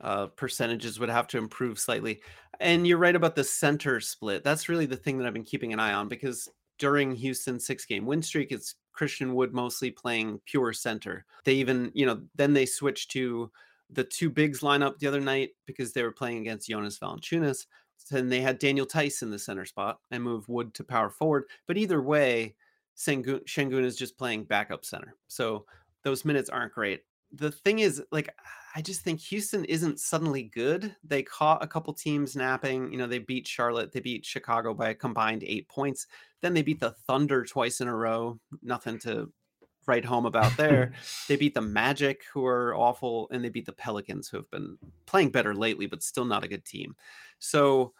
uh, 0.00 0.26
percentages 0.28 1.00
would 1.00 1.08
have 1.08 1.26
to 1.28 1.38
improve 1.38 1.78
slightly. 1.78 2.20
And 2.60 2.86
you're 2.86 2.98
right 2.98 3.16
about 3.16 3.34
the 3.34 3.42
center 3.42 4.00
split. 4.00 4.44
That's 4.44 4.68
really 4.68 4.86
the 4.86 4.96
thing 4.96 5.18
that 5.18 5.26
I've 5.26 5.32
been 5.32 5.44
keeping 5.44 5.72
an 5.72 5.80
eye 5.80 5.94
on 5.94 6.08
because 6.08 6.48
during 6.78 7.16
Houston's 7.16 7.66
six 7.66 7.84
game 7.84 8.06
win 8.06 8.22
streak, 8.22 8.52
it's 8.52 8.76
Christian 9.00 9.34
Wood 9.34 9.54
mostly 9.54 9.90
playing 9.90 10.42
pure 10.44 10.74
center. 10.74 11.24
They 11.46 11.54
even 11.54 11.90
you 11.94 12.04
know 12.04 12.20
then 12.34 12.52
they 12.52 12.66
switched 12.66 13.10
to 13.12 13.50
the 13.88 14.04
two 14.04 14.28
bigs 14.28 14.60
lineup 14.60 14.98
the 14.98 15.06
other 15.06 15.22
night 15.22 15.52
because 15.64 15.94
they 15.94 16.02
were 16.02 16.12
playing 16.12 16.36
against 16.36 16.68
Jonas 16.68 16.98
Valanciunas. 16.98 17.64
Then 18.10 18.28
they 18.28 18.42
had 18.42 18.58
Daniel 18.58 18.84
Theis 18.84 19.22
in 19.22 19.30
the 19.30 19.38
center 19.38 19.64
spot 19.64 20.00
and 20.10 20.22
moved 20.22 20.48
Wood 20.48 20.74
to 20.74 20.84
power 20.84 21.08
forward. 21.08 21.44
But 21.66 21.78
either 21.78 22.02
way, 22.02 22.56
Sengun 22.94 23.84
is 23.84 23.96
just 23.96 24.18
playing 24.18 24.44
backup 24.44 24.84
center. 24.84 25.14
So 25.28 25.64
those 26.04 26.26
minutes 26.26 26.50
aren't 26.50 26.74
great. 26.74 27.00
The 27.32 27.52
thing 27.52 27.78
is, 27.78 28.02
like, 28.10 28.34
I 28.74 28.82
just 28.82 29.02
think 29.02 29.20
Houston 29.20 29.64
isn't 29.64 30.00
suddenly 30.00 30.44
good. 30.44 30.94
They 31.02 31.22
caught 31.22 31.62
a 31.62 31.66
couple 31.66 31.92
teams 31.92 32.36
napping. 32.36 32.92
You 32.92 32.98
know, 32.98 33.06
they 33.06 33.18
beat 33.18 33.46
Charlotte, 33.46 33.92
they 33.92 34.00
beat 34.00 34.24
Chicago 34.24 34.74
by 34.74 34.90
a 34.90 34.94
combined 34.94 35.44
eight 35.44 35.68
points. 35.68 36.06
Then 36.40 36.54
they 36.54 36.62
beat 36.62 36.80
the 36.80 36.92
Thunder 37.06 37.44
twice 37.44 37.80
in 37.80 37.88
a 37.88 37.94
row. 37.94 38.38
Nothing 38.62 38.98
to 39.00 39.32
write 39.86 40.04
home 40.04 40.26
about 40.26 40.56
there. 40.56 40.92
they 41.28 41.36
beat 41.36 41.54
the 41.54 41.60
Magic, 41.60 42.22
who 42.32 42.46
are 42.46 42.74
awful, 42.74 43.28
and 43.32 43.44
they 43.44 43.48
beat 43.48 43.66
the 43.66 43.72
Pelicans, 43.72 44.28
who 44.28 44.36
have 44.36 44.50
been 44.50 44.78
playing 45.06 45.30
better 45.30 45.54
lately, 45.54 45.86
but 45.86 46.02
still 46.02 46.24
not 46.24 46.44
a 46.44 46.48
good 46.48 46.64
team. 46.64 46.94
So, 47.40 47.92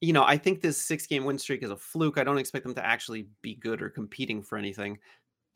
you 0.00 0.12
know, 0.12 0.24
I 0.24 0.36
think 0.36 0.60
this 0.60 0.80
six 0.80 1.06
game 1.06 1.24
win 1.24 1.38
streak 1.38 1.62
is 1.62 1.70
a 1.70 1.76
fluke. 1.76 2.18
I 2.18 2.24
don't 2.24 2.38
expect 2.38 2.64
them 2.64 2.74
to 2.74 2.84
actually 2.84 3.26
be 3.42 3.54
good 3.54 3.80
or 3.82 3.88
competing 3.88 4.42
for 4.42 4.58
anything. 4.58 4.98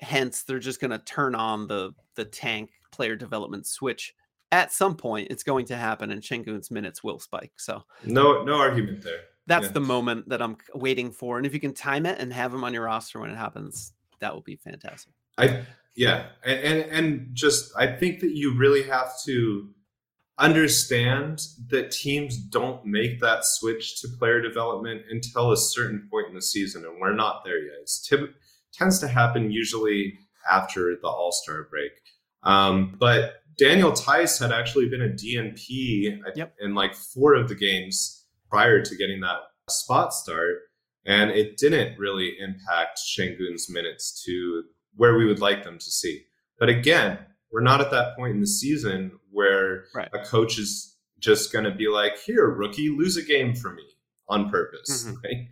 Hence, 0.00 0.42
they're 0.42 0.58
just 0.58 0.80
going 0.80 0.90
to 0.90 0.98
turn 0.98 1.34
on 1.34 1.66
the 1.66 1.92
the 2.14 2.24
tank 2.24 2.70
player 2.94 3.16
development 3.16 3.66
switch 3.66 4.14
at 4.52 4.72
some 4.72 4.96
point. 4.96 5.28
It's 5.30 5.42
going 5.42 5.66
to 5.66 5.76
happen, 5.76 6.10
and 6.10 6.22
Sengun's 6.22 6.70
minutes 6.70 7.02
will 7.02 7.18
spike. 7.18 7.52
So, 7.56 7.82
no, 8.04 8.44
no 8.44 8.56
argument 8.56 9.02
there. 9.02 9.20
that's 9.46 9.66
Yeah. 9.66 9.72
the 9.72 9.80
moment 9.80 10.28
that 10.28 10.40
I'm 10.40 10.56
waiting 10.74 11.10
for. 11.10 11.36
And 11.36 11.46
if 11.46 11.52
you 11.52 11.60
can 11.60 11.74
time 11.74 12.06
it 12.06 12.18
and 12.18 12.32
have 12.32 12.54
him 12.54 12.64
on 12.64 12.72
your 12.72 12.84
roster 12.84 13.20
when 13.20 13.30
it 13.30 13.36
happens, 13.36 13.92
that 14.20 14.32
will 14.32 14.42
be 14.42 14.56
fantastic. 14.56 15.12
I 15.36 15.64
yeah, 15.96 16.26
and, 16.44 16.60
and 16.60 16.90
and 16.90 17.34
just 17.34 17.72
I 17.76 17.86
think 17.86 18.20
that 18.20 18.30
you 18.30 18.56
really 18.56 18.82
have 18.84 19.10
to 19.26 19.68
understand 20.38 21.40
that 21.68 21.90
teams 21.90 22.36
don't 22.36 22.84
make 22.84 23.20
that 23.20 23.44
switch 23.44 24.00
to 24.00 24.08
player 24.18 24.40
development 24.40 25.02
until 25.10 25.52
a 25.52 25.56
certain 25.56 26.08
point 26.10 26.28
in 26.28 26.34
the 26.34 26.42
season, 26.42 26.84
and 26.84 27.00
we're 27.00 27.14
not 27.14 27.44
there 27.44 27.58
yet. 27.58 27.76
It's 27.82 28.08
tends 28.72 28.98
to 29.00 29.08
happen 29.08 29.50
usually 29.50 30.18
after 30.50 30.96
the 31.00 31.08
All 31.08 31.32
Star 31.32 31.68
break. 31.70 31.92
Um, 32.44 32.96
but 32.98 33.34
Daniel 33.58 33.92
Tice 33.92 34.38
had 34.38 34.52
actually 34.52 34.88
been 34.88 35.02
a 35.02 35.08
DNP 35.08 36.20
Yep. 36.36 36.54
in 36.60 36.74
like 36.74 36.94
four 36.94 37.34
of 37.34 37.48
the 37.48 37.54
games 37.54 38.26
prior 38.50 38.82
to 38.82 38.96
getting 38.96 39.20
that 39.20 39.40
spot 39.70 40.12
start, 40.12 40.58
and 41.06 41.30
it 41.30 41.56
didn't 41.56 41.98
really 41.98 42.36
impact 42.38 42.98
Shangun's 42.98 43.68
minutes 43.70 44.22
to 44.26 44.64
where 44.96 45.16
we 45.16 45.24
would 45.26 45.40
like 45.40 45.64
them 45.64 45.78
to 45.78 45.84
see. 45.84 46.24
But 46.58 46.68
again, 46.68 47.18
we're 47.50 47.60
not 47.62 47.80
at 47.80 47.90
that 47.92 48.16
point 48.16 48.34
in 48.34 48.40
the 48.40 48.46
season 48.46 49.12
where 49.30 49.86
Right. 49.94 50.08
a 50.12 50.18
coach 50.24 50.58
is 50.58 50.96
just 51.18 51.52
going 51.52 51.64
to 51.64 51.70
be 51.70 51.88
like, 51.88 52.18
"Here, 52.18 52.46
rookie, 52.48 52.88
lose 52.90 53.16
a 53.16 53.22
game 53.22 53.54
for 53.54 53.72
me 53.72 53.84
on 54.28 54.50
purpose." 54.50 55.04
Mhm. 55.06 55.16
Right? 55.24 55.48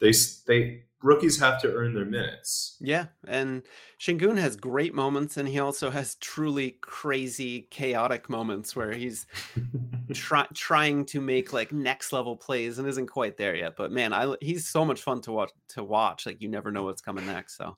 They 0.00 0.12
they 0.46 0.84
rookies 1.02 1.38
have 1.40 1.60
to 1.62 1.72
earn 1.72 1.94
their 1.94 2.04
minutes. 2.04 2.76
Yeah, 2.80 3.06
and 3.26 3.62
Shingun 4.00 4.38
has 4.38 4.56
great 4.56 4.94
moments, 4.94 5.36
and 5.36 5.48
he 5.48 5.58
also 5.58 5.90
has 5.90 6.14
truly 6.16 6.78
crazy, 6.80 7.66
chaotic 7.70 8.30
moments 8.30 8.74
where 8.74 8.92
he's 8.92 9.26
try, 10.12 10.46
trying 10.54 11.04
to 11.06 11.20
make 11.20 11.52
like 11.52 11.72
next 11.72 12.12
level 12.12 12.36
plays 12.36 12.78
and 12.78 12.88
isn't 12.88 13.08
quite 13.08 13.36
there 13.36 13.54
yet. 13.54 13.74
But 13.76 13.92
man, 13.92 14.12
I 14.12 14.34
he's 14.40 14.68
so 14.68 14.84
much 14.84 15.02
fun 15.02 15.20
to 15.22 15.32
watch. 15.32 15.50
To 15.70 15.84
watch, 15.84 16.26
like 16.26 16.40
you 16.40 16.48
never 16.48 16.70
know 16.70 16.84
what's 16.84 17.02
coming 17.02 17.26
next. 17.26 17.56
So, 17.56 17.76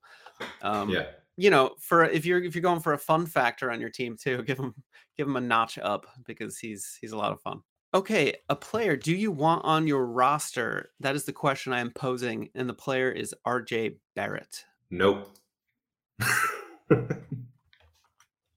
um, 0.62 0.90
yeah. 0.90 1.06
you 1.36 1.50
know, 1.50 1.74
for 1.78 2.04
if 2.04 2.26
you're 2.26 2.42
if 2.42 2.54
you're 2.54 2.62
going 2.62 2.80
for 2.80 2.92
a 2.92 2.98
fun 2.98 3.26
factor 3.26 3.70
on 3.70 3.80
your 3.80 3.90
team 3.90 4.16
too, 4.16 4.42
give 4.46 4.58
him 4.58 4.74
give 5.16 5.26
him 5.26 5.36
a 5.36 5.40
notch 5.40 5.78
up 5.78 6.06
because 6.26 6.58
he's 6.58 6.98
he's 7.00 7.12
a 7.12 7.16
lot 7.16 7.32
of 7.32 7.40
fun. 7.40 7.62
Okay, 7.94 8.34
a 8.48 8.56
player 8.56 8.96
do 8.96 9.14
you 9.14 9.30
want 9.30 9.64
on 9.64 9.86
your 9.86 10.04
roster? 10.06 10.90
That 10.98 11.14
is 11.14 11.24
the 11.24 11.32
question 11.32 11.72
I 11.72 11.78
am 11.78 11.92
posing, 11.92 12.50
and 12.56 12.68
the 12.68 12.74
player 12.74 13.10
is 13.10 13.34
RJ 13.46 13.96
Barrett. 14.16 14.64
Nope. 14.90 15.30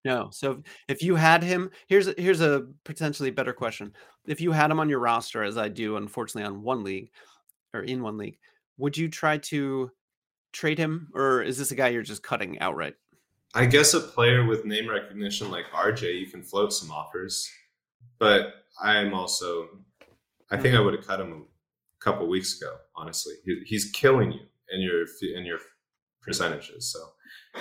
No. 0.08 0.30
So 0.32 0.64
if, 0.88 1.04
you 1.04 1.16
had 1.16 1.44
him, 1.44 1.70
here's 1.88 2.08
a, 2.08 2.16
here's 2.18 2.40
a 2.40 2.68
potentially 2.86 3.30
better 3.30 3.52
question. 3.52 3.92
If 4.26 4.40
you 4.40 4.54
had 4.54 4.72
him 4.72 4.80
on 4.80 4.88
your 4.88 5.00
roster, 5.00 5.44
as 5.44 5.58
I 5.58 5.68
do, 5.68 5.98
unfortunately, 5.98 6.48
on 6.48 6.64
one 6.64 6.86
league 6.86 7.12
or 7.74 7.82
in 7.82 8.02
one 8.02 8.18
league, 8.18 8.38
would 8.78 8.96
you 8.96 9.10
try 9.10 9.38
to 9.40 9.92
trade 10.54 10.78
him, 10.78 11.10
or 11.14 11.42
is 11.44 11.58
this 11.58 11.72
a 11.72 11.76
guy 11.76 11.90
you're 11.90 12.04
just 12.04 12.24
cutting 12.24 12.58
outright? 12.60 12.96
I 13.54 13.66
guess 13.66 13.96
a 13.96 14.00
player 14.00 14.46
with 14.46 14.64
name 14.64 14.88
recognition 14.88 15.52
like 15.52 15.66
RJ, 15.74 16.18
you 16.18 16.28
can 16.28 16.42
float 16.42 16.72
some 16.72 16.90
offers, 16.90 17.52
but 18.18 18.64
I'm 18.82 19.14
also, 19.14 19.70
I 20.52 20.58
think 20.58 20.74
I 20.74 20.78
mm-hmm. 20.78 20.86
would 20.86 20.94
have 20.96 21.08
cut 21.08 21.20
him 21.20 21.46
a 22.00 22.04
couple 22.04 22.28
weeks 22.28 22.60
ago. 22.60 22.76
Honestly, 22.96 23.36
he, 23.46 23.62
he's 23.66 23.92
killing 23.92 24.32
you 24.32 24.40
in 24.70 24.82
your 24.82 25.06
in 25.36 25.46
your 25.46 25.60
percentages. 26.22 26.92
So, 26.92 27.00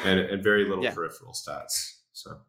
and, 0.05 0.21
and 0.21 0.43
very 0.43 0.65
little 0.69 0.85
Yeah. 0.85 0.95
peripheral 0.95 1.33
stats. 1.33 2.01
So, 2.13 2.41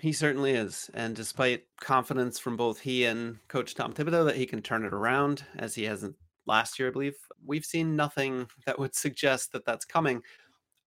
He 0.00 0.12
certainly 0.12 0.52
is, 0.52 0.90
and 0.94 1.14
despite 1.14 1.66
confidence 1.80 2.38
from 2.38 2.56
both 2.56 2.80
he 2.80 3.04
and 3.04 3.38
Coach 3.48 3.74
Tom 3.74 3.92
Thibodeau 3.92 4.24
that 4.26 4.36
he 4.36 4.46
can 4.46 4.62
turn 4.62 4.84
it 4.84 4.94
around, 4.94 5.44
as 5.56 5.74
he 5.74 5.84
hasn't 5.84 6.16
last 6.46 6.78
year, 6.78 6.88
I 6.88 6.92
believe, 6.92 7.16
we've 7.44 7.64
seen 7.64 7.96
nothing 7.96 8.48
that 8.66 8.78
would 8.78 8.94
suggest 8.94 9.52
that 9.52 9.64
that's 9.64 9.84
coming. 9.84 10.22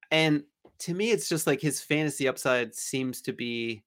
And 0.09 0.43
to 0.79 0.93
me, 0.93 1.11
it's 1.11 1.29
just 1.29 1.47
like 1.47 1.61
his 1.61 1.81
fantasy 1.81 2.27
upside 2.27 2.73
seems 2.73 3.21
to 3.21 3.33
be 3.33 3.83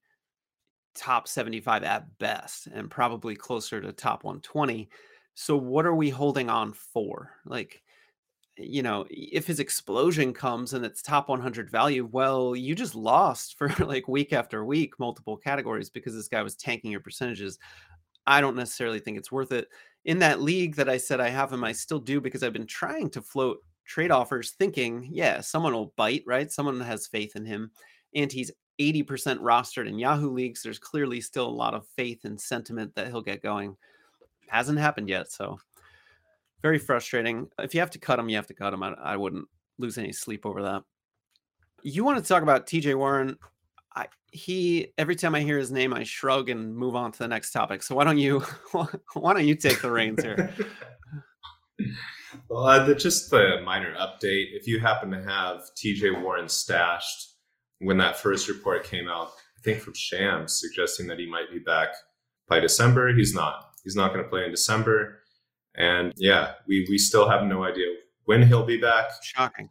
top 0.95 1.27
75 1.27 1.83
at 1.83 2.17
best, 2.19 2.67
and 2.67 2.89
probably 2.89 3.35
closer 3.35 3.81
to 3.81 3.91
top 3.91 4.23
120. 4.23 4.89
So, 5.33 5.57
what 5.57 5.85
are 5.85 5.95
we 5.95 6.09
holding 6.09 6.49
on 6.49 6.73
for? 6.73 7.31
Like, 7.45 7.83
you 8.57 8.81
know, 8.81 9.05
if 9.09 9.45
his 9.45 9.59
explosion 9.59 10.33
comes 10.33 10.73
and 10.73 10.85
it's 10.85 11.01
top 11.01 11.27
100 11.29 11.69
value, 11.69 12.07
well, 12.11 12.55
you 12.55 12.73
just 12.73 12.95
lost 12.95 13.57
for 13.57 13.67
like 13.85 14.07
week 14.07 14.33
after 14.33 14.63
week, 14.63 14.97
multiple 14.99 15.37
categories 15.37 15.89
because 15.89 16.15
this 16.15 16.29
guy 16.29 16.41
was 16.41 16.55
tanking 16.55 16.91
your 16.91 17.01
percentages. 17.01 17.59
I 18.25 18.41
don't 18.41 18.55
necessarily 18.55 18.99
think 18.99 19.17
it's 19.17 19.31
worth 19.31 19.51
it. 19.51 19.67
In 20.05 20.19
that 20.19 20.41
league 20.41 20.75
that 20.75 20.89
I 20.89 20.97
said 20.97 21.19
I 21.19 21.29
have 21.29 21.51
him, 21.51 21.63
I 21.63 21.73
still 21.73 21.99
do 21.99 22.21
because 22.21 22.43
I've 22.43 22.53
been 22.53 22.67
trying 22.67 23.09
to 23.11 23.21
float 23.21 23.57
trade 23.85 24.11
offers 24.11 24.51
thinking, 24.51 25.07
yeah, 25.11 25.41
someone 25.41 25.73
will 25.73 25.93
bite, 25.95 26.23
right? 26.25 26.51
Someone 26.51 26.79
has 26.79 27.07
faith 27.07 27.35
in 27.35 27.45
him. 27.45 27.71
And 28.13 28.31
he's 28.31 28.51
80% 28.79 29.39
rostered 29.39 29.87
in 29.87 29.99
Yahoo 29.99 30.31
leagues. 30.31 30.61
There's 30.61 30.79
clearly 30.79 31.21
still 31.21 31.47
a 31.47 31.49
lot 31.49 31.73
of 31.73 31.87
faith 31.95 32.25
and 32.25 32.39
sentiment 32.39 32.93
that 32.95 33.07
he'll 33.07 33.21
get 33.21 33.41
going. 33.41 33.77
Hasn't 34.47 34.79
happened 34.79 35.09
yet. 35.09 35.31
So 35.31 35.59
very 36.61 36.79
frustrating. 36.79 37.47
If 37.59 37.73
you 37.73 37.79
have 37.79 37.91
to 37.91 37.99
cut 37.99 38.19
him, 38.19 38.29
you 38.29 38.35
have 38.35 38.47
to 38.47 38.53
cut 38.53 38.73
him. 38.73 38.83
I, 38.83 38.93
I 38.93 39.17
wouldn't 39.17 39.47
lose 39.77 39.97
any 39.97 40.11
sleep 40.11 40.45
over 40.45 40.63
that. 40.63 40.83
You 41.83 42.03
want 42.03 42.21
to 42.21 42.27
talk 42.27 42.43
about 42.43 42.65
TJ 42.65 42.95
Warren? 42.95 43.37
I 43.95 44.07
he 44.31 44.91
every 44.97 45.15
time 45.15 45.35
I 45.35 45.41
hear 45.41 45.57
his 45.57 45.71
name, 45.71 45.93
I 45.93 46.03
shrug 46.03 46.49
and 46.49 46.75
move 46.75 46.95
on 46.95 47.11
to 47.11 47.19
the 47.19 47.27
next 47.27 47.51
topic. 47.51 47.83
So 47.83 47.95
why 47.95 48.03
don't 48.03 48.17
you 48.17 48.39
why 49.13 49.33
don't 49.33 49.47
you 49.47 49.55
take 49.55 49.81
the 49.81 49.91
reins 49.91 50.23
here? 50.23 50.53
well, 52.49 52.65
uh, 52.65 52.93
just 52.95 53.29
the 53.29 53.61
minor 53.63 53.93
update. 53.95 54.47
If 54.53 54.67
you 54.67 54.79
happen 54.79 55.11
to 55.11 55.21
have 55.23 55.61
TJ 55.75 56.21
Warren 56.21 56.49
stashed 56.49 57.34
when 57.79 57.97
that 57.97 58.17
first 58.17 58.47
report 58.47 58.83
came 58.83 59.07
out, 59.07 59.31
I 59.57 59.61
think 59.61 59.79
from 59.79 59.93
Shams 59.93 60.59
suggesting 60.59 61.07
that 61.07 61.19
he 61.19 61.29
might 61.29 61.51
be 61.51 61.59
back 61.59 61.89
by 62.47 62.59
December, 62.59 63.13
he's 63.13 63.33
not. 63.33 63.71
He's 63.83 63.95
not 63.95 64.13
going 64.13 64.23
to 64.23 64.29
play 64.29 64.45
in 64.45 64.51
December. 64.51 65.19
And 65.75 66.13
yeah, 66.15 66.53
we, 66.67 66.85
we 66.89 66.97
still 66.97 67.29
have 67.29 67.43
no 67.43 67.63
idea 67.63 67.87
when 68.25 68.47
he'll 68.47 68.65
be 68.65 68.77
back. 68.77 69.05
Shocking. 69.21 69.69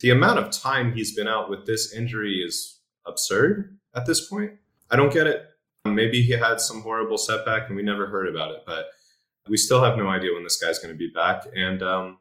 The 0.00 0.10
amount 0.10 0.38
of 0.38 0.50
time 0.50 0.92
he's 0.92 1.14
been 1.14 1.28
out 1.28 1.50
with 1.50 1.66
this 1.66 1.92
injury 1.92 2.36
is 2.36 2.80
absurd 3.06 3.78
at 3.94 4.06
this 4.06 4.28
point. 4.28 4.52
I 4.90 4.96
don't 4.96 5.12
get 5.12 5.26
it. 5.26 5.44
Maybe 5.84 6.22
he 6.22 6.32
had 6.32 6.60
some 6.60 6.82
horrible 6.82 7.18
setback 7.18 7.68
and 7.68 7.76
we 7.76 7.82
never 7.82 8.06
heard 8.06 8.28
about 8.28 8.52
it, 8.52 8.62
but 8.66 8.86
we 9.48 9.56
still 9.56 9.82
have 9.82 9.96
no 9.96 10.08
idea 10.08 10.32
when 10.34 10.44
this 10.44 10.56
guy's 10.56 10.78
going 10.78 10.92
to 10.92 10.98
be 10.98 11.10
back. 11.10 11.46
And 11.54 11.82
um, 11.82 12.18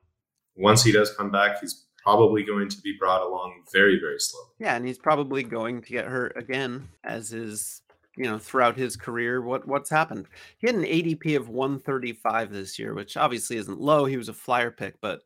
once 0.56 0.84
he 0.84 0.92
does 0.92 1.14
come 1.16 1.32
back, 1.32 1.60
he's 1.60 1.86
probably 2.08 2.42
going 2.42 2.70
to 2.70 2.80
be 2.82 2.96
brought 2.98 3.22
along 3.22 3.64
very, 3.74 4.00
very 4.00 4.18
slowly. 4.18 4.48
Yeah, 4.60 4.78
and 4.78 4.88
he's 4.88 4.98
probably 4.98 5.44
going 5.44 5.82
to 5.82 5.90
get 5.92 6.06
hurt 6.06 6.38
again, 6.38 6.88
as 7.04 7.34
is 7.34 7.82
you 8.16 8.24
know 8.24 8.38
throughout 8.38 8.78
his 8.78 8.96
career. 8.96 9.42
What 9.42 9.68
what's 9.68 9.90
happened? 9.90 10.28
He 10.58 10.68
had 10.68 10.78
an 10.78 10.84
ADP 10.84 11.36
of 11.36 11.50
135 11.50 12.54
this 12.54 12.80
year, 12.80 12.94
which 12.94 13.18
obviously 13.18 13.58
isn't 13.58 13.82
low. 13.82 14.06
He 14.06 14.16
was 14.16 14.30
a 14.30 14.34
flyer 14.34 14.72
pick, 14.72 14.96
but 15.02 15.20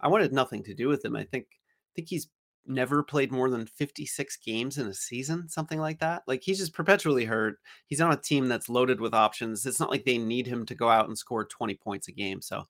I 0.00 0.08
wanted 0.08 0.32
nothing 0.32 0.64
to 0.64 0.74
do 0.74 0.88
with 0.88 1.04
him. 1.04 1.14
I 1.14 1.22
think 1.22 1.46
I 1.52 1.90
think 1.94 2.08
he's 2.08 2.26
never 2.66 3.04
played 3.04 3.30
more 3.30 3.48
than 3.48 3.66
56 3.66 4.36
games 4.38 4.78
in 4.78 4.88
a 4.88 4.94
season, 4.94 5.48
something 5.48 5.78
like 5.78 6.00
that. 6.00 6.24
Like 6.26 6.42
he's 6.42 6.58
just 6.58 6.74
perpetually 6.74 7.26
hurt. 7.26 7.58
He's 7.86 8.00
on 8.00 8.10
a 8.10 8.16
team 8.16 8.48
that's 8.48 8.68
loaded 8.68 9.00
with 9.00 9.14
options. 9.14 9.64
It's 9.66 9.78
not 9.78 9.90
like 9.90 10.04
they 10.04 10.18
need 10.18 10.48
him 10.48 10.66
to 10.66 10.74
go 10.74 10.88
out 10.88 11.06
and 11.06 11.16
score 11.16 11.44
20 11.44 11.74
points 11.76 12.08
a 12.08 12.12
game. 12.12 12.40
So, 12.40 12.66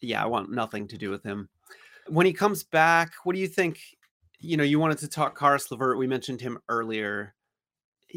yeah, 0.00 0.22
I 0.22 0.26
want 0.26 0.50
nothing 0.50 0.88
to 0.88 0.96
do 0.96 1.10
with 1.10 1.22
him. 1.22 1.50
When 2.08 2.26
he 2.26 2.32
comes 2.32 2.62
back, 2.62 3.12
what 3.24 3.34
do 3.34 3.40
you 3.40 3.48
think? 3.48 3.80
You 4.38 4.56
know, 4.56 4.64
you 4.64 4.78
wanted 4.78 4.98
to 4.98 5.08
talk 5.08 5.38
Caris 5.38 5.70
LeVert. 5.70 5.98
We 5.98 6.06
mentioned 6.06 6.40
him 6.40 6.58
earlier. 6.68 7.34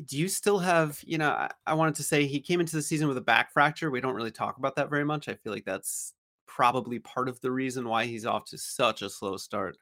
Do 0.06 0.18
you 0.18 0.28
still 0.28 0.60
have, 0.60 1.02
you 1.06 1.18
know, 1.18 1.30
I, 1.30 1.50
I 1.66 1.74
wanted 1.74 1.96
to 1.96 2.04
say 2.04 2.26
he 2.26 2.40
came 2.40 2.60
into 2.60 2.76
the 2.76 2.82
season 2.82 3.08
with 3.08 3.18
a 3.18 3.22
back 3.22 3.52
fracture. 3.52 3.90
We 3.90 4.02
don't 4.02 4.14
really 4.14 4.32
talk 4.32 4.58
about 4.58 4.76
that 4.76 4.90
very 4.90 5.06
much. 5.06 5.28
I 5.28 5.36
feel 5.36 5.54
like 5.54 5.66
that's 5.66 6.14
probably 6.46 7.00
part 7.00 7.30
of 7.30 7.40
the 7.42 7.52
reason 7.52 7.88
why 7.88 8.06
he's 8.06 8.26
off 8.26 8.46
to 8.46 8.58
such 8.58 9.02
a 9.02 9.10
slow 9.10 9.38
start 9.38 9.78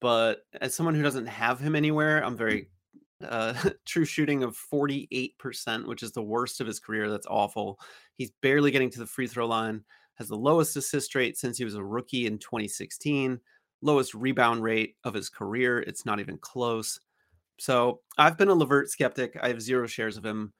but 0.00 0.42
as 0.60 0.74
someone 0.74 0.94
who 0.94 1.02
doesn't 1.02 1.26
have 1.26 1.58
him 1.58 1.74
anywhere, 1.74 2.24
I'm 2.24 2.36
very 2.36 2.68
uh, 3.26 3.54
true 3.86 4.04
shooting 4.04 4.42
of 4.42 4.58
48%, 4.72 5.86
which 5.86 6.02
is 6.02 6.12
the 6.12 6.22
worst 6.22 6.60
of 6.60 6.66
his 6.66 6.80
career. 6.80 7.10
That's 7.10 7.26
awful. 7.26 7.80
He's 8.14 8.32
barely 8.42 8.70
getting 8.70 8.90
to 8.90 8.98
the 8.98 9.06
free 9.06 9.26
throw 9.26 9.46
line, 9.46 9.84
has 10.16 10.28
the 10.28 10.36
lowest 10.36 10.76
assist 10.76 11.14
rate 11.14 11.36
since 11.36 11.58
he 11.58 11.64
was 11.64 11.74
a 11.74 11.84
rookie 11.84 12.26
in 12.26 12.38
2016, 12.38 13.40
lowest 13.82 14.14
rebound 14.14 14.62
rate 14.62 14.96
of 15.04 15.14
his 15.14 15.28
career. 15.28 15.78
It's 15.80 16.06
not 16.06 16.20
even 16.20 16.38
close. 16.38 16.98
So 17.58 18.00
I've 18.18 18.36
been 18.36 18.48
a 18.48 18.54
LeVert 18.54 18.90
skeptic. 18.90 19.38
I 19.40 19.48
have 19.48 19.62
zero 19.62 19.86
shares 19.86 20.16
of 20.16 20.24
him. 20.24 20.52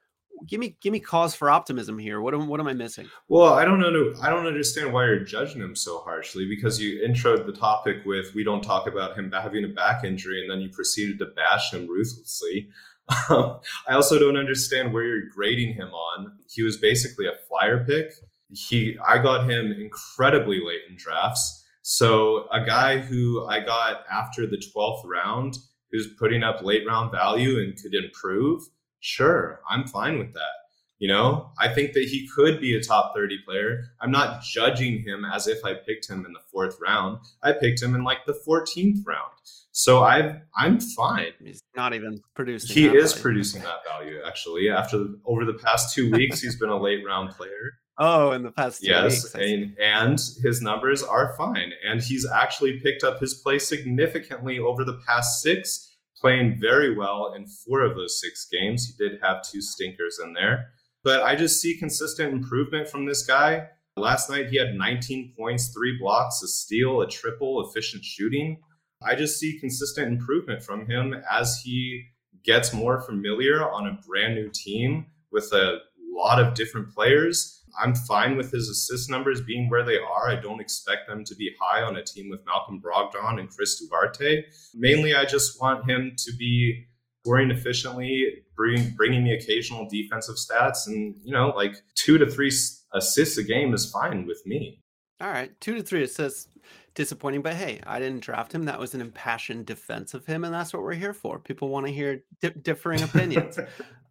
Give 0.46 0.60
me 0.60 0.76
give 0.82 0.92
me 0.92 1.00
cause 1.00 1.34
for 1.34 1.48
optimism 1.48 1.98
here. 1.98 2.20
What 2.20 2.34
am 2.34 2.46
what 2.46 2.60
am 2.60 2.68
I 2.68 2.74
missing? 2.74 3.08
Well, 3.28 3.54
I 3.54 3.64
don't 3.64 3.80
know. 3.80 4.12
I 4.20 4.28
don't 4.28 4.46
understand 4.46 4.92
why 4.92 5.06
you're 5.06 5.20
judging 5.20 5.62
him 5.62 5.74
so 5.74 6.00
harshly 6.00 6.46
because 6.46 6.78
you 6.78 7.00
introed 7.06 7.46
the 7.46 7.52
topic 7.52 8.04
with 8.04 8.34
"we 8.34 8.44
don't 8.44 8.62
talk 8.62 8.86
about 8.86 9.16
him 9.16 9.32
having 9.32 9.64
a 9.64 9.68
back 9.68 10.04
injury," 10.04 10.42
and 10.42 10.50
then 10.50 10.60
you 10.60 10.68
proceeded 10.68 11.18
to 11.20 11.26
bash 11.26 11.72
him 11.72 11.88
ruthlessly. 11.88 12.68
I 13.08 13.60
also 13.92 14.18
don't 14.18 14.36
understand 14.36 14.92
where 14.92 15.04
you're 15.04 15.30
grading 15.30 15.74
him 15.74 15.88
on. 15.88 16.32
He 16.48 16.62
was 16.62 16.76
basically 16.76 17.26
a 17.26 17.36
flyer 17.48 17.84
pick, 17.84 18.12
He 18.50 18.96
I 19.06 19.18
got 19.18 19.48
him 19.48 19.72
incredibly 19.72 20.60
late 20.64 20.82
in 20.88 20.96
drafts. 20.96 21.64
So 21.82 22.48
a 22.52 22.64
guy 22.64 22.98
who 22.98 23.46
I 23.46 23.60
got 23.60 24.04
after 24.10 24.46
the 24.46 24.56
12th 24.56 25.04
round 25.04 25.58
who's 25.92 26.08
putting 26.18 26.42
up 26.42 26.62
late 26.62 26.86
round 26.86 27.12
value 27.12 27.60
and 27.60 27.76
could 27.80 27.94
improve, 27.94 28.62
sure, 29.00 29.60
I'm 29.68 29.86
fine 29.86 30.18
with 30.18 30.32
that. 30.34 30.52
You 30.98 31.08
know, 31.08 31.50
I 31.60 31.68
think 31.68 31.92
that 31.92 32.04
he 32.04 32.26
could 32.34 32.58
be 32.58 32.74
a 32.74 32.82
top 32.82 33.12
30 33.14 33.38
player. 33.44 33.84
I'm 34.00 34.10
not 34.10 34.42
judging 34.42 35.02
him 35.02 35.26
as 35.26 35.46
if 35.46 35.62
I 35.62 35.74
picked 35.74 36.08
him 36.08 36.24
in 36.24 36.32
the 36.32 36.40
fourth 36.50 36.78
round. 36.80 37.18
I 37.42 37.52
picked 37.52 37.82
him 37.82 37.94
in 37.94 38.02
like 38.02 38.24
the 38.26 38.32
14th 38.32 39.06
round. 39.06 39.32
So 39.72 40.02
I 40.02 40.40
I'm 40.56 40.80
fine. 40.80 41.32
He's 41.38 41.60
not 41.76 41.92
even 41.92 42.22
producing. 42.34 42.74
He 42.74 42.86
is 42.86 43.12
value. 43.12 43.22
producing 43.22 43.62
that 43.62 43.84
value 43.86 44.20
actually. 44.26 44.70
After 44.70 45.04
over 45.26 45.44
the 45.44 45.52
past 45.52 45.94
two 45.94 46.10
weeks, 46.10 46.40
he's 46.40 46.58
been 46.58 46.70
a 46.70 46.80
late 46.80 47.04
round 47.06 47.32
player. 47.32 47.74
Oh, 47.98 48.32
in 48.32 48.42
the 48.42 48.50
past 48.50 48.82
two 48.82 48.88
yes, 48.88 49.34
and, 49.34 49.74
and 49.80 50.20
his 50.42 50.60
numbers 50.60 51.02
are 51.02 51.34
fine. 51.36 51.72
And 51.88 52.02
he's 52.02 52.26
actually 52.30 52.78
picked 52.80 53.02
up 53.04 53.20
his 53.20 53.34
play 53.34 53.58
significantly 53.58 54.58
over 54.58 54.84
the 54.84 55.00
past 55.06 55.40
six, 55.42 55.96
playing 56.20 56.58
very 56.60 56.94
well 56.94 57.32
in 57.34 57.46
four 57.46 57.82
of 57.82 57.96
those 57.96 58.20
six 58.20 58.46
games. 58.52 58.86
He 58.86 59.02
did 59.02 59.18
have 59.22 59.42
two 59.42 59.62
stinkers 59.62 60.18
in 60.22 60.34
there. 60.34 60.72
But 61.04 61.22
I 61.22 61.36
just 61.36 61.60
see 61.60 61.78
consistent 61.78 62.32
improvement 62.32 62.88
from 62.88 63.06
this 63.06 63.24
guy. 63.24 63.68
Last 63.96 64.28
night 64.28 64.50
he 64.50 64.58
had 64.58 64.74
19 64.74 65.32
points, 65.38 65.68
three 65.68 65.96
blocks, 65.98 66.42
a 66.42 66.48
steal, 66.48 67.00
a 67.00 67.08
triple, 67.08 67.66
efficient 67.66 68.04
shooting. 68.04 68.60
I 69.02 69.14
just 69.14 69.38
see 69.38 69.58
consistent 69.58 70.08
improvement 70.08 70.62
from 70.62 70.86
him 70.86 71.14
as 71.30 71.60
he 71.64 72.04
gets 72.44 72.74
more 72.74 73.00
familiar 73.00 73.68
on 73.68 73.86
a 73.86 73.98
brand 74.06 74.34
new 74.34 74.50
team 74.52 75.06
with 75.32 75.52
a 75.52 75.78
lot 76.14 76.40
of 76.40 76.54
different 76.54 76.94
players. 76.94 77.55
I'm 77.78 77.94
fine 77.94 78.36
with 78.36 78.50
his 78.52 78.68
assist 78.68 79.10
numbers 79.10 79.40
being 79.40 79.68
where 79.68 79.84
they 79.84 79.98
are. 79.98 80.28
I 80.28 80.36
don't 80.36 80.60
expect 80.60 81.08
them 81.08 81.24
to 81.24 81.34
be 81.34 81.50
high 81.60 81.82
on 81.82 81.96
a 81.96 82.04
team 82.04 82.28
with 82.30 82.44
Malcolm 82.46 82.80
Brogdon 82.80 83.38
and 83.40 83.50
Chris 83.50 83.80
Duarte. 83.80 84.44
Mainly, 84.74 85.14
I 85.14 85.24
just 85.24 85.60
want 85.60 85.88
him 85.88 86.12
to 86.16 86.32
be 86.36 86.86
scoring 87.22 87.50
efficiently, 87.50 88.44
bring, 88.56 88.90
bringing 88.90 89.24
the 89.24 89.32
occasional 89.32 89.88
defensive 89.88 90.36
stats, 90.36 90.86
and 90.86 91.16
you 91.24 91.32
know, 91.32 91.48
like 91.48 91.74
two 91.94 92.18
to 92.18 92.30
three 92.30 92.52
assists 92.94 93.36
a 93.36 93.42
game 93.42 93.74
is 93.74 93.90
fine 93.90 94.26
with 94.26 94.46
me. 94.46 94.80
All 95.20 95.28
right, 95.28 95.58
two 95.60 95.74
to 95.74 95.82
three 95.82 96.02
assists, 96.02 96.48
disappointing, 96.94 97.42
but 97.42 97.54
hey, 97.54 97.80
I 97.86 97.98
didn't 97.98 98.20
draft 98.20 98.52
him. 98.52 98.66
That 98.66 98.78
was 98.78 98.94
an 98.94 99.00
impassioned 99.00 99.66
defense 99.66 100.14
of 100.14 100.26
him, 100.26 100.44
and 100.44 100.54
that's 100.54 100.72
what 100.72 100.82
we're 100.82 100.94
here 100.94 101.14
for. 101.14 101.38
People 101.38 101.68
want 101.68 101.86
to 101.86 101.92
hear 101.92 102.22
di- 102.40 102.50
differing 102.50 103.02
opinions. 103.02 103.58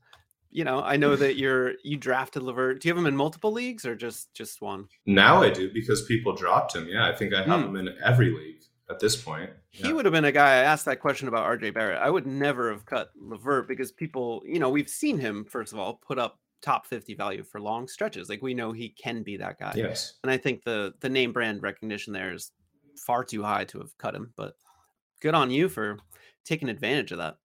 you 0.56 0.64
know, 0.64 0.82
I 0.82 0.96
know 0.96 1.18
that 1.18 1.36
you're 1.36 1.74
you 1.84 1.98
drafted 1.98 2.42
LeVert. 2.42 2.80
Do 2.82 2.88
you 2.88 2.94
have 2.94 2.98
him 2.98 3.08
in 3.08 3.16
multiple 3.18 3.52
leagues 3.52 3.86
or 3.86 3.94
just 3.94 4.34
just 4.34 4.62
one? 4.62 4.88
Now 5.06 5.44
I 5.44 5.50
do 5.50 5.70
because 5.74 6.04
people 6.06 6.34
dropped 6.34 6.74
him. 6.74 6.88
Yeah, 6.88 7.06
I 7.06 7.14
think 7.14 7.34
I 7.34 7.44
have 7.44 7.60
Hmm. 7.62 7.76
him 7.76 7.88
in 7.88 7.96
every 8.02 8.32
league 8.32 8.62
at 8.90 9.00
this 9.00 9.16
point. 9.22 9.50
He 9.72 9.92
would 9.92 10.06
have 10.06 10.14
been 10.14 10.24
a 10.26 10.32
guy 10.32 10.52
I 10.54 10.64
asked 10.64 10.86
that 10.86 11.02
question 11.02 11.28
about 11.28 11.46
RJ 11.46 11.74
Barrett. 11.74 12.00
I 12.02 12.10
would 12.10 12.26
never 12.26 12.72
have 12.72 12.86
cut 12.86 13.10
LeVert 13.20 13.68
because 13.68 13.92
people, 13.92 14.44
you 14.46 14.60
know, 14.60 14.70
we've 14.70 14.88
seen 14.90 15.18
him 15.20 15.44
first 15.44 15.74
of 15.74 15.80
all 15.80 15.96
put 16.08 16.18
up 16.18 16.40
top 16.62 16.88
50 16.88 17.16
value 17.16 17.44
for 17.44 17.60
long 17.60 17.88
stretches. 17.88 18.30
Like 18.30 18.42
we 18.42 18.54
know 18.54 18.72
he 18.72 18.90
can 18.90 19.24
be 19.24 19.36
that 19.38 19.60
guy. 19.60 19.74
Yes. 19.76 20.14
And 20.24 20.32
I 20.32 20.38
think 20.38 20.64
the 20.64 20.94
the 21.02 21.10
name 21.10 21.34
brand 21.34 21.64
recognition 21.64 22.14
there 22.14 22.34
is 22.34 22.52
far 23.06 23.26
too 23.26 23.44
high 23.44 23.66
to 23.66 23.80
have 23.80 23.98
cut 23.98 24.16
him, 24.16 24.32
but 24.38 24.54
good 25.22 25.34
on 25.36 25.52
you 25.52 25.68
for 25.68 25.98
taking 26.46 26.70
advantage 26.70 27.12
of 27.12 27.18
that. 27.18 27.36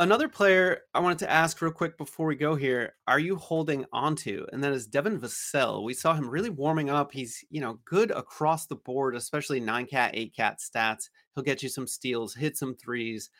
Another 0.00 0.28
player 0.28 0.80
I 0.92 0.98
wanted 0.98 1.18
to 1.20 1.30
ask 1.30 1.62
real 1.62 1.70
quick 1.70 1.96
before 1.96 2.26
we 2.26 2.34
go 2.34 2.56
here, 2.56 2.94
are 3.06 3.20
you 3.20 3.36
holding 3.36 3.84
onto? 3.92 4.44
And 4.52 4.62
that 4.64 4.72
is 4.72 4.88
Devin 4.88 5.20
Vassell. 5.20 5.84
We 5.84 5.94
saw 5.94 6.14
him 6.14 6.28
really 6.28 6.50
warming 6.50 6.90
up. 6.90 7.12
He's, 7.12 7.44
you 7.48 7.60
know, 7.60 7.78
good 7.84 8.10
across 8.10 8.66
the 8.66 8.74
board, 8.74 9.14
especially 9.14 9.60
9 9.60 9.86
cat, 9.86 10.10
8 10.14 10.34
cat 10.34 10.58
stats. 10.58 11.10
He'll 11.34 11.44
get 11.44 11.62
you 11.62 11.68
some 11.68 11.86
steals, 11.86 12.34
hit 12.34 12.56
some 12.56 12.74
threes. 12.74 13.30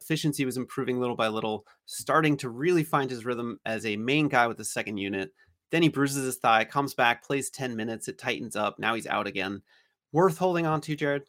Efficiency 0.00 0.44
was 0.44 0.56
improving 0.56 1.00
little 1.00 1.16
by 1.16 1.26
little, 1.26 1.66
starting 1.86 2.36
to 2.36 2.48
really 2.48 2.84
find 2.84 3.10
his 3.10 3.24
rhythm 3.24 3.58
as 3.66 3.84
a 3.84 3.96
main 3.96 4.28
guy 4.28 4.46
with 4.46 4.58
the 4.58 4.64
second 4.64 4.98
unit. 4.98 5.32
Then 5.72 5.82
he 5.82 5.88
bruises 5.88 6.24
his 6.24 6.36
thigh, 6.36 6.64
comes 6.64 6.94
back, 6.94 7.24
plays 7.24 7.50
10 7.50 7.74
minutes, 7.74 8.06
it 8.06 8.18
tightens 8.18 8.54
up. 8.54 8.78
Now 8.78 8.94
he's 8.94 9.08
out 9.08 9.26
again. 9.26 9.62
Worth 10.12 10.38
holding 10.38 10.64
on 10.64 10.80
to, 10.82 10.94
Jared? 10.94 11.24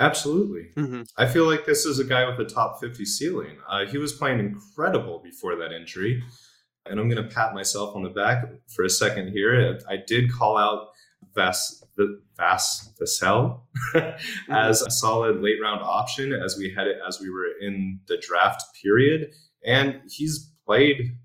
Absolutely. 0.00 0.70
Mm-hmm. 0.76 1.02
I 1.16 1.26
feel 1.26 1.46
like 1.46 1.66
this 1.66 1.84
is 1.84 1.98
a 1.98 2.04
guy 2.04 2.28
with 2.28 2.38
a 2.40 2.48
top 2.48 2.80
50 2.80 3.04
ceiling. 3.04 3.58
Uh, 3.68 3.86
he 3.86 3.98
was 3.98 4.12
playing 4.12 4.40
incredible 4.40 5.20
before 5.22 5.56
that 5.56 5.72
injury. 5.72 6.22
And 6.86 6.98
I'm 6.98 7.08
going 7.08 7.22
to 7.22 7.34
pat 7.34 7.54
myself 7.54 7.94
on 7.94 8.02
the 8.02 8.10
back 8.10 8.44
for 8.74 8.84
a 8.84 8.90
second 8.90 9.28
here. 9.28 9.78
I 9.88 9.98
did 10.04 10.32
call 10.32 10.56
out 10.56 10.88
Vas, 11.34 11.84
Vas 12.36 12.92
Vassell 13.00 13.60
as 14.50 14.82
a 14.82 14.90
solid 14.90 15.40
late 15.40 15.60
round 15.62 15.80
option 15.82 16.32
as 16.32 16.56
we 16.58 16.72
had 16.74 16.88
it 16.88 16.98
as 17.06 17.20
we 17.20 17.30
were 17.30 17.46
in 17.60 18.00
the 18.08 18.16
draft 18.16 18.64
period. 18.82 19.32
And 19.64 20.00
he's 20.10 20.50
played, 20.66 21.16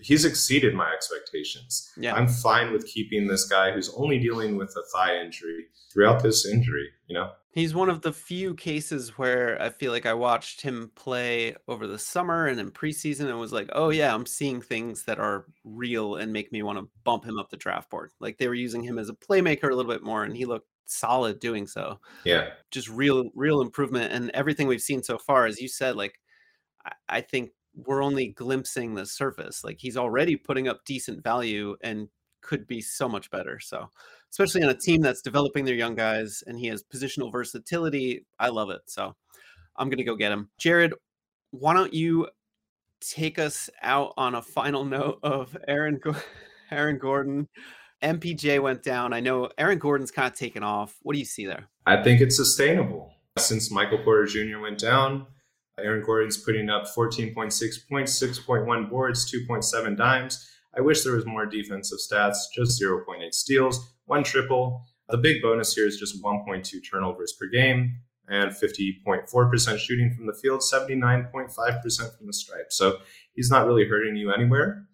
he's 0.00 0.24
exceeded 0.24 0.74
my 0.74 0.92
expectations. 0.92 1.88
Yeah. 1.96 2.14
I'm 2.14 2.26
fine 2.26 2.72
with 2.72 2.86
keeping 2.86 3.28
this 3.28 3.44
guy 3.44 3.70
who's 3.70 3.92
only 3.94 4.18
dealing 4.18 4.56
with 4.56 4.74
a 4.76 4.82
thigh 4.92 5.16
injury 5.20 5.66
throughout 5.92 6.22
this 6.22 6.44
injury, 6.44 6.88
you 7.06 7.14
know? 7.14 7.30
He's 7.52 7.74
one 7.74 7.90
of 7.90 8.00
the 8.00 8.12
few 8.12 8.54
cases 8.54 9.18
where 9.18 9.60
I 9.60 9.68
feel 9.68 9.92
like 9.92 10.06
I 10.06 10.14
watched 10.14 10.62
him 10.62 10.90
play 10.94 11.54
over 11.68 11.86
the 11.86 11.98
summer 11.98 12.46
and 12.46 12.58
in 12.58 12.70
preseason 12.70 13.28
and 13.28 13.38
was 13.38 13.52
like, 13.52 13.68
oh, 13.72 13.90
yeah, 13.90 14.14
I'm 14.14 14.24
seeing 14.24 14.62
things 14.62 15.04
that 15.04 15.18
are 15.18 15.46
real 15.62 16.16
and 16.16 16.32
make 16.32 16.50
me 16.50 16.62
want 16.62 16.78
to 16.78 16.88
bump 17.04 17.24
him 17.24 17.38
up 17.38 17.50
the 17.50 17.58
draft 17.58 17.90
board. 17.90 18.10
Like 18.20 18.38
they 18.38 18.48
were 18.48 18.54
using 18.54 18.82
him 18.82 18.98
as 18.98 19.10
a 19.10 19.14
playmaker 19.14 19.70
a 19.70 19.74
little 19.74 19.92
bit 19.92 20.02
more 20.02 20.24
and 20.24 20.34
he 20.34 20.46
looked 20.46 20.68
solid 20.86 21.40
doing 21.40 21.66
so. 21.66 22.00
Yeah. 22.24 22.50
Just 22.70 22.88
real, 22.88 23.30
real 23.34 23.60
improvement. 23.60 24.12
And 24.12 24.30
everything 24.30 24.66
we've 24.66 24.80
seen 24.80 25.02
so 25.02 25.18
far, 25.18 25.44
as 25.44 25.60
you 25.60 25.68
said, 25.68 25.94
like, 25.94 26.18
I, 27.08 27.20
think 27.20 27.50
we're 27.74 28.02
only 28.02 28.28
glimpsing 28.28 28.94
the 28.94 29.06
surface. 29.06 29.62
Like 29.64 29.78
he's 29.78 29.96
already 29.96 30.36
putting 30.36 30.68
up 30.68 30.84
decent 30.84 31.22
value 31.22 31.76
and 31.82 32.08
could 32.40 32.66
be 32.66 32.80
so 32.80 33.08
much 33.08 33.30
better. 33.30 33.60
So, 33.60 33.88
especially 34.32 34.64
on 34.64 34.70
a 34.70 34.74
team 34.74 35.00
that's 35.00 35.22
developing 35.22 35.64
their 35.64 35.74
young 35.74 35.94
guys 35.94 36.42
and 36.46 36.58
he 36.58 36.66
has 36.66 36.82
positional 36.82 37.30
versatility, 37.30 38.26
I 38.38 38.48
love 38.48 38.70
it. 38.70 38.80
So, 38.86 39.14
I'm 39.76 39.88
going 39.88 39.98
to 39.98 40.04
go 40.04 40.16
get 40.16 40.32
him. 40.32 40.50
Jared, 40.58 40.94
why 41.50 41.74
don't 41.74 41.94
you 41.94 42.28
take 43.00 43.38
us 43.38 43.68
out 43.82 44.12
on 44.16 44.34
a 44.34 44.42
final 44.42 44.84
note 44.84 45.18
of 45.22 45.56
Aaron 45.68 46.00
Aaron 46.70 46.98
Gordon? 46.98 47.48
MPJ 48.02 48.60
went 48.60 48.82
down. 48.82 49.12
I 49.12 49.20
know 49.20 49.48
Aaron 49.58 49.78
Gordon's 49.78 50.10
kind 50.10 50.30
of 50.30 50.36
taken 50.36 50.62
off. 50.62 50.96
What 51.02 51.12
do 51.12 51.20
you 51.20 51.24
see 51.24 51.46
there? 51.46 51.68
I 51.86 52.02
think 52.02 52.20
it's 52.20 52.36
sustainable. 52.36 53.12
Since 53.38 53.70
Michael 53.70 53.98
Porter 53.98 54.26
Jr. 54.26 54.58
went 54.58 54.78
down, 54.78 55.26
Aaron 55.78 56.04
Gordon's 56.04 56.36
putting 56.36 56.68
up 56.68 56.84
14.6 56.96 57.88
points, 57.88 58.22
6.1 58.22 58.90
boards, 58.90 59.32
2.7 59.32 59.96
dimes. 59.96 60.48
I 60.76 60.80
wish 60.80 61.02
there 61.02 61.14
was 61.14 61.26
more 61.26 61.46
defensive 61.46 61.98
stats, 61.98 62.36
just 62.54 62.80
0.8 62.80 63.32
steals, 63.34 63.94
one 64.06 64.24
triple. 64.24 64.84
The 65.08 65.18
big 65.18 65.42
bonus 65.42 65.74
here 65.74 65.86
is 65.86 65.98
just 65.98 66.22
1.2 66.22 66.80
turnovers 66.90 67.34
per 67.38 67.46
game 67.46 67.98
and 68.28 68.50
50.4% 68.50 69.78
shooting 69.78 70.14
from 70.14 70.26
the 70.26 70.32
field, 70.32 70.60
79.5% 70.60 72.16
from 72.16 72.26
the 72.26 72.32
stripe. 72.32 72.70
So 72.70 72.98
he's 73.34 73.50
not 73.50 73.66
really 73.66 73.86
hurting 73.86 74.16
you 74.16 74.32
anywhere. 74.32 74.86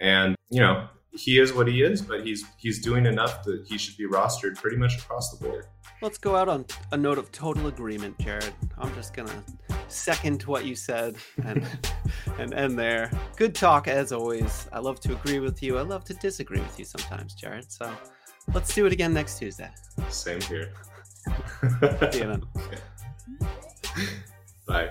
And, 0.00 0.36
you 0.48 0.60
know, 0.60 0.88
he 1.12 1.38
is 1.38 1.52
what 1.52 1.66
he 1.68 1.82
is, 1.82 2.02
but 2.02 2.24
he's 2.24 2.44
he's 2.56 2.80
doing 2.80 3.06
enough 3.06 3.42
that 3.44 3.64
he 3.66 3.78
should 3.78 3.96
be 3.96 4.06
rostered 4.06 4.56
pretty 4.56 4.76
much 4.76 4.98
across 4.98 5.36
the 5.36 5.44
board. 5.44 5.66
Let's 6.00 6.18
go 6.18 6.36
out 6.36 6.48
on 6.48 6.64
a 6.92 6.96
note 6.96 7.18
of 7.18 7.32
total 7.32 7.66
agreement, 7.66 8.18
Jared. 8.18 8.52
I'm 8.78 8.94
just 8.94 9.14
gonna 9.14 9.42
second 9.88 10.42
what 10.42 10.64
you 10.64 10.74
said 10.74 11.16
and 11.44 11.66
and 12.38 12.54
end 12.54 12.78
there. 12.78 13.10
Good 13.36 13.54
talk 13.54 13.88
as 13.88 14.12
always. 14.12 14.68
I 14.72 14.78
love 14.78 15.00
to 15.00 15.12
agree 15.12 15.40
with 15.40 15.62
you. 15.62 15.78
I 15.78 15.82
love 15.82 16.04
to 16.04 16.14
disagree 16.14 16.60
with 16.60 16.78
you 16.78 16.84
sometimes, 16.84 17.34
Jared. 17.34 17.70
So 17.70 17.90
let's 18.54 18.74
do 18.74 18.86
it 18.86 18.92
again 18.92 19.12
next 19.12 19.38
Tuesday. 19.38 19.70
Same 20.08 20.40
here. 20.42 20.72
See 22.12 22.20
you 22.20 22.26
then. 22.26 22.42
Bye. 24.66 24.90